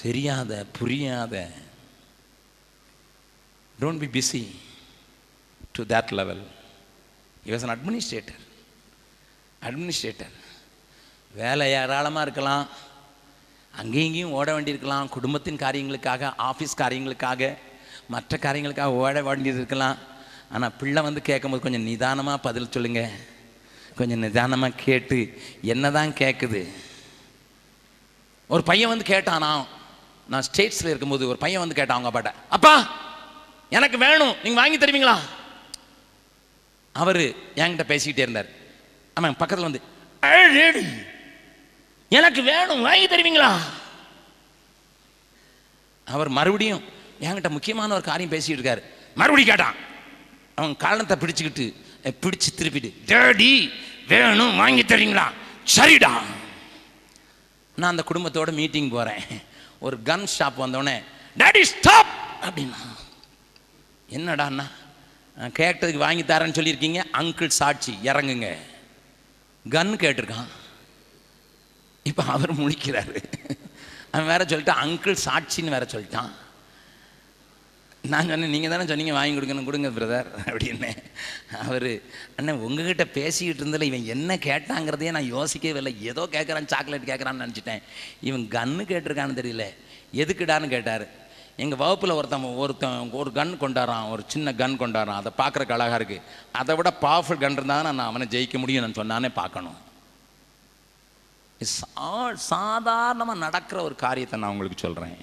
தெரியாத 0.03 0.53
புரியாத. 0.79 1.35
Don't 3.81 4.03
be 4.03 4.09
busy 4.17 4.43
to 5.77 5.83
that 5.93 6.13
level 6.19 6.43
he 7.45 7.53
an 7.67 7.73
administrator 7.75 8.43
administrator 9.69 10.35
வேலை 11.41 11.67
ஏராளமாக 11.81 12.25
இருக்கலாம். 12.27 12.67
அங்கேயும் 13.81 14.09
இங்கேயும் 14.09 14.35
ஓட 14.39 14.49
வேண்டியிருக்கலாம். 14.55 15.09
குடும்பத்தின் 15.17 15.63
காரியங்களுக்காக 15.65 16.31
ஆஃபீஸ் 16.51 16.81
காரியங்களுக்காக 16.83 17.51
மற்ற 18.15 18.39
காரியங்களுக்காக 18.47 19.01
ஓட 19.03 19.23
வேண்டியது 19.29 19.61
இருக்கலாம் 19.63 19.99
ஆனால் 20.55 20.77
பிள்ளை 20.81 21.03
வந்து 21.09 21.23
கேட்கும்போது 21.31 21.65
கொஞ்சம் 21.67 21.89
நிதானமாக 21.91 22.45
பதில் 22.47 22.71
சொல்லுங்க. 22.77 23.03
கொஞ்சம் 23.99 24.23
நிதானமாக 24.27 24.79
கேட்டு 24.85 25.19
என்னதான் 25.73 26.13
கேட்குது 26.23 26.63
ஒரு 28.55 28.63
பையன் 28.71 28.93
வந்து 28.93 29.13
கேட்டானா 29.15 29.51
நான் 30.33 30.47
ஸ்டேட்ஸில் 30.49 30.91
இருக்கும்போது 30.91 31.29
ஒரு 31.31 31.39
பையன் 31.45 31.63
வந்து 31.63 31.77
கேட்டான் 31.79 31.97
அவங்க 31.97 32.11
அப்பாட்ட 32.11 32.33
அப்பா 32.57 32.75
எனக்கு 33.77 33.99
வேணும் 34.07 34.35
நீங்கள் 34.43 34.61
வாங்கி 34.63 34.79
தருவீங்களா? 34.79 35.17
அவர் 36.95 37.23
என்கிட்ட 37.63 37.85
பேசிக்கிட்டே 37.93 38.25
இருந்தார். 38.27 38.49
ஆமாம் 39.17 39.41
பக்கத்தில் 39.43 39.69
வந்து 39.69 39.83
எனக்கு 42.19 42.41
வேணும் 42.53 42.85
வாங்கி 42.89 43.07
தருவீங்களா? 43.09 43.51
அவர் 46.07 46.31
மறுபடியும் 46.39 46.83
என்கிட்ட 47.27 47.51
முக்கியமான 47.57 47.95
ஒரு 47.99 48.05
காரியம் 48.11 48.33
பேசிட்டு 48.35 48.59
இருக்காரு. 48.59 48.83
மறுபடியும் 49.21 49.51
கேட்டான். 49.53 49.77
அவன் 50.59 50.75
காலத்தை 50.85 51.17
பிடிச்சுக்கிட்டு 51.23 51.67
பிடிச்சு 52.25 52.51
திருப்பிட்டு 52.59 52.91
டேடி 53.11 53.53
வேணும் 54.13 54.59
வாங்கி 54.63 54.83
தரீங்களா 54.83 55.27
சரிடா. 55.77 56.13
நான் 57.81 57.93
அந்த 57.93 58.05
குடும்பத்தோட 58.11 58.51
மீட்டிங் 58.61 58.95
போகிறேன் 58.95 59.25
ஒரு 59.81 59.99
கன் 60.05 60.27
ஷாப் 60.39 60.59
வந்தோடனே 60.59 61.03
டேடி 61.39 61.63
ஸ்டாப் 61.63 62.07
அப்படின்னா 62.43 62.77
என்னடாண்ணா 64.11 64.67
நான் 65.37 65.53
கேட்டதுக்கு 65.59 65.97
வாங்கி 65.97 66.23
தரேன்னு 66.23 66.57
சொல்லியிருக்கீங்க. 66.59 67.03
அங்கிள் 67.13 67.47
சாட்சி 67.47 67.99
இறங்குங்க. 68.03 68.57
கன் 69.71 69.97
கேட்டிருக்கான். 69.97 70.49
இப்போ 72.03 72.23
அவர் 72.23 72.61
முழிக்கிறாரு. 72.61 73.23
அவன் 74.11 74.27
வேற 74.27 74.45
சொல்லிட்டான் 74.45 74.83
அங்கிள் 74.85 75.17
சாட்சின்னு 75.25 75.69
வேற 75.69 75.87
சொல்லிட்டான். 75.91 76.31
நான் 78.13 78.29
சொன்னேன் 78.31 78.53
நீங்கள் 78.55 78.73
தானே 78.73 78.85
சொன்னீங்க 78.91 79.15
வாங்கி 79.19 79.35
கொடுக்கணும் 79.37 79.69
கொடுங்க 79.69 79.89
பிரதர் 79.97 80.29
அப்படின்னு. 80.49 80.91
அவர் 81.63 81.91
அண்ணன் 82.39 82.65
உங்ககிட்ட 82.67 83.05
பேசிக்கிட்டு 83.19 83.63
இருந்ததில் 83.63 83.89
இவன் 83.91 84.11
என்ன 84.15 84.37
கேட்டாங்கிறதையே 84.49 85.15
நான் 85.17 85.33
யோசிக்கவே 85.37 85.81
இல்லை. 85.83 85.93
ஏதோ 86.11 86.25
கேட்குறான் 86.35 86.71
சாக்லேட் 86.73 87.09
கேட்குறான்னு 87.11 87.45
நினச்சிட்டேன். 87.45 87.83
இவன் 88.29 88.45
கன்று 88.57 88.85
கேட்டிருக்கான்னு 88.93 89.41
தெரியல. 89.41 89.67
எதுக்குடான்னு 90.23 90.75
கேட்டார். 90.75 91.07
எங்கள் 91.65 91.81
வகுப்பில் 91.83 92.17
ஒருத்தன் 92.19 92.45
ஒருத்தன் 92.63 93.11
ஒரு 93.21 93.31
கன் 93.39 93.53
கொண்டாடுறான் 93.63 94.11
ஒரு 94.15 94.23
சின்ன 94.33 94.53
கன் 94.61 94.81
கொண்டாடுறான். 94.83 95.21
அதை 95.23 95.33
பார்க்குறக்கு 95.41 95.77
அழகாக 95.77 95.99
இருக்குது 96.01 96.27
அதை 96.61 96.75
விட 96.79 96.91
பவர்ஃபுல் 97.05 97.43
கன் 97.45 97.57
இருந்தால் 97.59 97.87
நான் 97.89 98.09
அவனை 98.11 98.27
ஜெயிக்க 98.35 98.59
முடியும் 98.63 98.85
நான் 98.87 99.01
சொன்னானே 99.01 99.31
பார்க்கணும். 99.41 99.79
சாதாரணமாக 102.51 103.43
நடக்கிற 103.47 103.79
ஒரு 103.89 103.97
காரியத்தை 104.05 104.39
நான் 104.41 104.55
உங்களுக்கு 104.55 104.85
சொல்கிறேன் 104.85 105.19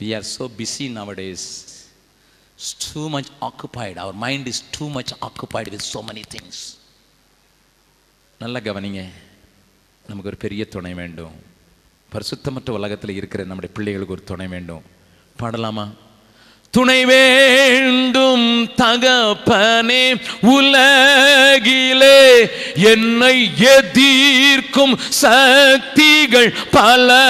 we 0.00 0.10
are 0.14 0.20
so 0.20 0.50
busy 0.58 0.78
nowadays. 0.78 1.64
It's 2.58 2.94
too 2.94 2.98
much 2.98 3.26
occupied. 3.40 3.98
Our 3.98 4.12
mind 4.20 4.46
is 4.46 4.62
too 4.78 4.90
much 4.90 5.12
occupied 5.20 5.64
with 5.68 5.78
so 5.78 6.04
many 6.04 6.24
things. 6.34 6.76
நல்லா 8.38 8.58
கவனிங்க. 8.58 9.08
நமக்கு 10.06 10.24
ஒரு 10.24 10.36
பெரிய 10.36 10.64
துணை 10.64 10.94
வேண்டும். 10.94 11.32
பரிசுத்தமற்ற 12.12 12.70
உலகத்தில் 12.70 13.16
இருக்கிற 13.16 13.44
நம்முடைய 13.44 13.74
பிள்ளைகளுக்கு 13.74 14.12
ஒரு 14.12 14.24
துணை 14.24 14.46
வேண்டும். 14.46 14.82
பாடலாமா? 15.36 15.88
துணை 16.70 17.04
வேண்டும் 17.04 18.70
தகப்பனே 18.76 20.20
உலகிலே 20.40 22.48
என்னை 22.74 23.50
நிற்கும் 24.78 24.98
சக்திகள் 25.08 26.54
பல 26.70 27.24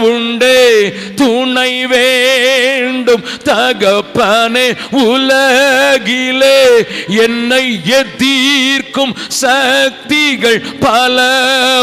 உண்டே. 0.00 0.92
துணை 1.14 1.86
வேண்டும் 1.86 3.22
தகப்பனே 3.44 4.76
உலகிலே. 4.90 6.86
என்னை 7.06 7.80
எதிர்க்கும் 7.84 9.16
சக்திகள் 9.28 10.62
பல 10.80 11.22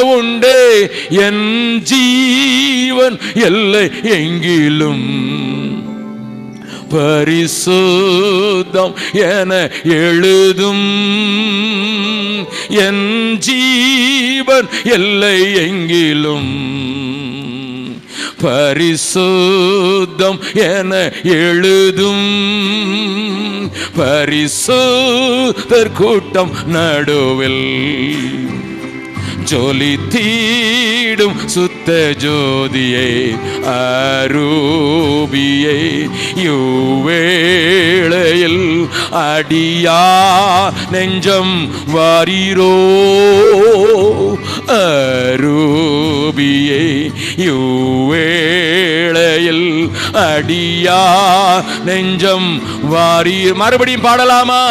உண்டே. 0.04 0.90
என் 1.10 1.82
ஜீவன் 1.84 3.20
எல்லை 3.34 3.92
எங்கிலும் 4.04 5.67
பரிசுத்தம் 6.90 8.94
என 9.14 9.72
எழுதும். 9.84 10.86
என் 12.68 13.38
ஜீவன் 13.38 14.68
எல்லை 14.84 15.42
எங்கிலும். 15.42 16.66
பரிசுத்தம் 18.42 20.40
என 20.54 21.12
எழுதும். 21.24 22.46
பரிசுத்தர் 23.98 25.94
கூட்டம் 25.94 26.52
நடுவில். 26.68 27.96
ஜொலி 29.50 29.98
தீடும் 30.10 31.46
சுத்த 31.46 32.16
ஜோதியை 32.18 33.36
அரூபியை 33.74 35.82
யுவேளையில் 36.46 38.64
அடியா 39.12 40.02
நெஞ்சம் 40.92 41.70
வாரீரோ 41.96 42.76
அரூபியை 44.78 47.12
யுவேளையில் 47.38 49.68
அடியா 50.28 51.00
நெஞ்சம் 51.86 52.62
வாரீர். 52.90 53.54
மறுபடியும் 53.54 54.02
பாடலாமா? 54.02 54.64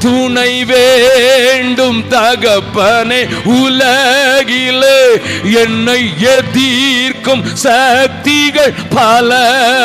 துணை 0.00 0.64
வேண்டும் 0.64 2.10
தகப்பனே 2.10 3.26
உல 3.44 3.73
உலகிலே 3.74 4.98
என்னை 5.60 6.00
எதிர்க்கும் 6.34 7.42
சக்திகள் 7.56 8.74
பல 8.90 9.30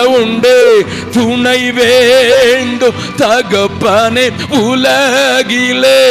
உண்டு. 0.07 0.85
துணை 1.11 1.71
வேண்டும் 1.71 2.99
தகப்பனே 3.17 4.27
உலகிலே 4.49 6.01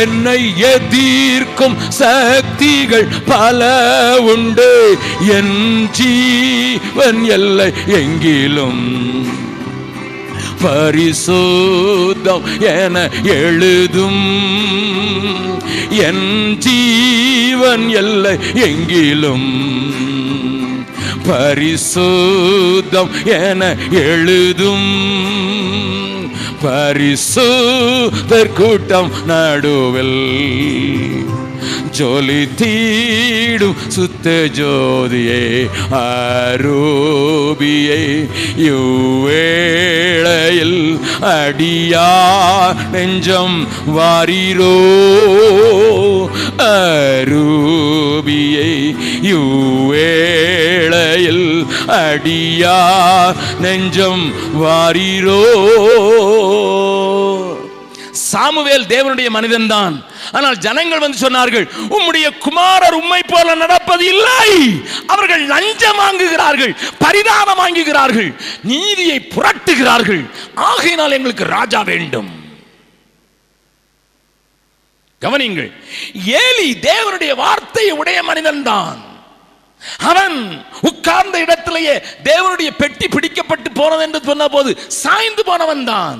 என்னை 0.00 0.40
எதிர்க்கும் 0.72 1.76
சக்திகள் 1.88 3.08
பல 3.26 3.70
உண்டு. 4.20 4.98
என் 5.36 5.88
ஜீவன் 5.90 7.24
எல்லை 7.24 7.72
எங்கிலும் 7.86 8.82
பரிசுத்தம் 10.62 12.42
என 12.60 13.10
எழுதும். 13.22 14.48
என் 15.90 16.58
ஜீவன் 16.58 17.88
எல்லை 17.88 18.36
எங்கிலும். 18.54 19.92
பரிசுத்தம் 21.28 23.08
என 23.24 23.76
எழுதும். 23.90 25.18
பரிசுத்தர் 26.62 28.52
கூட்டம் 28.52 29.10
நடுவில். 29.26 31.24
ஜொலி 32.00 32.42
தீடும் 32.58 33.78
சுத்த 33.94 34.26
ஜோதியே 34.58 35.40
அரூபியை 36.00 38.04
யுவேளையில் 38.66 40.78
அடியா 41.30 42.06
நெஞ்சம் 42.94 43.58
வாரிரோ 43.96 44.72
அரூபியை 46.70 48.72
யுவேளையில் 49.30 51.46
அடியா 52.00 52.78
நெஞ்சம் 53.60 54.26
வாரிரோ 54.62 55.42
சாமுவேல் 58.24 58.86
தேவனுடைய 58.86 59.30
மனிதன்தான் 59.30 60.09
ஆனால் 60.36 60.58
ஜனங்கள் 60.66 61.04
வந்து 61.04 61.22
சொன்னார்கள் 61.24 61.66
உம்முடைய 61.96 62.26
குமாரர் 62.44 62.96
உம்மை 63.00 63.20
போல 63.32 63.54
நடப்பது 63.62 64.04
இல்லை. 64.14 64.50
அவர்கள் 65.12 65.44
லஞ்சம் 65.52 66.00
வாங்குகிறார்கள் 66.02 66.74
பரிதாபம் 67.04 67.60
வாங்குகிறார்கள் 67.62 68.30
நீதியை 68.72 69.18
புரட்டுகிறார்கள். 69.34 70.22
ஆகையினால் 70.70 71.16
எங்களுக்கு 71.18 71.46
ராஜா 71.56 71.82
வேண்டும். 71.92 72.30
கவனிங்கள் 75.22 75.70
ஏலி 76.42 76.68
தேவனுடைய 76.90 77.32
வார்த்தையை 77.44 77.94
உடைய 78.00 78.18
மனிதன்தான் 78.28 79.00
அவன் 80.10 80.36
உட்கார்ந்த 80.88 81.36
இடத்திலேயே 81.44 81.94
தேவனுடைய 82.28 82.70
பெட்டி 82.80 83.06
பிடிக்கப்பட்டு 83.08 83.70
போனது 83.80 84.02
என்று 84.06 84.20
சொன்ன 84.28 84.48
போது 84.54 84.70
சாய்ந்து 85.02 85.42
போனவன் 85.50 85.84
தான். 85.92 86.18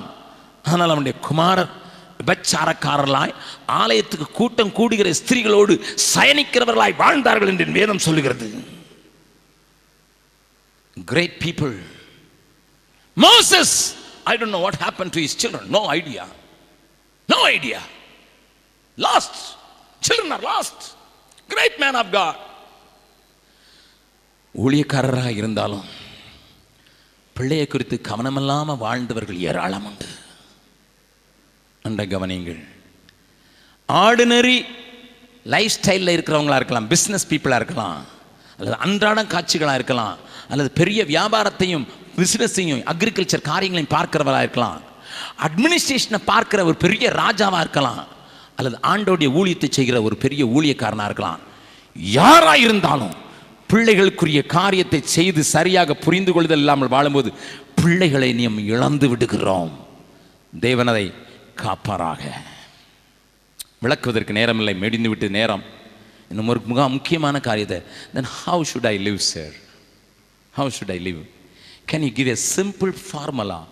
ஆனால் 0.72 0.92
அவனுடைய 0.92 1.14
குமாரர் 1.28 1.72
விபச்சாரக்காரர்களாய் 2.20 3.34
ஆலயத்துக்கு 3.80 4.26
கூட்டம் 4.40 4.72
கூடுகிற 4.78 5.12
ஸ்திரீகளோடு 5.20 5.74
சயனிக்கிறவர்களாய் 6.14 7.00
வாழ்ந்தார்கள் 7.02 7.52
என்று 7.52 7.78
வேதம் 7.78 8.04
சொல்லுகிறது. 8.06 8.48
Great 11.12 11.38
people 11.44 11.76
Moses 13.16 13.76
I 14.32 14.36
don't 14.36 14.56
know 14.56 14.62
what 14.66 14.80
happen 14.86 15.12
to 15.16 15.20
his 15.26 15.36
children 15.42 15.72
no 15.76 15.82
idea 15.98 16.26
no 17.28 17.40
idea 17.56 17.80
lost 18.98 19.40
children 20.08 20.34
are 20.36 20.46
lost 20.52 20.84
great 21.48 21.78
man 21.84 21.98
of 22.02 22.12
God 22.18 22.40
ஊழியக்காரராக 24.54 25.36
இருந்தாலும் 25.40 25.88
பிள்ளையை 27.36 27.66
குறித்து 27.66 28.00
கவனமில்லாமல் 28.08 28.82
வாழ்ந்தவர்கள் 28.86 29.38
ஏராளம் 29.50 29.84
உண்டு. 29.84 30.08
என்ற 31.88 32.04
கவனியுங்கள். 32.12 32.60
ஆர்டினரி 33.88 34.58
லைஃப் 35.54 35.74
ஸ்டைலில் 35.76 36.14
இருக்கிறவங்களா 36.16 36.58
இருக்கலாம் 36.60 36.88
பிஸ்னஸ் 36.92 37.28
பீப்புளாக 37.30 37.60
இருக்கலாம் 37.62 38.00
அல்லது 38.58 38.76
அன்றாடம் 38.86 39.32
காட்சிகளாக 39.34 39.78
இருக்கலாம் 39.80 40.16
அல்லது 40.50 40.70
பெரிய 40.80 41.00
வியாபாரத்தையும் 41.12 41.86
பிஸ்னஸையும் 42.18 42.82
அக்ரிகல்ச்சர் 42.92 43.48
காரியங்களையும் 43.50 43.94
பார்க்கிறவராக 43.96 44.46
இருக்கலாம். 44.46 44.80
அட்மினிஸ்ட்ரேஷனை 45.46 46.20
பார்க்கிற 46.32 46.60
ஒரு 46.64 46.76
பெரிய 46.84 47.06
ராஜாவாக 47.22 47.64
இருக்கலாம் 47.66 48.02
அல்லது 48.58 48.76
ஆண்டோடைய 48.92 49.28
ஊழியத்தை 49.40 49.68
செய்கிற 49.78 49.96
ஒரு 50.08 50.16
பெரிய 50.24 50.42
ஊழியக்காரனாக 50.56 51.08
இருக்கலாம். 51.10 51.40
யாராக 52.18 52.58
இருந்தாலும் 52.66 53.14
பிள்ளைகளுக்குரிய 53.70 54.40
காரியத்தை 54.58 55.00
செய்து 55.16 55.42
சரியாக 55.54 55.94
புரிந்து 56.04 56.32
கொள்ளுதல் 56.32 56.62
இல்லாமல் 56.62 56.92
வாழும்போது 56.94 57.30
பிள்ளைகளை 57.80 58.30
நாம் 58.40 58.58
இழந்து 58.74 59.06
விடுகிறோம். 59.08 59.72
தேவனதை 60.66 61.06
காப்பாராக. 61.62 62.22
விளக்குவதற்கு 63.82 64.32
நேரமில்லை 64.32 64.74
மெடிந்து 64.82 65.08
விட்டு 65.08 65.30
நேரம். 65.30 65.62
இன்னும் 66.28 66.48
ஒரு 66.48 66.60
மிக 66.64 66.88
முக்கியமான 66.88 67.40
காரியத்தை. 67.40 67.82
Then 68.14 68.26
how 68.46 68.62
should 68.72 68.86
I 68.86 69.10
live 69.10 69.16
sir 69.16 69.54
how 70.56 70.70
should 70.78 70.90
I 70.90 70.98
live 71.06 71.20
can 71.92 72.00
you 72.00 72.12
give 72.12 72.26
a 72.26 72.36
simple 72.56 72.96
formula 73.10 73.68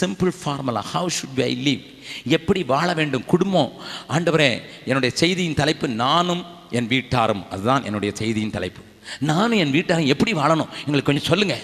simple 0.00 0.32
formula 0.44 0.84
how 0.94 1.06
should 1.16 1.42
I 1.42 1.54
live 1.66 1.82
எப்படி 2.24 2.62
வாழ 2.62 2.94
வேண்டும்? 2.94 3.24
குடும்பம். 3.24 3.72
ஆண்டவரே 4.08 4.62
என்னுடைய 4.86 5.16
செய்தியின் 5.16 5.54
தலைப்பு 5.54 5.88
நானும் 5.88 6.44
என் 6.70 6.86
வீட்டாரும். 6.86 7.50
அதுதான் 7.50 7.84
என்னுடைய 7.84 8.14
செய்தியின் 8.16 8.50
தலைப்பு. 8.50 8.80
நானும் 9.20 9.58
என் 9.58 9.70
வீட்டாரும் 9.70 10.06
எப்படி 10.06 10.32
வாழணும்? 10.32 10.68
எங்களுக்கு 10.78 11.02
கொஞ்சம் 11.02 11.28
சொல்லுங்கள் 11.28 11.62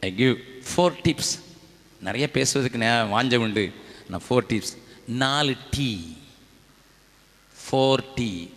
ஐ 0.00 0.14
கிவ் 0.14 0.34
ஃபோர் 0.70 0.96
டிப்ஸ் 1.04 1.34
நிறைய 2.00 2.30
பேசுவதற்கு 2.30 2.78
நே 2.78 2.86
வாஞ்ச 2.86 3.36
உண்டு. 3.36 3.72
நான் 4.08 4.22
ஃபோர் 4.28 4.46
டிப்ஸ் 4.50 4.74
நாலு 5.24 5.56
டீ 5.70 5.90
ஃபோர் 7.64 8.04
டீ 8.14 8.48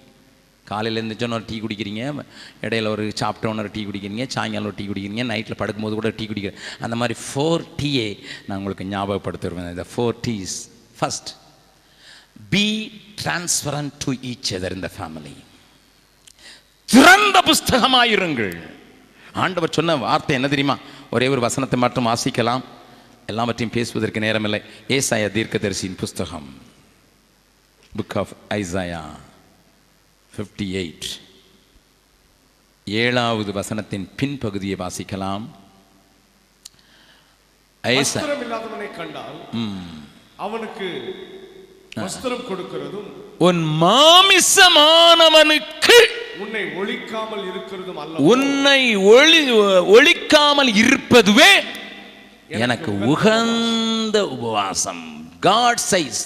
காலையில் 0.65 0.99
எழுந்திரிச்சோன்னு 1.01 1.37
ஒரு 1.37 1.45
டீ 1.47 1.59
குடிக்கிறீங்க. 1.59 2.23
இடையில 2.61 2.87
ஒரு 2.87 3.13
சாப்பிட்டோன்னு 3.21 3.63
ஒரு 3.63 3.71
டீ 3.73 3.81
குடிக்கிறீங்க. 3.85 4.27
சாயங்காலம் 4.27 4.69
ஒரு 4.69 4.75
டீ 4.77 4.85
குடிக்கிறீங்க. 4.87 5.23
நைட்டில் 5.31 5.59
படுக்கும்போது 5.61 5.97
கூட 5.99 6.09
டீ 6.09 6.25
குடிக்கிறேன் 6.25 6.59
அந்த 6.79 6.95
மாதிரி 6.95 7.19
ஃபோர் 7.25 7.65
டீயே 7.81 8.07
நான் 8.47 8.57
உங்களுக்கு 8.57 8.85
ஞாபகப்படுத்திடுவேன். 8.93 9.71
இந்த 9.75 9.85
four 9.95 10.15
Ts 10.27 10.55
first 10.99 11.31
be 12.49 12.65
transparent 13.23 13.91
to 14.03 14.13
each 14.13 14.51
other 14.57 14.77
இந்த 14.79 14.91
ஃபேமிலி 14.97 15.33
திறந்த 16.85 17.37
புஸ்தகமாயிருங்கள். 17.45 18.55
ஆண்டவர் 19.33 19.75
சொன்ன 19.77 19.95
வார்த்தை 19.95 20.35
என்ன 20.35 20.47
தெரியுமா? 20.47 20.77
ஒரே 21.11 21.27
ஒரு 21.27 21.41
வசனத்தை 21.41 21.79
மட்டும் 21.79 22.07
வாசிக்கலாம். 22.07 22.63
எல்லாவற்றையும் 23.31 23.75
பேசுவதற்கு 23.77 24.19
நேரமில்லை. 24.25 24.61
ஏசாயா 24.97 25.27
தீர்க்கதரிசியின் 25.37 25.99
புஸ்தகம். 26.03 26.49
Book 27.97 28.15
of 28.21 28.33
Isaiah 28.59 29.03
fifty 30.33 30.67
eight 30.81 31.07
ஏழாவது 32.87 33.51
வசனத்தின் 33.59 34.05
பின்பகுதியை 34.19 34.77
வாசிக்கலாம். 34.83 35.45
இல்லாதவனை 37.83 38.87
கண்டால் 38.97 39.37
அவனுக்கு 40.45 40.87
வஸ்திரம் 42.03 42.43
கொடுக்கிறதும் 42.49 43.07
உன் 43.47 43.61
மாமிசமானவனுக்கு 43.83 45.97
உன்னை 46.43 46.63
ஒழிக்காமல் 46.81 47.43
இருக்கிறதும் 47.51 47.99
அல்ல 48.03 48.21
உன்னை 48.31 48.81
ஒளி 49.13 49.41
ஒழிக்காமல் 49.95 50.71
இருப்பதுவே 50.81 51.51
எனக்கு 52.59 52.91
உகந்த 52.99 54.27
உபவாசம். 54.27 55.33
காட் 55.39 55.81
சைஸ் 55.91 56.21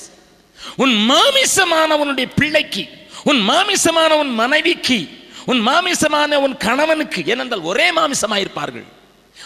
உன் 0.78 0.96
மாமிசமான 1.12 1.98
உன்னுடைய 1.98 2.30
பிள்ளைக்கு 2.30 2.88
உன் 3.24 3.42
மாமிசமான 3.50 4.18
உன் 4.18 4.34
மனைவிக்கு 4.34 5.08
உன் 5.46 5.62
மாமிசமான 5.68 6.36
உன் 6.36 6.58
கணவனுக்கு 6.58 7.26
ஏனென்றால் 7.26 7.62
ஒரே 7.62 7.92
மாமிசமாயிருப்பார்கள். 7.92 8.86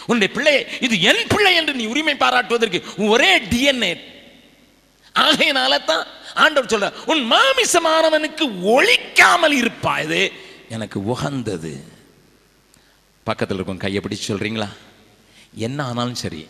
உன்னுடைய 0.06 0.34
பிள்ளை 0.34 0.66
இது 0.80 1.00
என் 1.00 1.26
பிள்ளை 1.28 1.54
என்று 1.54 1.74
நீ 1.74 1.86
உரிமை 1.86 2.14
பாராட்டுவதற்கு 2.14 2.82
ஒரே 2.96 3.38
டிஎன்ஏ 3.38 3.92
ஆகையினால 5.14 5.84
தான் 5.84 6.06
ஆண்டவர் 6.34 6.72
சொல்ற 6.72 6.92
உன் 7.06 7.32
மாமிசமானவனுக்கு 7.32 8.44
ஒழிக்காமல் 8.76 9.52
இருப்பாய் 9.52 10.32
எனக்கு 10.68 11.04
உகந்தது. 11.04 11.80
பக்கத்தில் 13.24 13.56
இருக்கும் 13.56 13.76
கையை 13.76 14.02
பிடிச்சு 14.02 14.30
சொல்றீங்களா? 14.30 14.68
என்ன 15.54 15.84
ஆனாலும் 15.84 16.14
சரி 16.14 16.48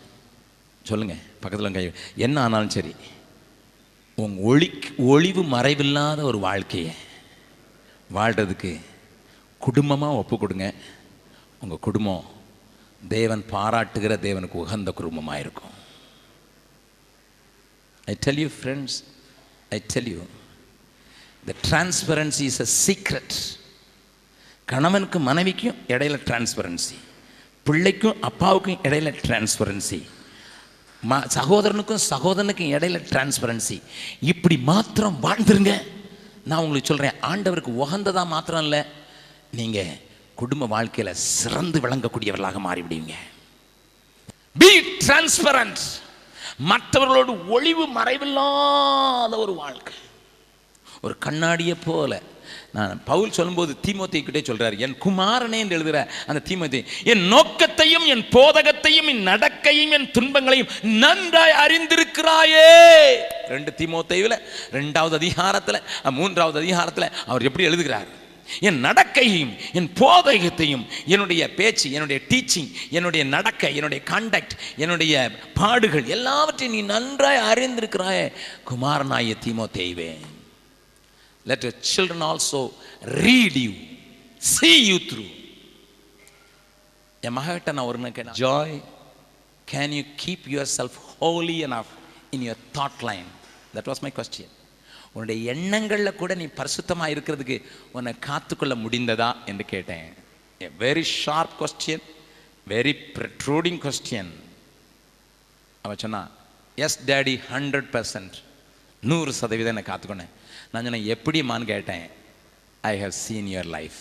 சொல்லுங்க 0.85 1.15
பக்கத்தில் 1.41 1.75
கை 1.75 1.83
என்ன 2.17 2.37
ஆனாலும் 2.41 2.75
சரி 2.75 2.93
உன் 4.17 4.35
ஒளி 4.43 4.67
ஒளிவு 5.07 5.43
மறைவில்லாத 5.51 6.21
ஒரு 6.21 6.39
வாழ்க்கையை 6.39 6.93
வாழ்கிறதுக்கு 8.09 8.71
குடும்பமாக 9.61 10.19
ஒப்பு 10.21 10.35
கொடுங்க 10.37 10.67
உங்கள் 11.61 11.85
குடும்பம் 11.87 12.25
தேவன் 13.11 13.43
பாராட்டுகிற 13.51 14.13
தேவனுக்கு 14.25 14.61
உகந்த 14.63 14.91
குடும்பமாக 14.91 15.39
இருக்கும் 15.39 15.75
I 18.07 18.15
tell 18.25 18.41
you 18.43 18.49
friends 18.57 18.97
I 19.71 19.79
tell 19.93 20.09
you 20.09 20.21
the 21.43 21.53
transparency 21.67 22.45
is 22.51 22.61
a 22.61 22.69
secret 22.85 23.35
கணவனுக்கு 24.67 25.19
மனைவிக்கும் 25.19 25.79
இடையில 25.87 26.17
டிரான்ஸ்பரன்சி 26.25 26.97
பிள்ளைக்கும் 27.65 28.19
அப்பாவுக்கும் 28.21 28.81
இடையில 28.83 29.09
டிரான்ஸ்பரன்சி 29.23 29.99
ம 31.09 31.13
சகோதரனுக்கும் 31.35 32.03
சகோதரனுக்கும் 32.09 32.71
இடையில 32.75 32.97
டிரான்ஸ்பரன்சி 33.11 33.81
இப்படி 34.31 34.57
மாத்திரம் 34.57 35.17
வாழ்ந்துருங்க. 35.23 35.73
நான் 36.49 36.61
உங்களுக்கு 36.63 36.89
சொல்கிறேன் 36.91 37.19
ஆண்டவருக்கு 37.31 37.71
உகந்ததாக 37.83 38.31
மாத்திரம் 38.33 38.63
இல்லை 38.63 38.81
நீங்கள் 39.51 39.99
குடும்ப 40.35 40.65
வாழ்க்கையில் 40.65 41.13
சிறந்து 41.13 41.79
விளங்கக்கூடியவர்களாக 41.79 42.61
மாறிவிடுவீங்க. 42.67 43.15
பி 44.61 44.71
டிரான்ஸ்பரண்ட் 45.05 45.81
மற்றவர்களோடு 46.57 47.33
ஒளிவு 47.47 47.85
மறைவில்லாத 47.97 49.33
ஒரு 49.45 49.53
வாழ்க்கை. 49.63 49.93
ஒரு 51.01 51.17
கண்ணாடியை 51.17 51.75
போல 51.85 52.21
நான் 52.73 53.01
பவுல் 53.05 53.31
சொல்லும்போது 53.31 53.75
தீமோத்தி 53.87 54.23
கிட்டே 54.23 54.41
சொல்கிறார் 54.41 54.75
என் 54.75 54.95
குமாரனே 55.05 55.57
என்று 55.59 55.75
எழுதுகிற 55.75 56.01
அந்த 56.27 56.41
தீமோத்தி 56.49 56.79
என் 57.03 57.23
நோக்கத்தையும் 57.27 58.05
என் 58.05 58.23
போதகத்தையும் 58.31 59.07
என் 59.07 59.23
நடக்கையும் 59.27 59.91
என் 59.91 60.11
துன்பங்களையும் 60.11 60.71
நன்றாய் 61.01 61.57
அறிந்திருக்கிறாயே. 61.63 62.71
ரெண்டு 63.47 63.73
தீமோத்தையில் 63.77 64.37
ரெண்டாவது 64.71 65.13
அதிகாரத்தில் 65.13 65.83
மூன்றாவது 66.11 66.59
அதிகாரத்தில் 66.59 67.11
அவர் 67.25 67.43
எப்படி 67.43 67.63
எழுதுகிறார் 67.63 68.09
என் 68.61 68.79
நடக்கையும் 68.79 69.51
என் 69.73 69.89
போதகத்தையும் 69.99 70.85
என்னுடைய 71.05 71.53
பேச்சு 71.53 71.91
என்னுடைய 71.91 72.21
டீச்சிங் 72.29 72.71
என்னுடைய 72.89 73.23
நடக்கை 73.25 73.75
என்னுடைய 73.75 74.01
கான்டாக்ட் 74.09 74.55
என்னுடைய 74.77 75.31
பாடுகள் 75.53 76.05
எல்லாவற்றையும் 76.05 76.75
நீ 76.75 76.81
நன்றாய் 76.81 77.45
அறிந்திருக்கிறாய் 77.51 78.25
குமாரனாய 78.63 79.35
தீமோ 79.45 79.67
தேய்வேன் 79.73 80.30
let 81.45 81.63
your 81.63 81.75
children 81.95 82.25
also 82.29 82.61
read 83.23 83.57
you 83.57 83.71
see 84.41 84.77
you 84.89 84.97
through 85.11 85.25
என் 87.23 87.35
மகிட்ட 87.37 87.71
நான் 87.71 87.85
ஒரு 87.85 88.11
கேட்டேன் 88.11 88.39
Joy 88.41 88.81
can 89.67 89.91
you 89.91 90.03
keep 90.25 90.47
yourself 90.77 90.97
holy 91.19 91.63
and 91.63 91.73
of 91.73 91.91
in 92.31 92.41
your 92.41 92.63
thought 92.73 93.03
line 93.03 93.27
that 93.75 93.89
was 93.89 94.01
my 94.01 94.11
question 94.15 94.53
உன்னுடைய 95.13 95.51
எண்ணங்களில் 95.51 96.15
கூட 96.15 96.35
நீ 96.35 96.45
பரிசுத்தமாக 96.45 97.13
இருக்கிறதுக்கு 97.13 97.57
உன்னை 97.91 98.13
காத்துக்கொள்ள 98.19 98.75
முடிந்ததா? 98.75 99.35
என்று 99.45 99.65
கேட்டேன். 99.65 100.07
Very 100.79 101.01
sharp 101.01 101.55
question 101.61 102.05
very 102.67 102.93
protruding 103.15 103.77
question 103.77 104.31
அவன் 105.81 105.97
சொன்னான் 105.97 106.31
எஸ் 106.77 106.99
டேடி 107.05 107.39
ஹண்ட்ரட் 107.51 107.89
பர்சன்ட் 107.91 108.35
நூறு 109.01 109.33
சதவீதம் 109.33 109.75
என்னை 109.75 109.83
காத்துக்கொண்டேன் 109.83 110.33
நான் 110.71 110.83
சொன்னேன் 110.83 111.17
எப்படிமான்னு 111.17 111.65
கேட்டேன் 111.65 112.09
I 112.81 112.99
have 112.99 113.11
seen 113.11 113.45
your 113.45 113.65
life 113.65 113.99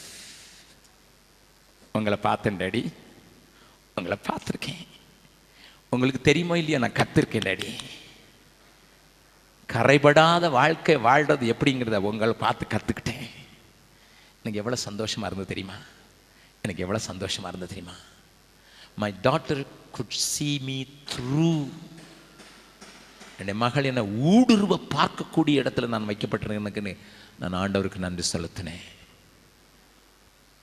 உங்களை 1.93 2.19
பார்த்தேன் 2.19 2.57
டேடி. 2.57 2.93
உங்களை 3.95 4.19
பார்த்துருக்கேன். 4.29 4.87
உங்களுக்கு 5.89 6.21
தெரியுமோ 6.21 6.59
இல்லையா? 6.59 6.79
நான் 6.79 6.99
கத்திருக்கேன் 7.01 7.47
டேடி. 7.49 7.71
கரைபடாத 9.69 10.51
வாழ்க்கை 10.51 10.97
வாழ்றது 10.97 11.55
எப்படிங்கிறத 11.55 11.97
உங்களை 11.97 12.33
பார்த்து 12.33 12.67
கற்றுக்கிட்டேன் 12.67 13.27
எனக்கு 14.43 14.61
எவ்வளோ 14.63 14.77
சந்தோஷமாக 14.77 15.35
இருந்தது 15.35 15.55
தெரியுமா? 15.55 15.79
எனக்கு 16.63 16.83
எவ்வளோ 16.83 17.01
சந்தோஷமாக 17.01 17.57
இருந்தது 17.57 17.75
தெரியுமா? 17.75 17.99
My 18.97 19.15
daughter 19.23 19.67
could 19.93 20.11
see 20.11 20.59
me 20.59 20.85
through 21.11 21.69
என் 23.47 23.57
மகள் 23.57 23.85
என்னை 23.85 24.03
ஊடுருவ 24.03 24.81
பார்க்கக்கூடிய 24.95 25.51
இடத்துல 25.51 25.87
நான் 25.87 26.09
வைக்கப்பட்டிருக்கேன்னு 26.09 26.97
நான் 27.39 27.53
ஆண்டவருக்கு 27.53 27.97
நன்றி 27.97 28.23
செலுத்தினேன். 28.33 28.81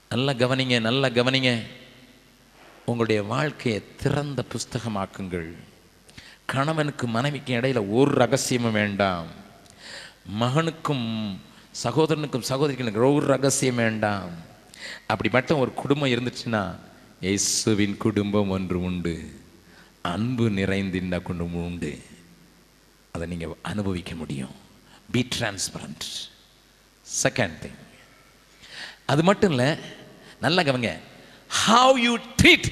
நல்லா 0.10 0.32
கவனிங்க 0.32 0.82
நல்லா 0.82 1.08
கவனிங்க. 1.08 1.62
உங்களுடைய 2.86 3.24
வாழ்க்கையை 3.24 3.84
திறந்த 3.96 4.44
புஸ்தகமாக்குங்கள். 4.54 5.54
கணவனுக்கு 6.46 7.08
மனைவிக்கும் 7.08 7.56
இடையில 7.56 7.90
ஒரு 7.90 8.12
ரகசியமும் 8.12 8.72
வேண்டாம். 8.72 9.26
மகனுக்கும் 10.40 11.36
சகோதரனுக்கும் 11.84 12.40
சகோதரிக்கும் 12.40 13.14
ஒரு 13.14 13.26
ரகசியம் 13.26 13.76
வேண்டாம். 13.76 14.30
அப்படி 15.08 15.30
மட்டும் 15.30 15.60
ஒரு 15.60 15.74
குடும்பம் 15.74 16.10
இருந்துச்சுன்னா 16.10 16.76
இயேசுவின் 17.22 17.98
குடும்பம் 17.98 18.50
ஒன்று 18.50 18.82
உண்டு. 18.82 19.42
அன்பு 20.02 20.50
நிறைந்திருந்த 20.50 21.20
குடும்பம் 21.20 21.64
உண்டு. 21.64 22.02
அதை 23.18 23.28
நீங்கள் 23.34 23.58
அனுபவிக்க 23.72 24.14
முடியும். 24.22 24.56
பி 25.16 25.22
டிரான்ஸ்பரண்ட் 25.36 26.06
செகண்ட் 27.08 27.58
திங் 27.64 27.78
அது 29.12 29.22
மட்டும் 29.28 29.54
இல்லை 29.56 29.70
நல்லா 30.46 30.62
கவங்க 30.70 30.90
ஹவ் 31.50 31.98
யூ 32.06 32.14
ட்ரீட் 32.40 32.68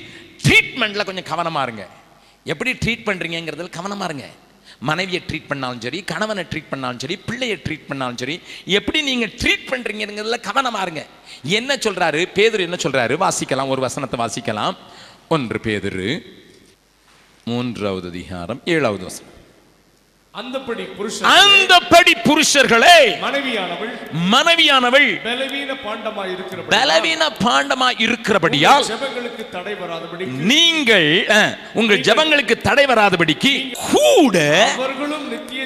ட்ரீட்மெண்ட்டில் 0.45 1.07
கொஞ்சம் 1.09 1.29
கவனமாக 1.33 1.65
இருங்க. 1.67 1.85
எப்படி 2.53 2.71
ட்ரீட் 2.83 3.05
பண்ணுறீங்கிறதுல 3.07 3.71
கவனமாக 3.77 4.09
இருங்க. 4.09 4.27
மனைவியை 4.89 5.19
ட்ரீட் 5.27 5.47
பண்ணாலும் 5.51 5.81
சரி 5.83 5.99
கணவனை 6.11 6.43
ட்ரீட் 6.51 6.71
பண்ணாலும் 6.71 7.01
சரி 7.03 7.15
பிள்ளையை 7.27 7.55
ட்ரீட் 7.65 7.87
பண்ணாலும் 7.89 8.19
சரி 8.21 8.35
எப்படி 8.77 8.99
நீங்கள் 9.09 9.33
ட்ரீட் 9.41 9.69
பண்ணுறீங்கிறதுல 9.71 10.39
கவனமாக 10.49 10.85
இருங்க. 10.85 11.03
என்ன 11.59 11.77
சொல்கிறாரு 11.85 12.21
பேதர் 12.37 12.65
என்ன 12.67 12.79
சொல்கிறாரு 12.85 13.15
வாசிக்கலாம் 13.25 13.71
ஒரு 13.75 13.83
வசனத்தை 13.87 14.19
வாசிக்கலாம். 14.23 14.75
ஒன்று 15.35 15.59
பேதரு 15.67 16.09
மூன்றாவது 17.51 18.07
அதிகாரம் 18.13 18.61
ஏழாவது 18.75 19.03
வசனம். 19.09 19.34
அந்தப்படி 20.35 20.85
புருஷன் 20.97 21.27
அந்தபடி 21.33 22.13
புருஷர்களே 22.25 22.97
மனைவியானவள் 23.21 23.91
மனைவியானவள் 24.31 25.07
பலவீன 25.25 25.71
பாண்டமாய் 25.85 26.31
இருக்கிற 26.33 26.65
பலவீன 26.73 27.29
பாண்டமா 27.39 27.89
இருக்கிறபடியால் 28.05 28.85
ஜெபங்களுக்கு 28.89 29.45
தடை 29.55 29.75
வராதபடி 29.81 30.25
நீங்கள் 30.51 31.07
உங்கள் 31.79 32.03
ஜெபங்களுக்கு 32.07 32.57
தடை 32.67 32.85
வராதபடிக்கு 32.91 33.53
கூட 33.85 34.35
அவர்களும் 34.75 35.25
நித்திய 35.31 35.63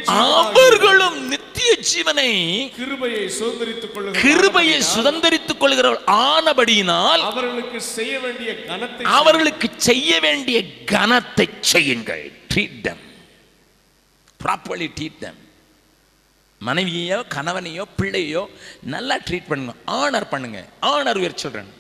அவர்களும் 0.52 1.20
நித்திய 1.34 1.72
ஜீவனை 1.90 2.30
கிருபையை 2.78 3.26
சுதந்திரித்துக் 3.40 3.94
கொள்ளுகிற 3.96 4.22
கிருபையை 4.22 4.80
சுதந்திரித்துக் 4.94 5.62
கொள்கிறவர்கள் 5.62 6.08
ஆனபடியினால் 6.30 7.24
அவர்களுக்கு 7.32 7.82
செய்ய 7.90 8.16
வேண்டிய 8.26 8.52
கனத்தை 8.64 9.06
அவர்களுக்கு 9.18 9.70
செய்ய 9.90 10.12
வேண்டிய 10.22 10.58
கனத்தை 10.94 11.48
செய்யுங்கள். 11.72 12.26
Treat 12.52 12.82
them 12.86 13.04
properly 14.44 14.88
treat 14.98 15.22
them 15.26 15.40
மனைவியோ 16.68 17.18
கணவனையோ 17.36 17.84
பிள்ளையோ 17.98 18.42
நல்லா 18.94 19.16
ட்ரீட் 19.28 19.50
பண்ணுங்க. 19.52 19.74
ஆனர் 20.00 20.32
பண்ணுங்க. 20.34 20.62
ஆனர் 20.94 21.20
யுவர் 21.24 21.42
சில்ட்ரன் 21.42 21.72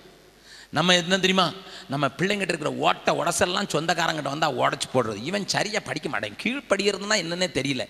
நம்ம 0.78 0.96
என்ன 1.02 1.18
தெரியுமா? 1.24 1.46
நம்ம 1.92 2.06
பிள்ளைங்கிட்ட 2.18 2.54
இருக்கிற 2.54 2.72
ஓட்ட 2.88 3.14
உடசெல்லாம் 3.20 3.70
சொந்தக்காரங்கிட்ட 3.74 4.34
வந்தால் 4.34 4.58
உடச்சி 4.62 4.88
போடுறது. 4.94 5.20
இவன் 5.30 5.48
சரியாக 5.54 5.82
படிக்க 5.88 6.08
மாட்டேன். 6.10 6.36
கீழ் 6.42 6.68
படிக்கிறதுனா 6.72 7.18
என்னன்னே 7.24 7.50
தெரியல. 7.60 7.86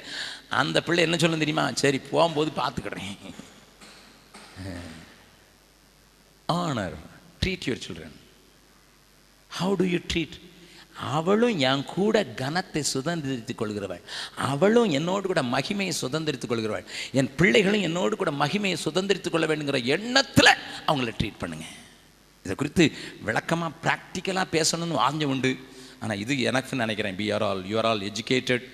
அந்த 0.61 0.77
பிள்ளை 0.87 1.03
என்ன 1.07 1.17
சொல்லும் 1.23 1.43
தெரியுமா? 1.43 1.65
சரி 1.83 1.99
போகும்போது 2.11 2.51
பார்த்துக்கிறேன். 2.61 3.17
Honour 6.59 6.95
treat 7.41 7.67
your 7.67 7.83
children 7.87 8.15
how 9.57 9.75
do 9.81 9.87
you 9.93 9.99
treat 10.13 10.37
அவளும் 11.15 11.57
என் 11.69 11.83
கூட 11.85 12.23
கனத்தை 12.41 12.81
சுதந்திரித்துக் 12.93 13.59
கொள்கிறவள் 13.61 14.03
அவளும் 14.35 14.89
என்னோடு 14.89 15.27
கூட 15.27 15.41
மகிமையை 15.41 15.93
சுதந்திரித்துக் 16.01 16.51
கொள்கிறவள் 16.51 16.87
என் 17.19 17.29
பிள்ளைகளும் 17.35 17.81
என்னோடு 17.81 18.15
கூட 18.15 18.31
மகிமையை 18.31 18.77
சுதந்திரித்துக் 18.85 19.35
கொள்ள 19.35 19.47
வேண்டுங்கிற 19.47 19.79
எண்ணத்தில் 19.95 20.51
அவங்கள 20.87 21.11
ட்ரீட் 21.19 21.39
பண்ணுங்க. 21.39 21.67
இதை 22.45 22.55
குறித்து 22.55 22.91
விளக்கமாக 23.27 23.77
ப்ராக்டிக்கலாக 23.85 24.53
பேசணும்னு 24.55 25.03
ஆஞ்ச 25.07 25.23
உண்டு. 25.25 25.51
ஆனால் 25.99 26.17
இது 26.17 26.33
எனக்கு 26.49 26.81
நினைக்கிறேன். 26.83 27.15
Be 27.15 27.31
are 27.31 27.45
all 27.49 27.63
you're 27.71 27.89
all 27.91 28.03
educated 28.11 28.65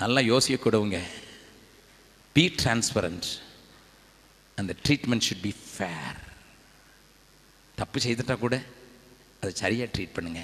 நல்லா 0.00 0.20
யோசிக்கக்கூடவுங்க 0.20 1.00
பி 2.32 2.54
டிரான்ஸ்பரண்ட் 2.62 3.28
அந்த 4.58 4.74
ட்ரீட்மெண்ட் 4.84 5.26
ஷுட் 5.28 5.42
பி 5.42 5.54
ஃபேர் 5.72 6.20
தப்பு 7.74 7.98
செய்துட்டா 8.04 8.38
கூட 8.38 8.56
அதை 9.40 9.52
சரியாக 9.62 9.88
ட்ரீட் 9.94 10.16
பண்ணுங்க. 10.16 10.40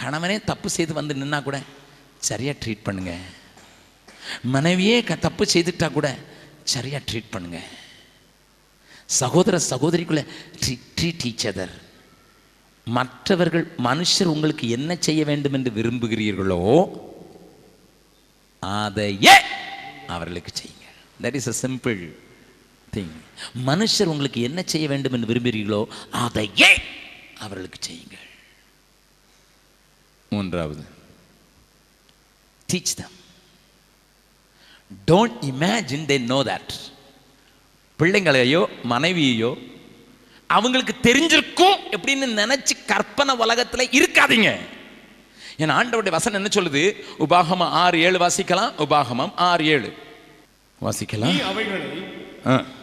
கணவனே 0.00 0.36
தப்பு 0.50 0.68
செய்து 0.76 0.92
வந்து 1.00 1.14
நின்னா 1.20 1.38
கூட 1.48 1.58
சரியாக 2.28 2.56
ட்ரீட் 2.62 2.86
பண்ணுங்க. 2.88 3.12
மனைவியே 4.54 4.96
க 5.08 5.16
தப்பு 5.26 5.44
செய்துட்டா 5.54 5.88
கூட 5.98 6.08
சரியாக 6.74 7.02
ட்ரீட் 7.10 7.34
பண்ணுங்க. 7.34 7.60
சகோதர 9.20 9.58
சகோதரிக்குள்ளே 9.72 10.24
ட்ரீட் 10.96 11.26
ஈச் 11.28 11.46
அதர் 11.50 11.74
மற்றவர்கள் 12.86 13.64
மனுஷர் 13.88 14.32
உங்களுக்கு 14.34 14.64
என்ன 14.76 14.90
செய்ய 15.06 15.22
வேண்டும் 15.30 15.56
என்று 15.58 15.70
விரும்புகிறீர்களோ 15.78 16.62
அதையே 18.62 19.36
அவர்களுக்கு 20.14 20.52
செய்யுங்க. 20.60 20.86
That 21.24 21.36
is 21.40 21.50
a 21.52 21.56
simple 21.64 22.00
thing 22.94 23.14
மனுஷர் 23.70 24.10
உங்களுக்கு 24.12 24.40
என்ன 24.48 24.60
செய்ய 24.72 24.86
வேண்டும் 24.92 25.14
என்று 25.16 25.30
விரும்புகிறீர்களோ 25.32 25.82
அதையே 26.24 26.70
அவர்களுக்கு 27.38 27.78
செய்யுங்கள். 27.80 28.26
மூன்றாவது. 30.30 30.84
Teach 32.72 32.94
them 32.96 33.16
don't 35.06 35.44
imagine 35.44 36.06
they 36.06 36.20
know 36.20 36.42
that 36.42 36.74
பிள்ளைங்களையோ 37.98 38.68
மனைவியையோ 38.90 39.76
அவங்களுக்கு 40.46 40.94
தெரிஞ்சிருக்கும் 41.02 41.78
எப்படின்னு 41.90 42.28
நினைச்சு 42.42 42.84
கற்பனை 42.86 43.36
உலகத்துல 43.36 43.80
இருக்காதீங்க. 43.92 44.58
என் 45.56 45.70
ஆண்டவருடைய 45.70 46.10
வசனம் 46.10 46.44
என்ன 46.44 46.62
சொல்லுது? 46.62 47.00
உபாகமம் 47.18 47.68
ஆறு 47.68 48.00
ஏழு 48.00 48.18
வாசிக்கலாம்? 48.18 48.72
உபாகமம் 48.78 49.34
ஆறு 49.34 49.66
ஏழு. 49.66 49.94
வாசிக்கலாம்? 50.80 51.42
அவைகளை. 51.42 52.26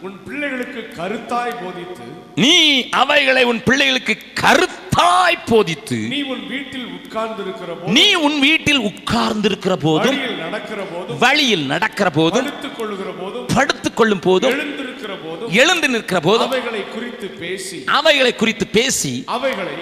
உன் 0.04 0.16
பிள்ளைகளுக்கு 0.24 0.80
கருத்தாய் 0.98 1.54
போதித்து 1.60 2.06
நீ 2.36 2.54
அவைகளை 3.00 3.42
உன் 3.44 3.60
பிள்ளைகளுக்கு 3.62 4.14
கருத்தாய் 4.42 5.38
போதித்து 5.50 5.98
நீ 6.12 6.20
உன் 6.32 6.44
வீட்டில் 6.52 6.86
உட்கார்ந்து 6.96 7.42
இருக்கிற 7.44 7.70
போது 7.74 7.92
நீ 7.96 8.06
உன் 8.26 8.38
வீட்டில் 8.40 8.82
உட்கார்ந்திருக்கிற 8.90 9.74
போதும் 9.86 10.18
வழியில் 10.18 10.38
நடக்கிற 10.44 10.80
போதும் 10.92 11.18
வழியில் 11.18 11.66
நடக்கிற 11.66 12.10
போதும் 12.10 12.44
படுத்துக் 12.44 12.76
கொள்ளுகிற 12.78 13.10
போதும் 13.20 13.46
படுத்துக் 13.54 13.98
கொள்ளும் 13.98 14.24
போதும் 14.26 14.54
எழுந்திருக்கிற 14.56 15.14
போதும் 15.24 15.52
எழுந்து 15.56 15.88
நிற்கிற 15.88 16.20
போதும் 16.20 16.50
அவைகளை 16.50 16.82
குறித்து 16.94 17.28
பேசி 17.42 17.78
அவைகளை 17.98 18.34
குறித்து 18.34 18.66
பேசி 18.78 19.12
அவைகளை 19.36 19.76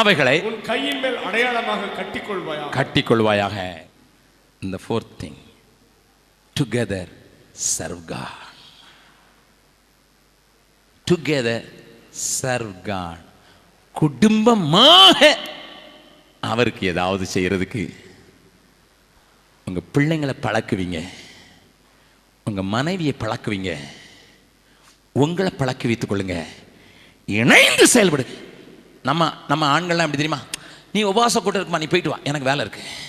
அவைகளை 0.00 0.36
உன் 0.48 0.60
கையின் 0.62 1.00
மேல் 1.00 1.18
அடையாளமாக 1.26 1.92
கட்டிக்கொள்வாயா 1.98 2.66
கட்டிக்கொள்வாயாக. 2.78 3.56
இந்த 4.62 4.78
fourth 4.84 5.14
thing 5.22 5.40
together 6.56 7.12
serve 7.68 8.04
God 8.06 8.47
together 11.08 11.72
serve 12.42 12.82
God 12.82 13.18
குடும்பமாக 13.92 15.38
அவருக்கு 16.40 16.86
ஏதாவது 16.86 17.26
செய்கிறதுக்கு 17.34 17.94
உங்கள் 19.64 19.82
பிள்ளைங்களை 19.94 20.32
பழக்குவீங்க. 20.42 21.08
உங்கள் 22.44 22.64
மனைவியை 22.64 23.14
பழக்குவீங்க. 23.20 23.76
உங்களை 25.12 25.50
பழக்கி 25.50 25.86
வைத்துக் 25.86 26.12
கொள்ளுங்க. 26.12 26.44
இணைந்து 27.26 27.86
செயல்படு. 27.86 28.26
நம்ம 29.02 29.32
நம்ம 29.48 29.80
ஆண்கள்லாம் 29.80 30.06
எப்படி 30.06 30.10
தெரியுமா? 30.10 30.42
நீ 30.92 31.04
உபவாச 31.04 31.10
கூட்டம் 31.10 31.54
இருக்குமா? 31.54 31.78
நீ 31.78 31.86
போயிட்டு 31.86 32.10
வா. 32.10 32.18
எனக்கு 32.24 32.46
வேலை 32.46 32.66
இருக்குது 32.66 33.06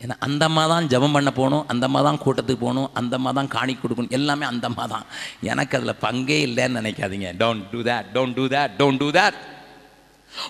ஏன்னா 0.00 0.14
அந்த 0.26 0.44
அம்மா 0.48 0.62
தான் 0.72 0.88
ஜெபம் 0.92 1.14
பண்ண 1.16 1.30
போகணும் 1.38 1.64
அந்த 1.72 1.84
அம்மா 1.88 2.00
தான் 2.06 2.18
கூட்டத்துக்கு 2.24 2.64
போகணும் 2.64 2.88
அந்த 2.98 3.12
அம்மா 3.18 3.30
தான் 3.38 3.50
காணி 3.54 3.74
கொடுக்கணும் 3.74 4.14
எல்லாமே 4.18 4.44
அந்த 4.50 4.64
அம்மா 4.70 4.84
தான். 4.92 5.04
எனக்கு 5.52 5.76
அதில் 5.78 6.00
பங்கே 6.06 6.38
இல்லைன்னு 6.46 6.78
நினைக்காதீங்க. 6.80 7.28
Don't 7.42 7.64
do 7.72 7.80
that 7.88 8.08
don't 8.16 8.36
do 8.38 8.44
that 8.54 8.74
don't 8.80 9.00
do 9.02 9.08
that 9.18 9.38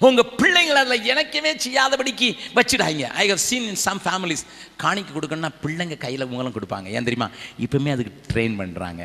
உங்க 0.07 0.23
பிள்ளைங்களை 0.41 0.79
அதில் 0.83 1.07
எனக்குமே 1.13 1.51
செய்யாதபடிக்கு 1.65 2.29
வச்சுடாங்க 2.57 3.05
I 3.23 3.25
have 3.31 3.43
seen 3.49 3.67
in 3.73 3.81
some 3.85 4.01
families 4.05 4.43
காணிக்கு 4.83 5.13
கொடுக்கணும்னா 5.17 5.53
பிள்ளைங்க 5.65 5.97
கையில் 6.05 6.27
உங்களும் 6.29 6.57
கொடுப்பாங்க. 6.57 6.87
ஏன் 6.97 7.07
தெரியுமா? 7.09 7.29
இப்பவுமே 7.65 7.93
அதுக்கு 7.95 8.13
ட்ரெயின் 8.33 8.57
பண்ணுறாங்க 8.61 9.03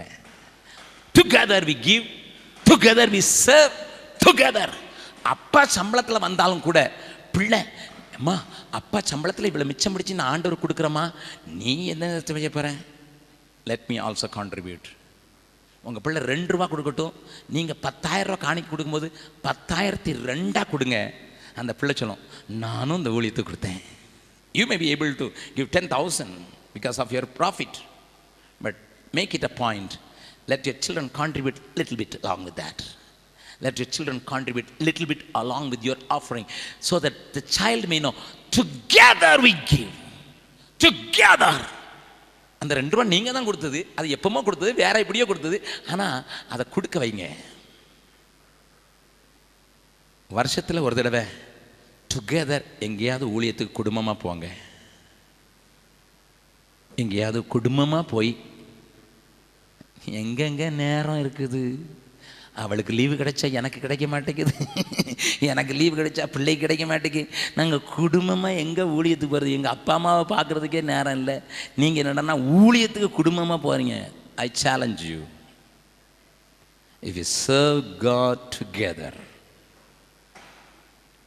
together 1.16 1.68
we 1.70 1.76
give 1.88 2.06
together 2.66 3.14
we 3.16 3.22
serve 3.46 3.76
together 4.26 4.74
அப்பா 5.34 5.62
சம்பளத்தில் 5.78 6.26
வந்தாலும் 6.28 6.66
கூட 6.68 6.80
பிள்ளை 7.36 7.60
அம்மா 8.18 8.36
அப்பா 8.80 9.00
சம்பளத்தில் 9.12 9.50
இவ்வளோ 9.50 9.68
மிச்சம் 9.70 9.94
பிடிச்சி 9.94 10.14
நான் 10.20 10.32
ஆண்டவர் 10.34 10.64
கொடுக்குறேம்மா. 10.64 11.04
நீ 11.62 11.74
என்ன 11.94 12.06
செய்ய 12.30 12.50
போகிறேன் 12.58 12.80
லெட் 13.70 13.88
மீ 13.92 13.96
ஆல்சோ 14.08 14.28
கான்ட்ரிபியூட் 14.38 14.88
உங்கள் 15.88 16.04
பிள்ளை 16.06 16.22
ரெண்டு 16.32 16.54
ரூபா 16.54 16.66
கொடுக்கட்டும். 16.74 17.14
நீங்கள் 17.56 17.80
பத்தாயிரம் 17.86 18.30
ரூபா 18.32 18.40
காணிக்கு 18.46 18.72
கொடுக்கும்போது 18.74 19.08
பத்தாயிரத்தி 19.48 20.12
ரெண்டாக 20.30 20.66
கொடுங்க. 20.74 20.98
அந்த 21.62 21.72
பிள்ளை 21.80 21.96
சொல்லும் 22.02 22.22
நானும் 22.66 23.00
இந்த 23.02 23.12
ஊழியத்தை 23.18 23.44
கொடுத்தேன். 23.48 23.82
You 24.60 24.66
may 24.72 24.78
be 24.84 24.90
able 24.94 25.12
to 25.22 25.28
give 25.58 25.70
ten 25.76 25.90
thousand 25.96 26.36
because 26.76 27.00
of 27.04 27.12
your 27.16 27.30
profit 27.40 27.78
but 28.66 28.80
make 29.18 29.34
it 29.38 29.48
a 29.50 29.54
point 29.64 29.96
let 30.52 30.66
your 30.68 30.82
children 30.88 31.12
contribute 31.20 31.62
little 31.80 32.00
bit 32.02 32.18
along 32.22 32.44
with 32.50 32.60
that 32.64 32.84
let 33.66 33.76
your 33.82 33.90
children 33.96 34.18
contribute 34.32 34.70
little 34.88 35.08
bit 35.12 35.22
along 35.42 35.66
with 35.74 35.84
your 35.90 35.98
offering 36.18 36.48
so 36.90 36.98
that 37.04 37.16
the 37.38 37.44
child 37.58 37.84
may 37.94 38.00
know 38.06 38.14
together 38.60 39.34
we 39.46 39.54
give. 39.74 39.94
Together. 40.86 41.54
அந்த 42.62 42.74
ரெண்டு 42.80 42.94
ரூபா 42.94 43.04
நீங்கள் 43.14 43.36
தான் 43.36 43.48
கொடுத்தது. 43.50 43.80
அது 43.98 44.08
எப்பமோ 44.16 44.40
கொடுத்தது 44.48 44.72
வேற 44.82 44.96
எப்படியோ 45.04 45.26
கொடுத்தது. 45.30 45.58
ஆனால் 45.92 46.18
அதை 46.54 46.64
கொடுக்க 46.76 46.98
வைங்க. 47.04 47.26
வருஷத்தில் 50.38 50.86
ஒரு 50.88 50.96
தடவை 51.00 51.24
டுகெதர் 52.14 52.66
எங்கேயாவது 52.88 53.26
ஊழியத்துக்கு 53.36 53.80
குடும்பமாக 53.80 54.22
போங்க. 54.26 54.48
எங்கேயாவது 57.02 57.40
குடும்பமாக 57.56 58.10
போய் 58.14 58.32
எங்கெங்க 60.22 60.64
நேரம் 60.84 61.22
இருக்குது? 61.24 61.64
அவளுக்கு 62.56 62.94
லீவு 63.00 63.16
கிடைச்சா 63.20 63.48
எனக்கு 63.60 63.80
கிடைக்க 63.84 64.06
மாட்டேங்குது. 64.14 64.54
எனக்கு 65.52 65.74
லீவு 65.80 65.96
கிடைச்சா 66.00 66.26
பிள்ளைக்கு 66.34 66.64
கிடைக்க 66.64 66.86
மாட்டேங்குது. 66.92 67.30
நாங்கள் 67.60 67.84
குடும்பமாக 67.98 68.62
எங்கே 68.64 68.84
ஊழியத்துக்கு 68.98 69.34
போகிறது 69.34 69.56
எங்கள் 69.58 69.74
அப்பா 69.76 69.94
அம்மாவை 70.00 70.24
பார்க்குறதுக்கே 70.34 70.82
நேரம் 70.92 71.18
இல்லை. 71.20 71.36
நீங்கள் 71.82 72.02
என்னென்னா 72.04 72.36
ஊழியத்துக்கு 72.62 73.10
குடும்பமாக 73.20 73.60
போகிறீங்க 73.68 73.98
I 74.46 74.48
challenge 74.64 75.04
you 75.12 75.20
if 77.04 77.20
you 77.22 77.26
serve 77.48 77.84
God 78.08 78.46
together 78.58 79.20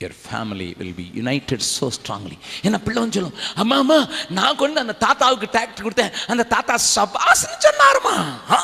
your 0.00 0.18
family 0.24 0.68
will 0.78 0.96
be 1.00 1.06
united 1.20 1.66
so 1.74 1.86
strongly 1.98 2.36
என்ன 2.66 2.78
பிள்ளை 2.86 3.00
வந்து 3.02 3.18
சொல்லும்? 3.18 3.38
அம்மா 3.62 3.76
அம்மா 3.84 3.98
நான் 4.38 4.58
கொண்டு 4.62 4.84
அந்த 4.84 4.96
தாத்தாவுக்கு 5.04 5.54
டிராக்டர் 5.54 5.86
கொடுத்தேன். 5.86 6.16
அந்த 6.32 6.46
தாத்தா 6.56 6.76
சபாஸ்ன்னு 6.96 7.64
சொன்னாருமா? 7.68 8.16
ஆ. 8.58 8.60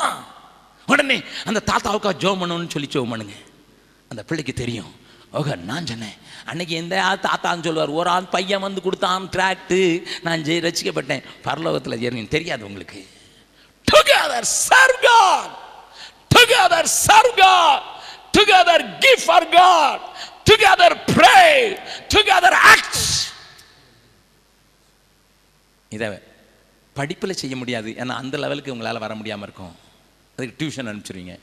உடனே 0.92 1.18
அந்த 1.48 1.60
தாத்தாவுக்கா 1.70 2.10
ஜோம் 2.24 2.40
பண்ணணும்னு 2.42 2.74
சொல்லி 2.74 2.88
ஜோம் 2.94 3.12
பண்ணுங்க 3.12 3.36
அந்த 4.12 4.22
பிள்ளைக்கு 4.28 4.54
தெரியும். 4.62 4.90
ஓகே 5.38 5.56
நான் 5.70 5.88
சொன்னேன். 5.90 6.16
அன்னைக்கு 6.50 6.74
எந்த 6.82 6.94
ஆள் 7.08 7.24
தாத்தான்னு 7.26 7.64
சொல்லுவார் 7.66 7.96
ஒரு 8.00 8.08
ஆள் 8.14 8.32
பையன் 8.34 8.64
வந்து 8.66 8.80
கொடுத்தான் 8.86 9.26
டிராக்டு 9.34 9.80
நான் 10.26 10.44
ஜெய் 10.46 10.64
ரசிக்கப்பட்டேன். 10.66 11.24
பரலோகத்தில் 11.46 12.04
எனக்கு 12.08 12.36
தெரியாது 12.36 12.62
உங்களுக்கு. 12.70 13.00
Together 13.90 14.48
serve 14.68 14.96
God 15.06 15.52
together 16.34 16.88
serve 17.06 17.30
God 17.42 17.84
together 18.36 18.84
give 19.04 19.22
for 19.26 19.48
God 19.56 20.02
together 20.50 20.96
pray 21.14 21.36
together 22.14 22.58
act 22.72 22.98
இதை 25.96 26.08
படிப்பில் 26.98 27.38
செய்ய 27.42 27.54
முடியாது. 27.60 27.90
ஏன்னா 28.00 28.14
அந்த 28.22 28.34
லெவலுக்கு 28.42 28.74
உங்களால் 28.74 29.04
வர 29.04 29.14
முடியாமல் 29.20 29.46
இருக்கும். 29.48 29.76
அதுக்கு 30.40 30.64
டியூஷன் 30.64 30.88
அனுப்பிச்சிருவீங்க. 30.90 31.36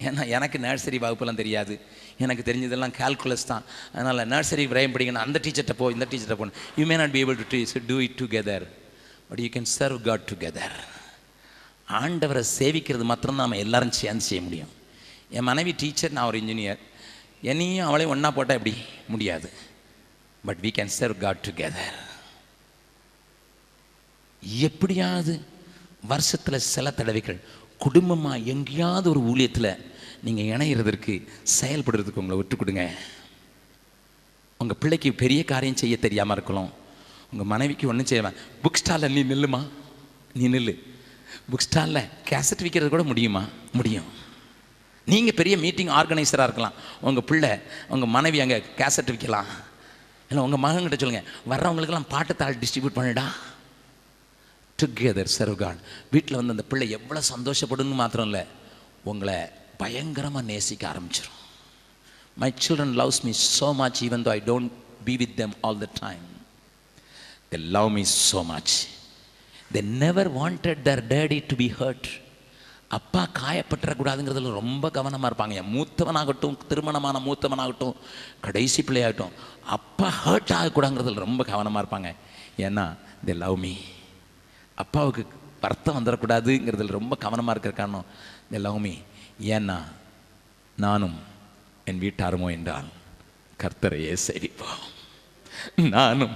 ஏன்னா 0.00 0.26
எனக்கு 0.28 0.58
நர்சரி 0.58 0.98
வகுப்பெல்லாம் 1.02 1.40
தெரியாது. 1.42 1.74
எனக்கு 2.18 2.52
தெரிஞ்சதெல்லாம் 2.52 2.94
கால்குலஸ் 3.00 3.50
தான். 3.50 3.64
அதனால் 3.92 4.28
நர்சரி 4.28 4.64
பிரைம் 4.72 4.94
படிக்கணும். 4.94 5.24
அந்த 5.26 5.40
டீச்சர்கிட்ட 5.42 5.72
போ 5.72 5.90
இந்த 5.90 6.06
டீச்சர்கிட்ட 6.10 6.36
போகணும். 6.40 6.56
You 6.76 6.84
may 6.86 6.96
not 6.96 7.10
be 7.10 7.24
able 7.24 7.38
to 7.48 7.80
do 7.86 7.98
it 8.06 8.18
together 8.22 8.66
but 9.28 9.38
you 9.38 9.46
can 9.46 9.70
serve 9.78 10.00
God 10.00 10.28
together 10.32 10.76
ஆண்டவரை 11.88 12.44
சேவிக்கிறது 12.58 13.04
மாத்திரம் 13.04 13.40
நம்ம 13.42 13.56
எல்லாரும் 13.56 13.96
சேர்ந்து 14.00 14.24
செய்ய 14.24 14.42
முடியும். 14.42 14.72
என் 15.30 15.48
மனைவி 15.50 15.72
டீச்சர் 15.76 16.16
நான் 16.16 16.26
ஒரு 16.26 16.38
இன்ஜினியர் 16.38 16.78
என்னையும் 17.42 17.86
அவளையும் 17.86 18.14
ஒன்றா 18.14 18.30
போட்டால் 18.30 18.56
எப்படி? 18.56 18.74
முடியாது. 19.08 19.50
But 20.44 20.60
we 20.62 20.70
can 20.76 20.94
serve 20.98 21.18
God 21.18 21.44
together 21.48 21.98
எப்படியாவது 24.40 25.34
வருஷத்தில் 26.12 26.66
சில 26.74 26.90
தடவைகள் 26.90 27.38
குடும்பமாக 27.78 28.38
எங்கேயாவது 28.38 29.10
ஒரு 29.10 29.20
ஊழியத்தில் 29.30 29.70
நீங்கள் 30.26 30.48
இணையிறதற்கு 30.54 31.14
செயல்படுறதுக்கு 31.60 32.20
உங்களை 32.22 32.36
விட்டு 32.36 32.56
கொடுங்க 32.56 32.84
உங்கள் 34.60 34.78
பிள்ளைக்கு 34.82 35.12
பெரிய 35.12 35.44
காரியம் 35.44 35.76
செய்ய 35.76 35.96
தெரியாமல் 35.96 36.36
இருக்கலாம். 36.36 36.70
உங்கள் 37.32 37.46
மனைவிக்கு 37.46 37.88
ஒன்றும் 37.88 38.10
செய்வேன் 38.12 38.36
புக் 38.62 38.78
ஸ்டாலில் 38.80 39.14
நீ 39.16 39.22
நில்லுமா? 39.34 39.60
நீ 40.32 40.48
நில்லு. 40.48 40.74
புக் 41.50 41.64
ஸ்டாலில் 41.66 42.08
கேசட் 42.30 42.62
விற்கிறது 42.64 42.88
கூட 42.88 43.02
முடியுமா? 43.02 43.42
முடியும். 43.72 44.08
நீங்கள் 45.06 45.34
பெரிய 45.34 45.56
மீட்டிங் 45.58 45.88
ஆர்கனைசராக 45.88 46.46
இருக்கலாம். 46.48 46.76
உங்கள் 47.00 47.26
பிள்ளை 47.30 47.50
உங்கள் 47.88 48.08
மனைவி 48.08 48.40
அங்கே 48.40 48.62
கேசட் 48.76 49.12
விற்கலாம் 49.12 49.50
இல்லை 50.30 50.44
உங்கள் 50.44 50.62
மகன்கிட்ட 50.64 50.98
சொல்லுங்கள் 50.98 51.28
வர்றவங்களுக்கெல்லாம் 51.50 52.12
பாட்டுத்தாள் 52.14 52.60
டிஸ்ட்ரிபியூட் 52.62 52.98
பண்ணுடா. 52.98 53.26
டுகெதர் 54.78 55.30
சர்வ் 55.36 55.56
காட் 55.62 55.80
வீட்டில் 56.14 56.38
வந்து 56.38 56.54
அந்த 56.56 56.64
பிள்ளை 56.70 56.86
எவ்வளோ 56.98 57.20
சந்தோஷப்படுன்னு 57.34 58.00
மாத்திரம் 58.02 58.28
இல்லை 58.30 58.44
உங்களை 59.10 59.38
பயங்கரமாக 59.82 60.48
நேசிக்க 60.50 60.82
ஆரம்பிச்சிடும் 60.92 61.38
my 62.42 62.50
children 62.64 62.94
loves 63.00 63.22
me 63.26 63.32
so 63.58 63.68
much 63.82 64.00
even 64.06 64.24
though 64.26 64.32
I 64.38 64.40
don't 64.50 64.72
be 65.08 65.14
with 65.22 65.36
them 65.42 65.54
all 65.68 65.80
the 65.84 65.88
time 66.02 66.26
the 67.52 67.60
love 67.76 67.90
me 67.98 68.04
so 68.30 68.42
much 68.52 68.74
they 69.76 69.82
never 70.04 70.30
wanted 70.40 70.84
their 70.90 71.04
daddy 71.14 71.40
to 71.52 71.56
be 71.62 71.68
hurt 71.80 72.10
அப்பா 72.96 73.22
காயப்பட்டுறக்கூடாதுங்கிறதுல 73.38 74.50
ரொம்ப 74.60 74.90
கவனமாக 74.96 75.28
இருப்பாங்க. 75.30 75.54
என் 75.60 75.72
மூத்தவனாகட்டும் 75.76 76.56
திருமணமான 76.68 77.16
மூத்தவனாகட்டும் 77.26 77.96
கடைசி 78.44 78.80
பிள்ளையாகட்டும் 78.88 79.32
அப்பா 79.76 80.08
ஹர்ட் 80.24 80.52
ஆகக்கூடாதுங்கிறதுல 80.58 81.24
ரொம்ப 81.26 81.44
கவனமாக 81.52 81.82
இருப்பாங்க. 81.82 82.10
ஏன்னா 82.66 82.84
தி 83.28 83.34
லவ் 83.44 83.58
மீ 83.64 83.74
அப்பாவுக்கு 84.82 85.22
வருத்தம் 85.62 85.96
வந்துடக்கூடாதுங்கிறதுல 85.98 86.98
ரொம்ப 86.98 87.14
கவனமாக 87.24 87.54
இருக்கிற 87.54 87.74
காரணம் 87.76 88.08
இந்த 88.46 88.58
லவ்மி 88.66 88.94
ஏன்னா 89.56 89.78
நானும் 90.84 91.16
என் 91.90 92.02
வீட்டாருமோ 92.04 92.48
என்றால் 92.56 92.88
கர்த்தரையே 93.62 94.14
சேவிப்போம். 94.26 94.82
நானும் 95.94 96.34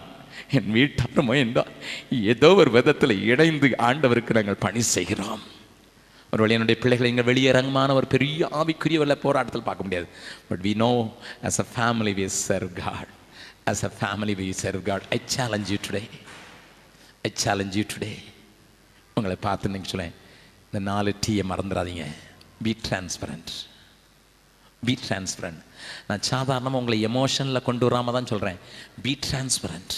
என் 0.57 0.70
வீட்டாருமோ 0.76 1.34
என்றால் 1.45 1.72
ஏதோ 2.32 2.51
ஒரு 2.61 2.70
விதத்தில் 2.76 3.14
இணைந்து 3.30 3.68
ஆண்டவருக்கு 3.89 4.36
நாங்கள் 4.39 4.62
பணி 4.66 4.82
செய்கிறோம். 4.97 5.43
ஒரு 6.32 6.43
வழி 6.43 6.57
என்னுடைய 6.57 6.78
பிள்ளைகளை 6.80 7.11
இங்கே 7.11 7.24
வெளியரங்கமான 7.30 7.95
ஒரு 7.99 8.07
பெரிய 8.14 8.49
ஆவிக்குரிய 8.61 9.03
உள்ள 9.05 9.14
போராட்டத்தில் 9.24 9.66
பார்க்க 9.68 9.86
முடியாது. 9.86 10.09
But 10.49 10.62
we 10.68 10.72
know 10.84 10.93
as 11.49 11.61
a 11.64 11.66
family 11.74 12.12
we 12.20 12.26
serve 12.47 12.72
God 12.84 13.12
as 13.72 13.84
a 13.89 13.93
family 14.01 14.34
we 14.43 14.49
serve 14.62 14.82
God 14.91 15.07
I 15.16 15.20
challenge 15.36 15.70
you 15.74 15.78
today 15.89 16.03
I 17.24 17.30
challenge 17.44 17.76
you 17.78 17.84
today 17.92 18.12
உங்களை 19.16 19.36
பார்த்து 19.46 19.72
நீங்கள் 19.74 19.92
சொல்லேன் 19.92 20.14
இந்த 20.66 20.78
நாலு 20.90 21.10
டீயை 21.26 21.44
மறந்துடாதீங்க. 21.52 22.04
பி 22.64 22.72
டிரான்ஸ்பரண்ட் 22.86 23.50
பி 24.82 24.94
டிரான்ஸ்பரண்ட் 25.06 25.60
நான் 26.08 26.26
சாதாரணமாக 26.32 26.80
உங்களை 26.80 26.98
எமோஷனில் 27.10 27.66
கொண்டு 27.68 27.84
வராமல் 27.88 28.16
தான் 28.16 28.30
சொல்கிறேன் 28.32 28.58
be 29.04 29.12
transparent 29.26 29.94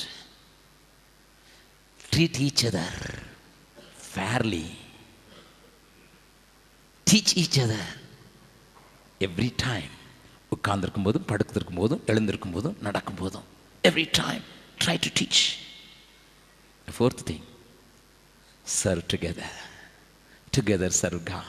treat 2.13 2.39
each 2.47 2.65
other 2.71 3.01
fairly 4.07 4.67
teach 7.07 7.35
each 7.43 7.61
other 7.65 7.93
every 9.27 9.51
time 9.67 9.93
உட்கார்ந்துருக்கும் 10.57 11.07
போதும் 11.09 11.27
படுத்திருக்கும் 11.31 11.81
போதும் 11.83 12.03
எழுந்திருக்கும் 12.07 12.55
போதும் 12.57 12.77
நடக்கும் 12.81 13.21
போதும். 13.23 13.47
Every 13.85 14.07
time 14.21 14.45
try 14.85 14.97
to 15.05 15.11
teach 15.19 15.43
The 16.91 16.95
fourth 16.95 17.21
thing, 17.21 17.43
serve 18.65 19.07
together. 19.07 19.45
Together 20.51 20.91
serve 20.91 21.25
God. 21.25 21.45